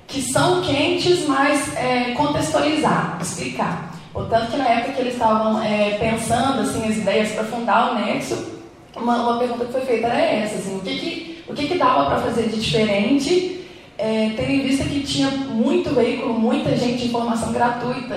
que 0.07 0.21
são 0.21 0.61
quentes, 0.61 1.27
mas 1.27 1.75
é, 1.75 2.13
contextualizar, 2.15 3.17
explicar. 3.21 3.86
Portanto, 4.17 4.49
que 4.49 4.57
na 4.57 4.67
época 4.67 4.93
que 4.93 5.01
eles 5.01 5.13
estavam 5.13 5.61
é, 5.61 5.91
pensando 5.99 6.61
assim, 6.61 6.89
as 6.89 6.97
ideias 6.97 7.33
para 7.33 7.43
fundar 7.43 7.91
o 7.91 7.95
Nexo, 7.99 8.51
uma, 8.95 9.15
uma, 9.17 9.37
pergunta 9.37 9.65
que 9.65 9.71
foi 9.71 9.81
feita 9.81 10.07
era 10.07 10.19
essa, 10.19 10.55
assim, 10.55 10.75
o 10.75 10.79
que, 10.79 10.97
que, 10.97 11.43
o 11.47 11.53
que, 11.53 11.67
que 11.67 11.77
dava 11.77 12.07
para 12.07 12.21
fazer 12.21 12.49
de 12.49 12.59
diferente, 12.59 13.63
é, 13.95 14.31
tendo 14.35 14.49
em 14.49 14.61
vista 14.61 14.85
que 14.85 15.01
tinha 15.01 15.29
muito 15.29 15.93
veículo, 15.93 16.33
muita 16.33 16.75
gente 16.75 16.97
de 16.97 17.07
informação 17.09 17.53
gratuita, 17.53 18.15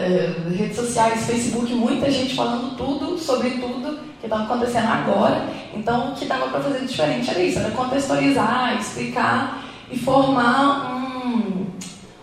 redes 0.56 0.76
sociais, 0.76 1.26
Facebook, 1.26 1.70
muita 1.74 2.10
gente 2.10 2.34
falando 2.34 2.78
tudo 2.78 3.18
sobre 3.18 3.50
tudo, 3.50 3.98
que 4.18 4.26
estava 4.26 4.44
acontecendo 4.44 4.88
agora. 4.88 5.48
Então, 5.74 6.12
o 6.12 6.14
que 6.14 6.24
dava 6.24 6.48
para 6.48 6.60
fazer 6.60 6.86
diferente 6.86 7.28
era 7.28 7.42
isso, 7.42 7.58
era 7.58 7.72
contextualizar, 7.72 8.74
explicar 8.80 9.64
e 9.90 9.98
formar 9.98 10.94
um, 10.94 11.66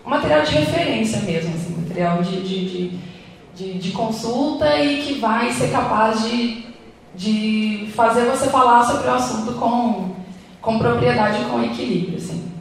um 0.04 0.10
material 0.10 0.42
de 0.42 0.56
referência 0.56 1.20
mesmo, 1.20 1.54
assim, 1.54 1.76
material 1.80 2.20
de, 2.24 2.42
de, 2.42 2.68
de, 2.68 2.98
de, 3.58 3.90
consulta 3.90 4.78
e 4.78 5.02
que 5.02 5.14
vai 5.14 5.52
ser 5.52 5.70
capaz 5.70 6.22
de, 6.28 6.64
de 7.14 7.90
fazer 7.94 8.26
você 8.26 8.48
falar 8.48 8.84
sobre 8.84 9.08
o 9.08 9.14
assunto 9.14 9.52
com, 9.54 10.14
com 10.60 10.78
propriedade 10.78 11.42
e 11.42 11.44
com 11.46 11.62
equilíbrio. 11.62 12.18
Assim. 12.18 12.52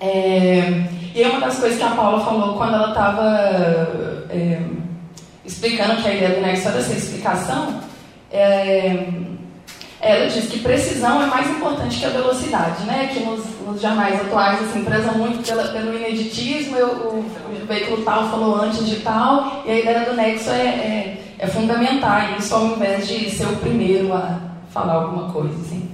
É, 0.00 0.84
e 1.14 1.22
uma 1.24 1.40
das 1.40 1.58
coisas 1.58 1.78
que 1.78 1.84
a 1.84 1.90
Paula 1.90 2.24
falou 2.24 2.56
quando 2.56 2.74
ela 2.74 2.88
estava 2.88 4.26
é, 4.30 4.62
explicando 5.44 6.02
que 6.02 6.08
a 6.08 6.14
ideia 6.14 6.34
do 6.36 6.40
Nexo 6.40 6.68
era 6.68 6.78
essa 6.78 6.92
explicação, 6.94 7.80
é, 8.32 9.06
ela 10.02 10.26
diz 10.26 10.46
que 10.46 10.58
precisão 10.58 11.22
é 11.22 11.26
mais 11.26 11.48
importante 11.48 12.00
que 12.00 12.04
a 12.04 12.08
velocidade, 12.08 12.82
né? 12.84 13.08
Que 13.12 13.20
nos, 13.20 13.44
nos 13.64 13.80
jornais 13.80 14.20
atuais 14.20 14.60
assim, 14.60 14.84
prezam 14.84 15.14
muito 15.14 15.46
pela, 15.46 15.68
pelo 15.68 15.96
ineditismo, 15.96 16.76
eu, 16.76 16.88
o, 16.88 17.18
o, 17.20 17.66
veículo 17.66 18.02
tal 18.02 18.28
falou 18.28 18.56
antes 18.56 18.84
de 18.84 18.96
tal, 18.96 19.62
e 19.64 19.70
a 19.70 19.78
ideia 19.78 20.00
do 20.00 20.14
nexo 20.14 20.50
é, 20.50 20.66
é, 20.66 21.18
é 21.38 21.46
fundamentar 21.46 22.36
isso 22.36 22.52
ao 22.52 22.66
invés 22.66 23.06
de 23.06 23.30
ser 23.30 23.46
o 23.46 23.56
primeiro 23.58 24.12
a 24.12 24.40
falar 24.72 24.94
alguma 24.94 25.32
coisa. 25.32 25.54
Assim. 25.54 25.88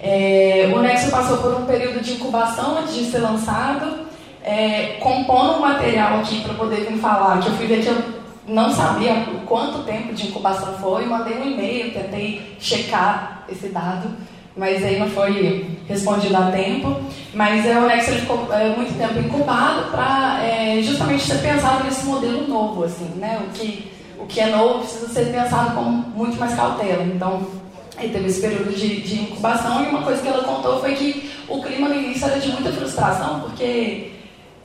É, 0.00 0.70
o 0.72 0.80
Nexo 0.80 1.10
passou 1.10 1.38
por 1.38 1.54
um 1.54 1.64
período 1.64 2.00
de 2.00 2.12
incubação 2.12 2.78
antes 2.78 2.94
de 2.94 3.04
ser 3.06 3.18
lançado, 3.18 4.06
é, 4.44 4.98
compondo 5.00 5.54
um 5.54 5.60
material 5.60 6.20
aqui 6.20 6.42
para 6.42 6.54
poder 6.54 6.86
vir 6.86 6.98
falar, 6.98 7.40
que 7.40 7.48
eu 7.48 7.54
fui 7.54 7.66
ver 7.66 7.82
que 7.82 7.88
eu 7.88 8.17
não 8.48 8.72
sabia 8.72 9.26
quanto 9.46 9.84
tempo 9.84 10.14
de 10.14 10.28
incubação 10.28 10.74
foi, 10.74 11.04
mandei 11.04 11.38
um 11.38 11.50
e-mail, 11.52 11.92
tentei 11.92 12.56
checar 12.58 13.44
esse 13.48 13.68
dado, 13.68 14.10
mas 14.56 14.84
aí 14.84 14.98
não 14.98 15.08
foi 15.08 15.78
respondido 15.86 16.36
a 16.36 16.50
tempo. 16.50 17.00
Mas 17.34 17.64
é, 17.66 17.78
o 17.78 17.86
Nex 17.86 18.08
ele 18.08 18.20
ficou 18.20 18.52
é, 18.52 18.74
muito 18.74 18.96
tempo 18.98 19.18
incubado 19.18 19.90
para 19.90 20.42
é, 20.42 20.82
justamente 20.82 21.24
ser 21.24 21.38
pensado 21.38 21.84
nesse 21.84 22.04
modelo 22.06 22.48
novo, 22.48 22.84
assim, 22.84 23.10
né? 23.16 23.40
O 23.46 23.52
que, 23.52 23.90
o 24.18 24.26
que 24.26 24.40
é 24.40 24.46
novo 24.46 24.80
precisa 24.80 25.08
ser 25.08 25.30
pensado 25.30 25.74
com 25.74 25.82
muito 25.84 26.38
mais 26.38 26.54
cautela. 26.54 27.04
Então, 27.04 27.46
ele 27.98 28.12
teve 28.12 28.26
esse 28.26 28.40
período 28.40 28.74
de, 28.74 29.00
de 29.02 29.22
incubação 29.22 29.84
e 29.84 29.88
uma 29.88 30.02
coisa 30.02 30.22
que 30.22 30.28
ela 30.28 30.44
contou 30.44 30.80
foi 30.80 30.94
que 30.94 31.30
o 31.48 31.62
clima 31.62 31.88
no 31.88 31.94
início 31.94 32.26
era 32.26 32.38
de 32.38 32.48
muita 32.48 32.72
frustração, 32.72 33.40
porque 33.40 34.12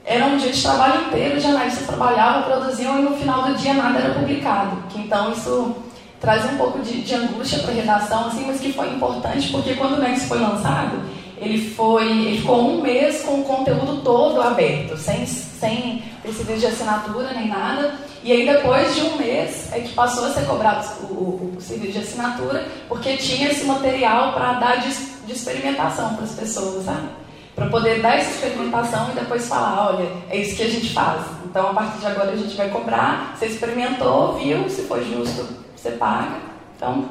era 0.05 0.25
um 0.25 0.37
dia 0.37 0.51
de 0.51 0.61
trabalho 0.61 1.05
inteiro, 1.07 1.39
de 1.39 1.47
analistas 1.47 1.87
trabalhavam, 1.87 2.43
produziam 2.43 2.99
e 2.99 3.03
no 3.03 3.15
final 3.15 3.43
do 3.43 3.55
dia 3.55 3.73
nada 3.73 3.99
era 3.99 4.13
publicado. 4.13 4.77
Então 4.95 5.31
isso 5.31 5.75
traz 6.19 6.45
um 6.51 6.57
pouco 6.57 6.79
de, 6.79 7.01
de 7.01 7.15
angústia 7.15 7.59
para 7.59 7.71
a 7.71 7.75
redação, 7.75 8.27
assim, 8.27 8.45
mas 8.45 8.59
que 8.59 8.73
foi 8.73 8.89
importante 8.89 9.49
porque 9.51 9.75
quando 9.75 9.93
o 9.93 10.01
Nex 10.01 10.25
foi 10.25 10.39
lançado, 10.39 11.01
ele 11.37 11.69
foi, 11.71 12.09
ele 12.09 12.37
ficou 12.37 12.69
um 12.69 12.81
mês 12.81 13.23
com 13.23 13.41
o 13.41 13.43
conteúdo 13.43 14.01
todo 14.01 14.41
aberto, 14.41 14.97
sem, 14.97 15.25
sem 15.25 16.03
receber 16.23 16.57
de 16.57 16.65
assinatura 16.65 17.33
nem 17.33 17.47
nada. 17.47 17.95
E 18.23 18.31
aí 18.31 18.45
depois 18.45 18.95
de 18.95 19.01
um 19.01 19.17
mês 19.17 19.71
é 19.73 19.79
que 19.81 19.93
passou 19.93 20.25
a 20.25 20.29
ser 20.31 20.45
cobrado 20.45 20.85
o, 21.03 21.13
o, 21.13 21.55
o 21.57 21.61
serviço 21.61 21.93
de 21.93 21.99
assinatura, 21.99 22.65
porque 22.87 23.17
tinha 23.17 23.49
esse 23.49 23.65
material 23.65 24.33
para 24.33 24.53
dar 24.53 24.77
de, 24.77 24.93
de 25.25 25.33
experimentação 25.33 26.15
para 26.15 26.23
as 26.23 26.31
pessoas, 26.31 26.85
sabe? 26.85 27.22
Para 27.55 27.67
poder 27.67 28.01
dar 28.01 28.17
essa 28.17 28.31
experimentação 28.31 29.11
e 29.11 29.19
depois 29.19 29.47
falar, 29.47 29.93
olha, 29.93 30.07
é 30.29 30.37
isso 30.37 30.55
que 30.55 30.63
a 30.63 30.69
gente 30.69 30.93
faz. 30.93 31.21
Então, 31.45 31.69
a 31.69 31.73
partir 31.73 31.99
de 31.99 32.07
agora 32.07 32.31
a 32.31 32.35
gente 32.35 32.55
vai 32.55 32.69
cobrar, 32.69 33.35
você 33.37 33.45
experimentou, 33.45 34.39
viu, 34.39 34.67
se 34.69 34.83
for 34.83 35.03
justo, 35.03 35.47
você 35.75 35.91
paga. 35.91 36.37
Então, 36.75 37.09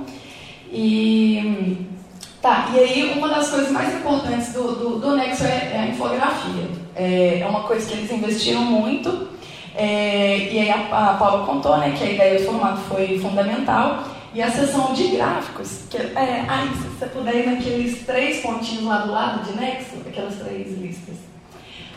e 0.70 1.86
tá, 2.40 2.70
e 2.74 2.78
aí 2.78 3.12
uma 3.16 3.28
das 3.28 3.50
coisas 3.50 3.70
mais 3.70 3.94
importantes 3.94 4.52
do, 4.52 4.72
do, 4.74 4.98
do 4.98 5.16
Nexo 5.16 5.44
é, 5.44 5.72
é 5.74 5.78
a 5.78 5.86
infografia. 5.86 6.68
É, 6.96 7.40
é, 7.40 7.46
uma 7.46 7.62
coisa 7.62 7.86
que 7.86 7.94
eles 7.94 8.10
investiram 8.10 8.62
muito. 8.62 9.28
É, 9.74 10.48
e 10.50 10.58
aí 10.58 10.70
a, 10.70 11.10
a 11.10 11.14
Paula 11.14 11.46
contou 11.46 11.78
né, 11.78 11.94
que 11.96 12.04
a 12.04 12.10
ideia 12.10 12.38
do 12.38 12.44
formato 12.44 12.78
foi 12.88 13.18
fundamental. 13.18 14.04
E 14.34 14.40
a 14.40 14.50
seção 14.50 14.94
de 14.94 15.08
gráficos, 15.08 15.82
que 15.90 15.98
é, 15.98 16.44
aí, 16.48 16.68
se 16.68 16.88
você 16.88 17.06
puder 17.06 17.36
ir 17.36 17.46
naqueles 17.46 18.06
três 18.06 18.40
pontinhos 18.40 18.84
lá 18.84 18.98
do 18.98 19.12
lado 19.12 19.44
de 19.44 19.58
Nexo, 19.58 19.96
aquelas 20.06 20.36
três 20.36 20.78
listas. 20.78 21.16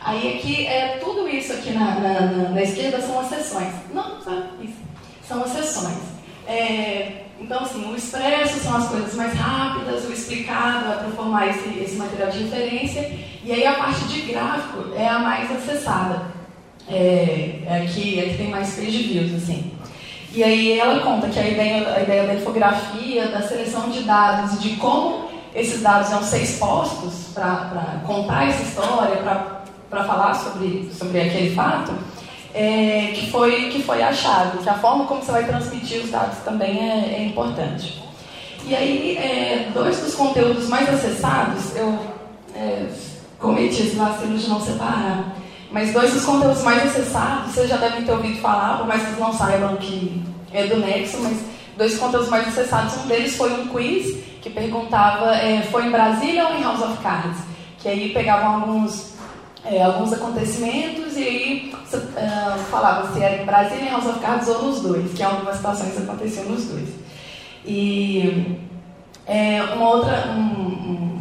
Aí 0.01 0.35
aqui, 0.35 0.67
é, 0.67 0.97
tudo 0.97 1.27
isso 1.29 1.53
aqui 1.53 1.71
na, 1.71 1.95
na, 1.95 2.21
na, 2.21 2.49
na 2.49 2.61
esquerda 2.61 3.01
são 3.01 3.19
as 3.19 3.27
sessões. 3.27 3.73
Não, 3.93 4.21
sabe? 4.21 4.43
Isso. 4.61 4.77
São 5.25 5.43
as 5.43 5.51
sessões. 5.51 5.97
É, 6.45 7.23
então, 7.39 7.63
assim, 7.63 7.91
o 7.91 7.95
expresso 7.95 8.59
são 8.59 8.75
as 8.75 8.87
coisas 8.87 9.13
mais 9.15 9.33
rápidas, 9.33 10.05
o 10.05 10.11
explicado 10.11 10.91
é 10.91 10.95
para 10.97 11.09
formar 11.11 11.47
esse, 11.47 11.79
esse 11.79 11.95
material 11.95 12.29
de 12.31 12.43
referência, 12.43 13.11
e 13.43 13.51
aí 13.51 13.65
a 13.65 13.75
parte 13.75 14.03
de 14.05 14.21
gráfico 14.21 14.93
é 14.95 15.07
a 15.07 15.19
mais 15.19 15.51
acessada. 15.51 16.35
É, 16.87 17.61
é 17.65 17.81
aqui, 17.83 18.19
é 18.19 18.29
que 18.29 18.37
tem 18.37 18.49
mais 18.49 18.75
page 18.75 19.03
views, 19.03 19.33
assim. 19.41 19.71
E 20.35 20.43
aí 20.43 20.77
ela 20.77 20.99
conta 20.99 21.29
que 21.29 21.39
a 21.39 21.47
ideia, 21.47 21.95
a 21.95 22.01
ideia 22.01 22.27
da 22.27 22.33
infografia, 22.33 23.29
da 23.29 23.41
seleção 23.41 23.89
de 23.89 24.03
dados 24.03 24.55
e 24.55 24.57
de 24.57 24.75
como 24.75 25.29
esses 25.55 25.81
dados 25.81 26.09
vão 26.09 26.21
ser 26.21 26.43
expostos 26.43 27.29
para 27.33 28.01
contar 28.05 28.49
essa 28.49 28.61
história, 28.61 29.15
para 29.89 30.03
falar 30.03 30.33
sobre, 30.33 30.91
sobre 30.93 31.21
aquele 31.21 31.55
fato, 31.55 31.93
é, 32.53 33.13
que, 33.15 33.31
foi, 33.31 33.69
que 33.69 33.81
foi 33.81 34.03
achado. 34.03 34.57
Que 34.57 34.67
a 34.67 34.73
forma 34.73 35.05
como 35.05 35.21
você 35.21 35.31
vai 35.31 35.45
transmitir 35.45 36.01
os 36.01 36.11
dados 36.11 36.39
também 36.39 36.79
é, 36.79 37.15
é 37.17 37.23
importante. 37.23 38.03
E 38.65 38.75
aí, 38.75 39.17
é, 39.17 39.69
dois 39.73 40.01
dos 40.01 40.15
conteúdos 40.15 40.67
mais 40.67 40.89
acessados, 40.89 41.73
eu 41.77 41.97
é, 42.53 42.87
cometi 43.39 43.83
esse 43.83 43.95
vacilo 43.95 44.37
de 44.37 44.49
não 44.49 44.59
separar. 44.59 45.33
Mas 45.75 45.91
dois 45.91 46.13
dos 46.13 46.23
conteúdos 46.23 46.63
mais 46.63 46.85
acessados, 46.85 47.51
vocês 47.51 47.67
já 47.67 47.75
devem 47.75 48.05
ter 48.05 48.13
ouvido 48.13 48.39
falar, 48.39 48.77
por 48.77 48.87
mais 48.87 49.01
que 49.01 49.07
vocês 49.07 49.19
não 49.19 49.33
saibam 49.33 49.75
que 49.75 50.23
é 50.53 50.67
do 50.67 50.77
Nexo, 50.77 51.17
mas 51.21 51.37
dois 51.77 51.97
conteúdos 51.97 52.29
mais 52.29 52.47
acessados, 52.47 52.95
um 53.03 53.07
deles 53.07 53.35
foi 53.35 53.51
um 53.51 53.67
quiz 53.67 54.23
que 54.41 54.49
perguntava, 54.49 55.35
é, 55.35 55.63
foi 55.63 55.87
em 55.87 55.91
Brasília 55.91 56.47
ou 56.47 56.55
em 56.55 56.63
House 56.63 56.81
of 56.81 56.97
Cards? 57.03 57.39
Que 57.77 57.89
aí 57.89 58.13
pegavam 58.13 58.61
alguns, 58.61 59.15
é, 59.65 59.83
alguns 59.83 60.13
acontecimentos 60.13 61.17
e 61.17 61.23
aí 61.23 61.75
uh, 61.93 62.57
falava 62.71 63.11
se 63.11 63.21
era 63.21 63.41
em 63.41 63.45
Brasília, 63.45 63.83
em 63.83 63.91
House 63.91 64.05
of 64.05 64.19
Cards 64.19 64.47
ou 64.47 64.61
nos 64.61 64.79
dois, 64.79 65.11
que 65.11 65.21
algumas 65.21 65.57
situações 65.57 65.97
aconteciam 65.97 66.45
nos 66.45 66.63
dois. 66.63 66.87
E 67.65 68.61
é, 69.27 69.61
uma 69.75 69.89
outra, 69.89 70.25
um, 70.29 70.39
um, 70.39 71.19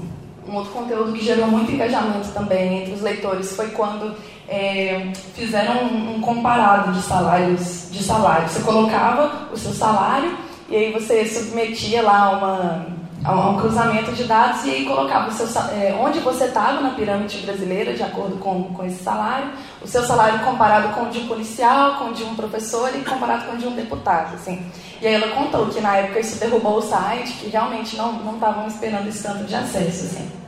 um 0.49 0.55
outro 0.55 0.71
conteúdo 0.71 1.13
que 1.13 1.25
gerou 1.25 1.49
muito 1.49 1.73
engajamento 1.73 2.29
também 2.29 2.83
entre 2.83 2.95
os 2.95 3.01
leitores 3.01 3.57
foi 3.57 3.71
quando 3.71 4.15
é, 4.49 5.11
fizeram 5.35 5.85
um, 5.85 6.17
um, 6.17 6.21
comparado 6.21 6.93
de 6.93 7.03
salários, 7.03 7.89
de 7.91 8.03
salário. 8.03 8.49
Você 8.49 8.63
colocava 8.63 9.49
o 9.53 9.57
seu 9.57 9.73
salário 9.73 10.37
e 10.69 10.77
aí 10.77 10.93
você 10.93 11.25
submetia 11.25 12.03
lá 12.03 12.31
uma, 12.31 12.87
a 13.25 13.49
um 13.49 13.59
cruzamento 13.59 14.13
de 14.13 14.25
dados 14.25 14.65
e 14.65 14.71
aí 14.71 14.85
colocava 14.85 15.29
o 15.29 15.33
seu, 15.33 15.47
é, 15.73 15.97
onde 15.99 16.21
você 16.21 16.45
estava 16.45 16.81
na 16.81 16.91
pirâmide 16.91 17.39
brasileira, 17.39 17.95
de 17.95 18.03
acordo 18.03 18.37
com, 18.37 18.65
com 18.65 18.85
esse 18.85 19.03
salário, 19.03 19.51
o 19.83 19.89
seu 19.89 20.03
salário 20.03 20.41
comparado 20.41 20.89
com 20.95 21.07
o 21.07 21.11
de 21.11 21.21
um 21.21 21.27
policial, 21.27 21.95
com 21.95 22.11
o 22.11 22.13
de 22.13 22.23
um 22.23 22.35
professor 22.35 22.91
e 22.95 23.03
comparado 23.03 23.47
com 23.47 23.57
o 23.57 23.59
de 23.59 23.67
um 23.67 23.75
deputado. 23.75 24.35
Assim. 24.35 24.65
E 25.01 25.07
aí 25.07 25.15
ela 25.15 25.29
contou 25.29 25.67
que 25.67 25.81
na 25.81 25.97
época 25.97 26.21
isso 26.21 26.39
derrubou 26.39 26.79
o 26.79 26.83
site, 26.83 27.33
que 27.35 27.49
realmente 27.49 27.97
não 27.97 28.35
estavam 28.35 28.67
esperando 28.67 29.09
esse 29.09 29.23
tanto 29.23 29.45
de 29.45 29.55
acesso. 29.55 30.07
Assim. 30.07 30.44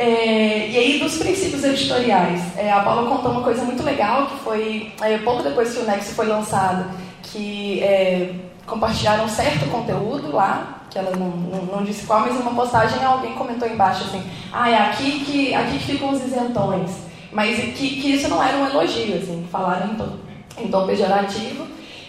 É, 0.00 0.70
e 0.70 0.78
aí, 0.78 0.98
dos 0.98 1.18
princípios 1.18 1.62
editoriais, 1.62 2.56
é, 2.56 2.72
a 2.72 2.80
Paula 2.80 3.06
contou 3.06 3.32
uma 3.32 3.42
coisa 3.42 3.62
muito 3.64 3.82
legal, 3.82 4.28
que 4.28 4.36
foi 4.38 4.94
é, 5.02 5.18
pouco 5.18 5.42
depois 5.42 5.74
que 5.74 5.80
o 5.80 5.84
Nexo 5.84 6.14
foi 6.14 6.26
lançado, 6.26 6.90
que 7.22 7.82
é, 7.82 8.32
compartilharam 8.66 9.28
certo 9.28 9.68
conteúdo 9.68 10.32
lá, 10.32 10.86
que 10.88 10.98
ela 10.98 11.14
não, 11.14 11.28
não, 11.28 11.62
não, 11.66 11.84
disse 11.84 12.06
qual, 12.06 12.20
mas 12.20 12.34
uma 12.34 12.54
postagem 12.54 13.04
alguém 13.04 13.34
comentou 13.34 13.68
embaixo 13.68 14.04
assim, 14.04 14.22
ah, 14.50 14.70
é 14.70 14.78
aqui 14.78 15.20
que, 15.20 15.54
aqui 15.54 15.76
que 15.76 15.92
ficam 15.92 16.12
os 16.12 16.24
isentões. 16.24 16.92
Mas 17.30 17.58
que, 17.58 18.00
que 18.00 18.14
isso 18.14 18.26
não 18.26 18.42
era 18.42 18.56
um 18.56 18.66
elogio, 18.66 19.18
assim, 19.18 19.46
falaram 19.52 19.92
em 19.92 19.96
tom, 19.96 20.16
em 20.56 20.68
tom 20.68 20.86
pejorativo. 20.86 21.66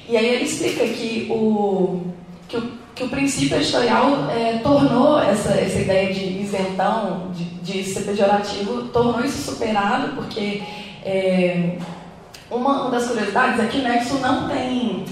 E 0.07 0.15
aí 0.15 0.27
ele 0.27 0.45
explica 0.45 0.87
que 0.87 1.27
o, 1.29 2.03
que 2.47 2.55
o 2.55 2.81
que 2.95 3.03
o 3.03 3.09
princípio 3.09 3.57
editorial 3.57 4.29
é, 4.29 4.59
tornou 4.59 5.19
essa, 5.19 5.51
essa 5.53 5.79
ideia 5.79 6.13
de 6.13 6.23
isentão, 6.41 7.31
de, 7.33 7.45
de 7.61 7.83
ser 7.83 8.01
pejorativo, 8.01 8.87
tornou 8.87 9.23
isso 9.23 9.51
superado, 9.51 10.15
porque 10.15 10.63
é, 11.03 11.77
uma, 12.49 12.89
das 12.89 13.07
curiosidades 13.07 13.59
é 13.59 13.67
que 13.67 13.79
o 13.79 13.83
Nexo 13.83 14.15
não 14.19 14.49
tem, 14.49 15.05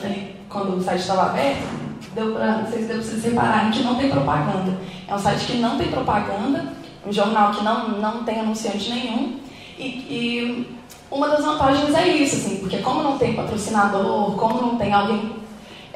quando 0.50 0.78
o 0.78 0.84
site 0.84 1.02
estava 1.02 1.28
aberto, 1.28 1.68
deu 2.14 2.34
pra, 2.34 2.58
não 2.58 2.68
sei 2.68 2.82
se 2.82 2.88
deu 2.88 3.02
vocês 3.02 3.24
repararem 3.24 3.72
que 3.72 3.84
não 3.84 3.96
tem 3.96 4.10
propaganda. 4.10 4.78
É 5.08 5.16
um 5.16 5.20
site 5.20 5.46
que 5.46 5.58
não 5.58 5.78
tem 5.78 5.88
propaganda, 5.90 6.74
um 7.06 7.14
jornal 7.14 7.52
que 7.52 7.64
não, 7.64 7.90
não 8.00 8.24
tem 8.24 8.40
anunciante 8.40 8.90
nenhum, 8.90 9.40
e, 9.78 9.84
e 9.84 10.80
uma 11.10 11.30
das 11.30 11.44
vantagens 11.44 11.94
é 11.96 12.08
isso, 12.08 12.36
assim, 12.36 12.58
porque 12.58 12.78
como 12.80 13.02
não 13.02 13.18
tem 13.18 13.34
patrocinador, 13.34 14.36
como 14.36 14.62
não 14.62 14.76
tem 14.76 14.94
alguém 14.94 15.40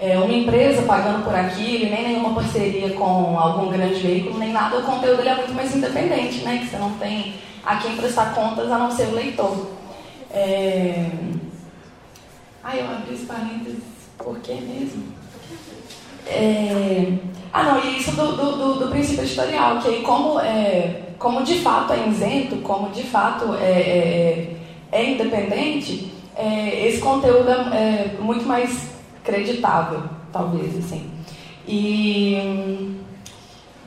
é, 0.04 0.20
uma 0.20 0.34
empresa 0.34 0.82
pagando 0.82 1.24
por 1.24 1.34
aquilo, 1.34 1.90
nem 1.90 2.10
nenhuma 2.10 2.34
parceria 2.34 2.90
com 2.90 3.40
algum 3.40 3.72
grande 3.72 4.02
veículo, 4.02 4.38
nem 4.38 4.52
nada, 4.52 4.80
o 4.80 4.84
conteúdo 4.84 5.22
ele 5.22 5.30
é 5.30 5.36
muito 5.38 5.54
mais 5.54 5.74
independente, 5.74 6.40
né? 6.40 6.58
Que 6.58 6.68
você 6.68 6.78
não 6.78 6.92
tem 6.96 7.36
a 7.66 7.78
quem 7.78 7.96
prestar 7.96 8.36
contas 8.36 8.70
a 8.70 8.78
não 8.78 8.92
ser 8.92 9.08
o 9.08 9.16
leitor. 9.16 9.66
É... 10.30 11.10
Ah, 12.62 12.76
eu 12.76 12.86
abri 12.86 13.14
esse 13.14 13.26
parênteses, 13.26 13.82
por 14.18 14.38
que 14.40 14.54
mesmo? 14.56 15.04
É... 16.28 17.14
Ah, 17.54 17.64
não, 17.64 17.80
e 17.86 17.98
isso 17.98 18.12
do, 18.12 18.34
do, 18.34 18.58
do, 18.58 18.80
do, 18.80 18.88
princípio 18.90 19.24
editorial, 19.24 19.80
que 19.80 19.88
aí 19.88 20.02
como, 20.02 20.38
é, 20.42 21.14
como 21.18 21.44
de 21.44 21.60
fato 21.60 21.94
é 21.94 22.10
isento, 22.10 22.58
como 22.58 22.90
de 22.90 23.04
fato 23.04 23.54
é, 23.54 23.72
é, 23.72 24.58
é 24.92 25.12
independente, 25.12 26.12
é, 26.36 26.88
esse 26.88 27.00
conteúdo 27.00 27.50
é, 27.50 27.54
é 27.54 28.18
muito 28.20 28.46
mais 28.46 28.93
creditável, 29.24 30.04
talvez, 30.32 30.78
assim. 30.78 31.10
E. 31.68 32.94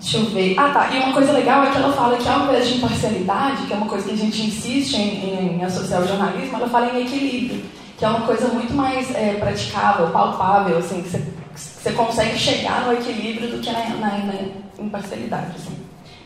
Deixa 0.01 0.19
eu 0.19 0.27
ver. 0.27 0.59
Ah, 0.59 0.71
tá. 0.71 0.91
E 0.95 0.99
uma 0.99 1.13
coisa 1.13 1.33
legal 1.33 1.65
é 1.65 1.71
que 1.71 1.77
ela 1.79 1.93
fala 1.93 2.17
que 2.17 2.29
ao 2.29 2.45
invés 2.45 2.69
de 2.69 2.77
imparcialidade, 2.77 3.67
que 3.67 3.73
é 3.73 3.77
uma 3.77 3.87
coisa 3.87 4.07
que 4.07 4.15
a 4.15 4.17
gente 4.17 4.43
insiste 4.43 4.95
em, 4.95 5.57
em 5.57 5.65
associar 5.65 6.03
ao 6.03 6.09
jornalismo, 6.09 6.57
ela 6.57 6.69
fala 6.69 6.93
em 6.93 7.03
equilíbrio, 7.03 7.65
que 7.97 8.05
é 8.05 8.09
uma 8.09 8.27
coisa 8.27 8.49
muito 8.49 8.75
mais 8.75 9.13
é, 9.15 9.35
praticável, 9.35 10.09
palpável, 10.09 10.79
assim, 10.79 11.03
que 11.03 11.09
você, 11.09 11.23
você 11.55 11.93
consegue 11.93 12.39
chegar 12.39 12.87
no 12.87 12.93
equilíbrio 12.93 13.51
do 13.51 13.59
que 13.59 13.73
na, 13.73 13.89
na, 13.89 14.19
na 14.19 14.35
imparcialidade. 14.79 15.53
Assim. 15.57 15.77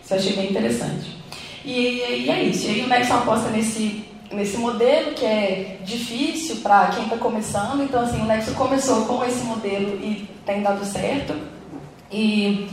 Isso 0.03 0.15
eu 0.15 0.19
achei 0.19 0.33
bem 0.35 0.51
interessante. 0.51 1.21
E, 1.65 1.71
e, 1.71 2.31
é 2.31 2.43
isso. 2.45 2.67
E 2.67 2.71
aí 2.71 2.83
o 2.83 2.89
Nexo 2.89 3.13
aposta 3.13 3.51
nesse 3.51 4.05
nesse 4.31 4.57
modelo 4.57 5.15
que 5.15 5.25
é 5.25 5.79
difícil 5.83 6.57
para 6.57 6.89
quem 6.89 7.05
está 7.05 7.17
começando. 7.17 7.83
Então, 7.83 8.03
assim, 8.03 8.21
o 8.21 8.27
Nexo 8.27 8.55
começou 8.55 9.05
com 9.07 9.25
esse 9.25 9.45
modelo 9.45 9.97
e 9.97 10.29
tem 10.47 10.63
dado 10.63 10.85
certo. 10.85 11.35
E 12.11 12.69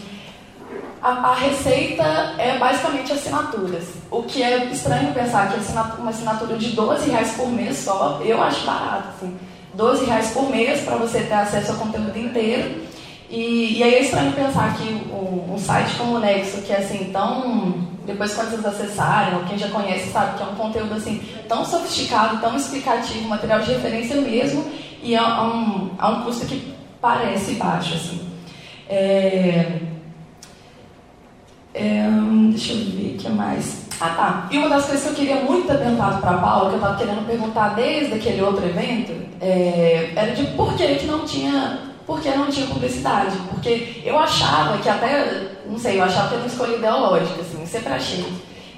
a, 1.01 1.09
a, 1.09 1.35
receita 1.35 2.03
é 2.37 2.57
basicamente 2.57 3.13
assinaturas. 3.13 3.85
O 4.09 4.23
que 4.23 4.41
é 4.41 4.65
estranho 4.65 5.13
pensar 5.13 5.51
que 5.51 5.59
uma 5.99 6.09
assinatura 6.09 6.57
de 6.57 6.69
12 6.69 7.09
reais 7.09 7.31
por 7.31 7.49
mês 7.49 7.77
só, 7.77 8.19
eu 8.23 8.41
acho 8.41 8.65
barato. 8.65 9.09
Assim. 9.15 9.37
12 9.73 10.05
reais 10.05 10.31
por 10.31 10.49
mês 10.49 10.81
para 10.81 10.95
você 10.95 11.21
ter 11.21 11.33
acesso 11.33 11.71
ao 11.71 11.77
conteúdo 11.77 12.17
inteiro. 12.17 12.81
E, 13.29 13.77
e 13.77 13.83
aí 13.83 13.95
é 13.95 14.01
estranho 14.01 14.31
pensar 14.31 14.75
que 14.77 14.87
um, 15.11 15.53
um, 15.53 15.57
site 15.57 15.95
como 15.97 16.15
o 16.15 16.19
Nexo, 16.19 16.61
que 16.61 16.71
é 16.71 16.77
assim 16.77 17.09
tão. 17.11 17.86
Depois 18.07 18.33
quando 18.33 18.51
vocês 18.51 18.65
acessarem, 18.65 19.35
ou 19.35 19.43
quem 19.43 19.57
já 19.57 19.67
conhece 19.67 20.11
sabe 20.11 20.37
que 20.37 20.43
é 20.43 20.45
um 20.45 20.55
conteúdo 20.55 20.93
assim 20.93 21.21
tão 21.47 21.65
sofisticado, 21.65 22.39
tão 22.39 22.55
explicativo, 22.55 23.27
material 23.27 23.59
de 23.59 23.73
referência 23.73 24.15
mesmo, 24.15 24.65
e 25.03 25.13
a 25.13 25.43
um, 25.43 25.91
a 25.99 26.09
um 26.09 26.23
custo 26.23 26.45
que 26.45 26.73
parece 27.01 27.55
baixo. 27.55 27.95
Assim. 27.95 28.27
É, 28.89 29.81
é, 31.73 32.07
deixa 32.49 32.73
eu 32.73 32.85
ver 32.85 33.15
o 33.15 33.17
que 33.17 33.29
mais. 33.29 33.85
Ah, 33.99 34.09
tá. 34.09 34.47
E 34.51 34.57
uma 34.57 34.69
das 34.69 34.85
coisas 34.85 35.03
que 35.03 35.09
eu 35.09 35.15
queria 35.15 35.43
muito 35.43 35.67
ter 35.67 35.77
perguntado 35.77 36.21
para 36.21 36.31
a 36.31 36.37
Paula, 36.37 36.69
que 36.69 36.75
eu 36.75 36.79
estava 36.79 36.97
querendo 36.97 37.27
perguntar 37.27 37.69
desde 37.69 38.13
aquele 38.13 38.41
outro 38.41 38.65
evento, 38.65 39.11
é, 39.41 40.13
era 40.15 40.33
de 40.33 40.45
por 40.55 40.75
que, 40.75 40.95
que 40.95 41.07
não 41.07 41.25
tinha 41.25 41.86
porque 42.07 42.29
não 42.29 42.47
tinha 42.47 42.65
publicidade. 42.65 43.35
Porque 43.49 44.01
eu 44.03 44.17
achava 44.17 44.77
que 44.77 44.87
até, 44.87 45.51
não 45.69 45.77
sei, 45.77 45.99
eu 45.99 46.03
achava 46.05 46.29
que 46.29 46.35
era 46.35 46.43
uma 46.43 46.49
escolha 46.49 46.77
ideológica, 46.77 47.41
assim, 47.41 47.65
sempre 47.65 47.93
achei. 47.93 48.25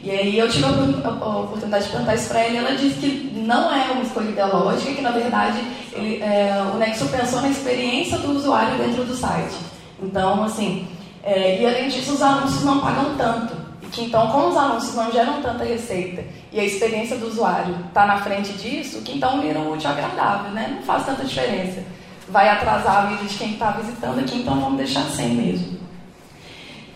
E 0.02 0.10
aí 0.10 0.40
eu 0.40 0.50
tive 0.50 0.66
a 0.66 0.70
oportunidade 0.70 1.86
de 1.86 1.92
perguntar 1.92 2.16
isso 2.16 2.30
para 2.30 2.40
ela 2.40 2.54
e 2.54 2.58
ela 2.58 2.72
disse 2.72 2.96
que 3.00 3.42
não 3.46 3.74
é 3.74 3.92
uma 3.92 4.02
escolha 4.02 4.30
ideológica, 4.30 4.94
que 4.94 5.02
na 5.02 5.12
verdade 5.12 5.62
ele, 5.92 6.24
é, 6.24 6.64
o 6.74 6.78
Nexo 6.78 7.08
pensou 7.10 7.42
na 7.42 7.50
experiência 7.50 8.18
do 8.18 8.32
usuário 8.32 8.78
dentro 8.78 9.04
do 9.04 9.14
site. 9.14 9.56
Então, 10.02 10.42
assim, 10.44 10.88
é, 11.22 11.62
e 11.62 11.66
além 11.66 11.90
disso, 11.90 12.14
os 12.14 12.22
anúncios 12.22 12.64
não 12.64 12.80
pagam 12.80 13.16
tanto. 13.18 13.54
E 13.82 13.88
que 13.88 14.06
então, 14.06 14.28
como 14.28 14.48
os 14.48 14.58
anúncios 14.58 14.96
não 14.96 15.12
geram 15.12 15.42
tanta 15.42 15.66
receita 15.66 16.24
e 16.52 16.60
a 16.60 16.64
experiência 16.64 17.18
do 17.18 17.28
usuário 17.28 17.76
está 17.88 18.06
na 18.06 18.18
frente 18.22 18.54
disso, 18.54 19.02
que 19.02 19.18
então 19.18 19.42
vira 19.42 19.60
um 19.60 19.74
útil 19.74 19.90
agradável, 19.90 20.52
né? 20.52 20.76
Não 20.78 20.84
faz 20.84 21.06
tanta 21.06 21.26
diferença. 21.26 21.84
Vai 22.32 22.50
atrasar 22.50 22.98
a 22.98 23.06
vida 23.08 23.24
de 23.26 23.36
quem 23.36 23.54
está 23.54 23.72
visitando 23.72 24.20
aqui, 24.20 24.38
então 24.38 24.60
vamos 24.60 24.78
deixar 24.78 25.04
sem 25.06 25.30
mesmo. 25.30 25.80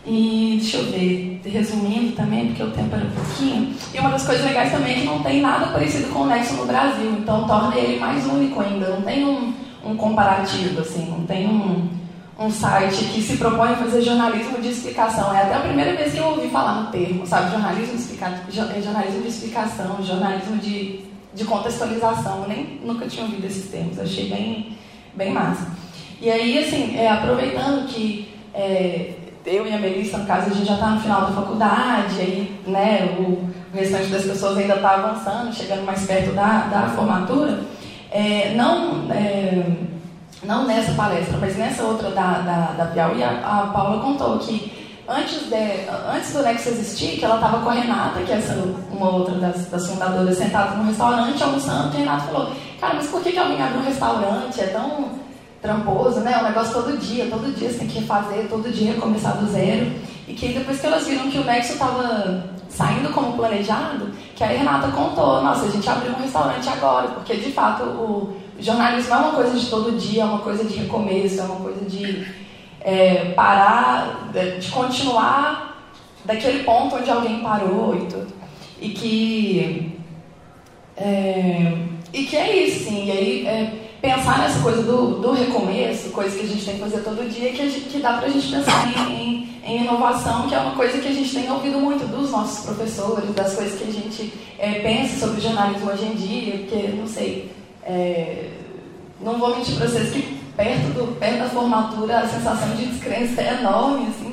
E 0.06 0.58
deixa 0.60 0.78
eu 0.78 0.92
ver, 0.92 1.42
resumindo 1.46 2.14
também, 2.14 2.48
porque 2.48 2.62
o 2.62 2.72
tempo 2.72 2.94
era 2.94 3.06
um 3.06 3.12
pouquinho. 3.12 3.74
E 3.94 4.00
uma 4.00 4.10
das 4.10 4.26
coisas 4.26 4.46
legais 4.46 4.72
também 4.72 4.98
é 4.98 5.00
que 5.00 5.06
não 5.06 5.24
tem 5.24 5.42
nada 5.42 5.68
parecido 5.68 6.10
com 6.10 6.20
o 6.20 6.26
Nexo 6.26 6.56
no 6.56 6.66
Brasil, 6.66 7.10
então 7.20 7.48
torna 7.48 7.76
ele 7.78 8.00
mais 8.00 8.26
único 8.26 8.60
ainda. 8.60 8.90
Não 8.90 9.02
tem 9.02 9.26
um, 9.26 9.54
um 9.86 9.96
comparativo, 9.96 10.82
assim, 10.82 11.10
não 11.10 11.26
tem 11.26 11.48
um, 11.48 11.88
um 12.38 12.52
site 12.52 13.06
que 13.06 13.22
se 13.22 13.38
propõe 13.38 13.70
a 13.70 13.76
fazer 13.78 14.02
jornalismo 14.02 14.62
de 14.62 14.70
explicação. 14.70 15.34
É 15.34 15.44
até 15.44 15.56
a 15.56 15.62
primeira 15.62 15.96
vez 15.96 16.12
que 16.12 16.18
eu 16.18 16.26
ouvi 16.26 16.50
falar 16.50 16.82
no 16.82 16.92
termo, 16.92 17.26
sabe? 17.26 17.52
Jornalismo 17.52 17.96
de, 17.96 18.02
explica... 18.02 18.26
É 18.28 18.82
jornalismo 18.82 19.22
de 19.22 19.28
explicação, 19.30 20.04
jornalismo 20.04 20.58
de, 20.58 21.00
de 21.34 21.46
contextualização. 21.46 22.42
Eu 22.42 22.50
nem 22.50 22.82
nunca 22.84 23.08
tinha 23.08 23.26
ouvido 23.26 23.46
esses 23.46 23.72
termos, 23.72 23.98
achei 23.98 24.30
bem, 24.30 24.78
bem 25.16 25.32
massa. 25.32 25.68
E 26.22 26.30
aí, 26.30 26.58
assim, 26.64 26.98
é, 26.98 27.10
aproveitando 27.10 27.88
que 27.88 28.34
é, 28.54 29.14
eu 29.46 29.68
e 29.68 29.74
a 29.74 29.78
Melissa, 29.78 30.18
no 30.18 30.26
caso, 30.26 30.52
a 30.52 30.54
gente 30.54 30.66
já 30.66 30.76
está 30.76 30.90
no 30.92 31.02
final 31.02 31.22
da 31.22 31.34
faculdade, 31.34 32.20
aí 32.20 32.62
né, 32.66 33.16
o, 33.20 33.50
restante 33.74 34.08
das 34.10 34.24
pessoas 34.24 34.58
ainda 34.58 34.76
está 34.76 34.92
avançando, 34.92 35.54
chegando 35.54 35.84
mais 35.84 36.06
perto 36.06 36.32
da, 36.34 36.68
da 36.68 36.90
formatura, 36.90 37.62
é, 38.12 38.54
não, 38.56 39.12
é, 39.12 39.64
não 40.44 40.68
nessa 40.68 40.94
palestra, 40.94 41.38
mas 41.42 41.58
nessa 41.58 41.84
outra 41.84 42.12
da, 42.12 42.40
da, 42.40 42.66
da 42.78 42.86
Piauí, 42.86 43.24
a, 43.24 43.32
a 43.32 43.68
Paula 43.74 44.00
contou 44.00 44.38
que 44.38 44.72
antes, 45.08 45.50
de, 45.50 45.90
antes 46.14 46.34
do 46.34 46.44
Nex 46.44 46.68
existir, 46.68 47.18
que 47.18 47.26
ela 47.26 47.36
estava 47.36 47.62
com 47.62 47.70
a 47.70 47.74
Renata, 47.74 48.22
que 48.22 48.32
é 48.32 48.36
essa 48.36 48.54
uma 48.92 49.10
outra 49.10 49.36
das, 49.36 49.66
das 49.66 49.88
fundadoras, 49.88 50.38
sentada 50.38 50.76
num 50.76 50.86
restaurante 50.86 51.44
almoçando, 51.44 51.94
e 51.94 51.98
a 51.98 52.00
Renata 52.00 52.28
falou, 52.28 52.52
cara, 52.84 52.96
mas 52.96 53.08
por 53.08 53.24
que, 53.24 53.32
que 53.32 53.40
alguém 53.40 53.62
abre 53.62 53.78
um 53.78 53.86
restaurante? 53.86 54.60
É 54.60 54.68
tão 54.68 55.12
tramposo, 55.62 56.20
né? 56.20 56.38
Um 56.40 56.44
negócio 56.44 56.74
todo 56.74 56.98
dia, 56.98 57.28
todo 57.30 57.56
dia 57.56 57.70
você 57.70 57.80
tem 57.80 57.88
que 57.88 58.00
refazer, 58.00 58.50
todo 58.50 58.70
dia 58.70 58.96
começar 58.96 59.32
do 59.32 59.50
zero. 59.50 59.90
E 60.28 60.34
que 60.34 60.50
depois 60.50 60.82
que 60.82 60.88
elas 60.88 61.08
viram 61.08 61.32
que 61.32 61.38
o 61.38 61.46
Nexo 61.46 61.74
estava 61.74 62.50
saindo 62.68 63.14
como 63.14 63.38
planejado, 63.38 64.12
que 64.36 64.44
a 64.44 64.48
Renata 64.48 64.90
contou, 64.90 65.42
nossa, 65.42 65.66
a 65.66 65.70
gente 65.70 65.90
abriu 65.90 66.12
um 66.12 66.22
restaurante 66.22 66.68
agora, 66.68 67.08
porque 67.10 67.36
de 67.38 67.52
fato 67.52 67.84
o 67.84 68.36
jornalismo 68.60 69.14
é 69.14 69.18
uma 69.18 69.32
coisa 69.32 69.58
de 69.58 69.70
todo 69.70 69.98
dia, 69.98 70.24
é 70.24 70.26
uma 70.26 70.40
coisa 70.40 70.66
de 70.66 70.76
recomeço, 70.76 71.40
é 71.40 71.44
uma 71.44 71.58
coisa 71.58 71.86
de 71.86 72.28
é, 72.82 73.32
parar, 73.34 74.30
de 74.60 74.70
continuar 74.70 75.94
daquele 76.26 76.64
ponto 76.64 76.96
onde 76.96 77.10
alguém 77.10 77.40
parou 77.40 77.96
e 77.96 78.08
tudo. 78.08 78.28
E 78.82 78.90
que. 78.90 79.98
É, 80.98 81.93
e 82.14 82.26
que 82.26 82.38
é 82.38 82.66
isso, 82.68 82.86
sim. 82.86 83.08
E 83.08 83.12
aí, 83.12 83.48
é, 83.48 83.74
pensar 84.00 84.38
nessa 84.38 84.60
coisa 84.62 84.84
do, 84.84 85.20
do 85.20 85.32
recomeço, 85.32 86.12
coisa 86.12 86.38
que 86.38 86.46
a 86.46 86.48
gente 86.48 86.64
tem 86.64 86.76
que 86.76 86.82
fazer 86.82 87.00
todo 87.00 87.28
dia, 87.28 87.52
que, 87.52 87.70
gente, 87.70 87.90
que 87.90 88.00
dá 88.00 88.14
para 88.14 88.28
a 88.28 88.30
gente 88.30 88.48
pensar 88.50 88.88
em, 88.88 89.12
em, 89.12 89.50
em, 89.66 89.82
inovação, 89.82 90.48
que 90.48 90.54
é 90.54 90.60
uma 90.60 90.76
coisa 90.76 91.00
que 91.00 91.08
a 91.08 91.12
gente 91.12 91.34
tem 91.34 91.52
ouvido 91.52 91.80
muito 91.80 92.06
dos 92.06 92.30
nossos 92.30 92.66
professores, 92.66 93.34
das 93.34 93.56
coisas 93.56 93.80
que 93.80 93.90
a 93.90 93.92
gente 93.92 94.34
é, 94.60 94.74
pensa 94.82 95.26
sobre 95.26 95.42
jornalismo 95.42 95.90
hoje 95.90 96.06
em 96.06 96.14
dia, 96.14 96.58
porque, 96.60 96.88
não 96.90 97.08
sei, 97.08 97.52
é, 97.84 98.50
não 99.20 99.40
vou 99.40 99.56
mentir 99.56 99.76
para 99.76 99.88
vocês 99.88 100.12
que 100.12 100.38
perto, 100.56 100.94
do, 100.94 101.20
perto 101.20 101.40
da 101.40 101.50
formatura 101.50 102.20
a 102.20 102.28
sensação 102.28 102.76
de 102.76 102.86
descrença 102.86 103.42
é 103.42 103.58
enorme, 103.60 104.08
assim, 104.08 104.33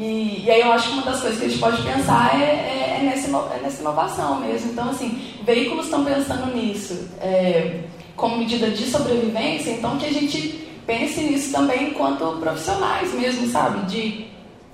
e, 0.00 0.44
e, 0.46 0.50
aí 0.50 0.62
eu 0.62 0.72
acho 0.72 0.88
que 0.88 0.94
uma 0.94 1.02
das 1.02 1.20
coisas 1.20 1.38
que 1.38 1.44
a 1.44 1.48
gente 1.48 1.60
pode 1.60 1.82
pensar 1.82 2.34
é, 2.34 2.44
é, 2.44 2.98
é, 3.00 3.04
nessa, 3.04 3.28
é 3.28 3.60
nessa 3.62 3.82
inovação 3.82 4.40
mesmo. 4.40 4.72
Então, 4.72 4.88
assim, 4.88 5.20
veículos 5.44 5.84
estão 5.84 6.02
pensando 6.02 6.54
nisso. 6.54 7.10
É, 7.20 7.80
como 8.16 8.38
medida 8.38 8.70
de 8.70 8.84
sobrevivência, 8.84 9.70
então 9.70 9.98
que 9.98 10.06
a 10.06 10.12
gente 10.12 10.68
pense 10.86 11.20
nisso 11.20 11.52
também 11.52 11.90
enquanto 11.90 12.38
profissionais 12.38 13.12
mesmo, 13.14 13.46
sabe? 13.48 13.86
De 13.86 14.26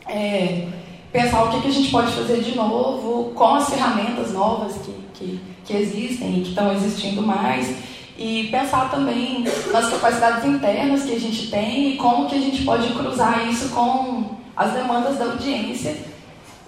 é, 0.09 0.67
pensar 1.13 1.45
o 1.45 1.51
que, 1.51 1.61
que 1.61 1.69
a 1.69 1.73
gente 1.73 1.91
pode 1.91 2.13
fazer 2.13 2.43
de 2.43 2.57
novo 2.57 3.33
com 3.35 3.55
as 3.55 3.69
ferramentas 3.69 4.33
novas 4.33 4.75
que, 4.79 4.93
que, 5.15 5.41
que 5.65 5.77
existem 5.77 6.39
e 6.39 6.43
que 6.43 6.49
estão 6.51 6.73
existindo 6.73 7.23
mais 7.23 7.75
e 8.19 8.49
pensar 8.51 8.91
também 8.91 9.45
nas 9.73 9.91
capacidades 9.91 10.45
internas 10.45 11.05
que 11.05 11.15
a 11.15 11.21
gente 11.21 11.51
tem 11.51 11.93
e 11.93 11.97
como 11.97 12.29
que 12.29 12.37
a 12.37 12.41
gente 12.41 12.63
pode 12.65 12.89
cruzar 12.95 13.49
isso 13.49 13.69
com 13.71 14.36
as 14.57 14.73
demandas 14.73 15.19
da 15.19 15.27
audiência. 15.27 15.97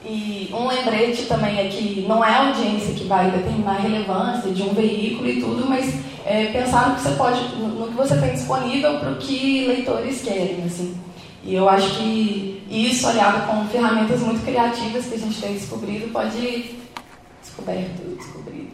E 0.05 0.49
um 0.53 0.69
lembrete 0.69 1.27
também 1.27 1.59
é 1.59 1.69
que 1.69 2.05
não 2.09 2.25
é 2.25 2.31
a 2.31 2.49
audiência 2.49 2.95
que 2.95 3.05
vai 3.05 3.31
determinar 3.31 3.73
a 3.73 3.81
relevância 3.81 4.53
de 4.53 4.63
um 4.63 4.73
veículo 4.73 5.29
e 5.29 5.41
tudo, 5.41 5.67
mas 5.67 5.93
é, 6.25 6.47
pensar 6.47 6.91
no 6.91 6.95
que 6.97 7.03
você 7.03 7.11
pode, 7.17 7.41
no 7.57 7.89
que 7.89 7.95
você 7.95 8.17
tem 8.17 8.33
disponível 8.33 8.99
para 9.01 9.11
o 9.11 9.17
que 9.17 9.67
leitores 9.67 10.23
querem, 10.23 10.63
assim. 10.65 10.97
E 11.43 11.55
eu 11.55 11.69
acho 11.69 11.97
que 11.97 12.63
isso, 12.71 13.09
aliado 13.09 13.47
com 13.47 13.67
ferramentas 13.69 14.21
muito 14.21 14.45
criativas 14.45 15.07
que 15.07 15.15
a 15.15 15.19
gente 15.19 15.41
tem 15.41 15.55
descobrido, 15.55 16.09
pode 16.13 16.77
descoberto, 17.41 18.17
descobrido, 18.17 18.71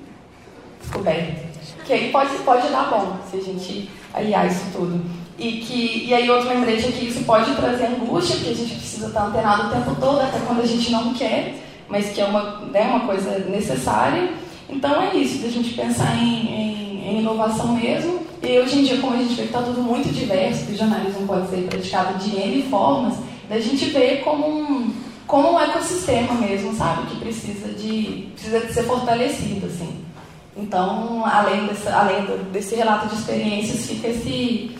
descoberto, 0.80 1.84
que 1.84 1.92
aí 1.92 2.10
pode 2.10 2.36
pode 2.38 2.68
dar 2.68 2.90
bom 2.90 3.16
se 3.30 3.36
a 3.36 3.40
gente 3.40 3.90
aliar 4.12 4.46
isso 4.46 4.64
tudo. 4.72 5.23
E 5.38 5.52
que 5.52 6.06
e 6.06 6.14
aí 6.14 6.30
outro 6.30 6.48
lembrete 6.48 6.86
é 6.86 6.92
que 6.92 7.06
isso 7.06 7.24
pode 7.24 7.54
trazer 7.56 7.86
angústia, 7.86 8.36
porque 8.36 8.50
a 8.50 8.54
gente 8.54 8.74
precisa 8.74 9.08
estar 9.08 9.26
antenado 9.26 9.66
o 9.66 9.70
tempo 9.70 9.96
todo, 10.00 10.20
até 10.20 10.38
quando 10.40 10.60
a 10.60 10.66
gente 10.66 10.92
não 10.92 11.12
quer, 11.12 11.54
mas 11.88 12.10
que 12.10 12.20
é 12.20 12.24
uma, 12.24 12.60
né, 12.72 12.82
uma 12.82 13.00
coisa 13.00 13.38
necessária. 13.48 14.30
Então 14.68 15.02
é 15.02 15.16
isso, 15.16 15.42
da 15.42 15.48
gente 15.48 15.74
pensar 15.74 16.16
em, 16.16 16.46
em 16.46 16.74
em 17.04 17.18
inovação 17.18 17.76
mesmo. 17.76 18.22
E 18.42 18.58
hoje 18.58 18.78
em 18.78 18.84
dia, 18.84 18.98
como 18.98 19.14
a 19.14 19.18
gente 19.18 19.34
vê 19.34 19.42
que 19.42 19.48
está 19.48 19.62
tudo 19.62 19.82
muito 19.82 20.12
diverso, 20.12 20.66
que 20.66 20.72
o 20.72 20.76
jornalismo 20.76 21.26
pode 21.26 21.48
ser 21.48 21.66
praticado 21.68 22.18
de 22.18 22.36
N 22.36 22.62
formas, 22.64 23.14
da 23.48 23.60
gente 23.60 23.86
vê 23.86 24.16
como 24.16 24.48
um, 24.48 24.92
como 25.26 25.52
um 25.52 25.60
ecossistema 25.60 26.34
mesmo, 26.34 26.74
sabe? 26.74 27.06
Que 27.06 27.16
precisa 27.20 27.68
de, 27.68 28.28
precisa 28.34 28.60
de 28.60 28.72
ser 28.72 28.84
fortalecido, 28.84 29.66
assim. 29.66 30.02
Então, 30.56 31.24
além 31.26 31.66
desse, 31.66 31.88
além 31.88 32.24
desse 32.52 32.74
relato 32.74 33.08
de 33.08 33.16
experiências, 33.16 33.86
fica 33.86 34.08
esse, 34.08 34.70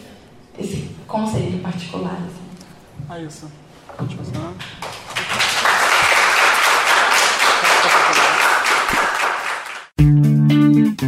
esse 0.59 0.91
conceito 1.07 1.63
particular. 1.63 2.15
Assim. 2.15 2.43
Ah, 3.09 3.21
isso. 3.21 3.49
Pode 3.97 4.17
passar. 4.17 4.53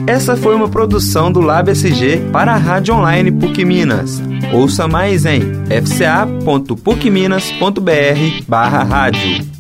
Essa 0.06 0.36
foi 0.36 0.54
uma 0.54 0.68
produção 0.68 1.32
do 1.32 1.40
Lab 1.40 1.68
SG 1.70 2.30
para 2.32 2.52
a 2.52 2.56
Rádio 2.56 2.94
Online 2.94 3.32
PUC 3.32 3.64
Minas. 3.64 4.22
Ouça 4.52 4.86
mais 4.86 5.26
em 5.26 5.40
fca.pucminas.br 5.68 8.44
barra 8.46 8.84
rádio. 8.84 9.55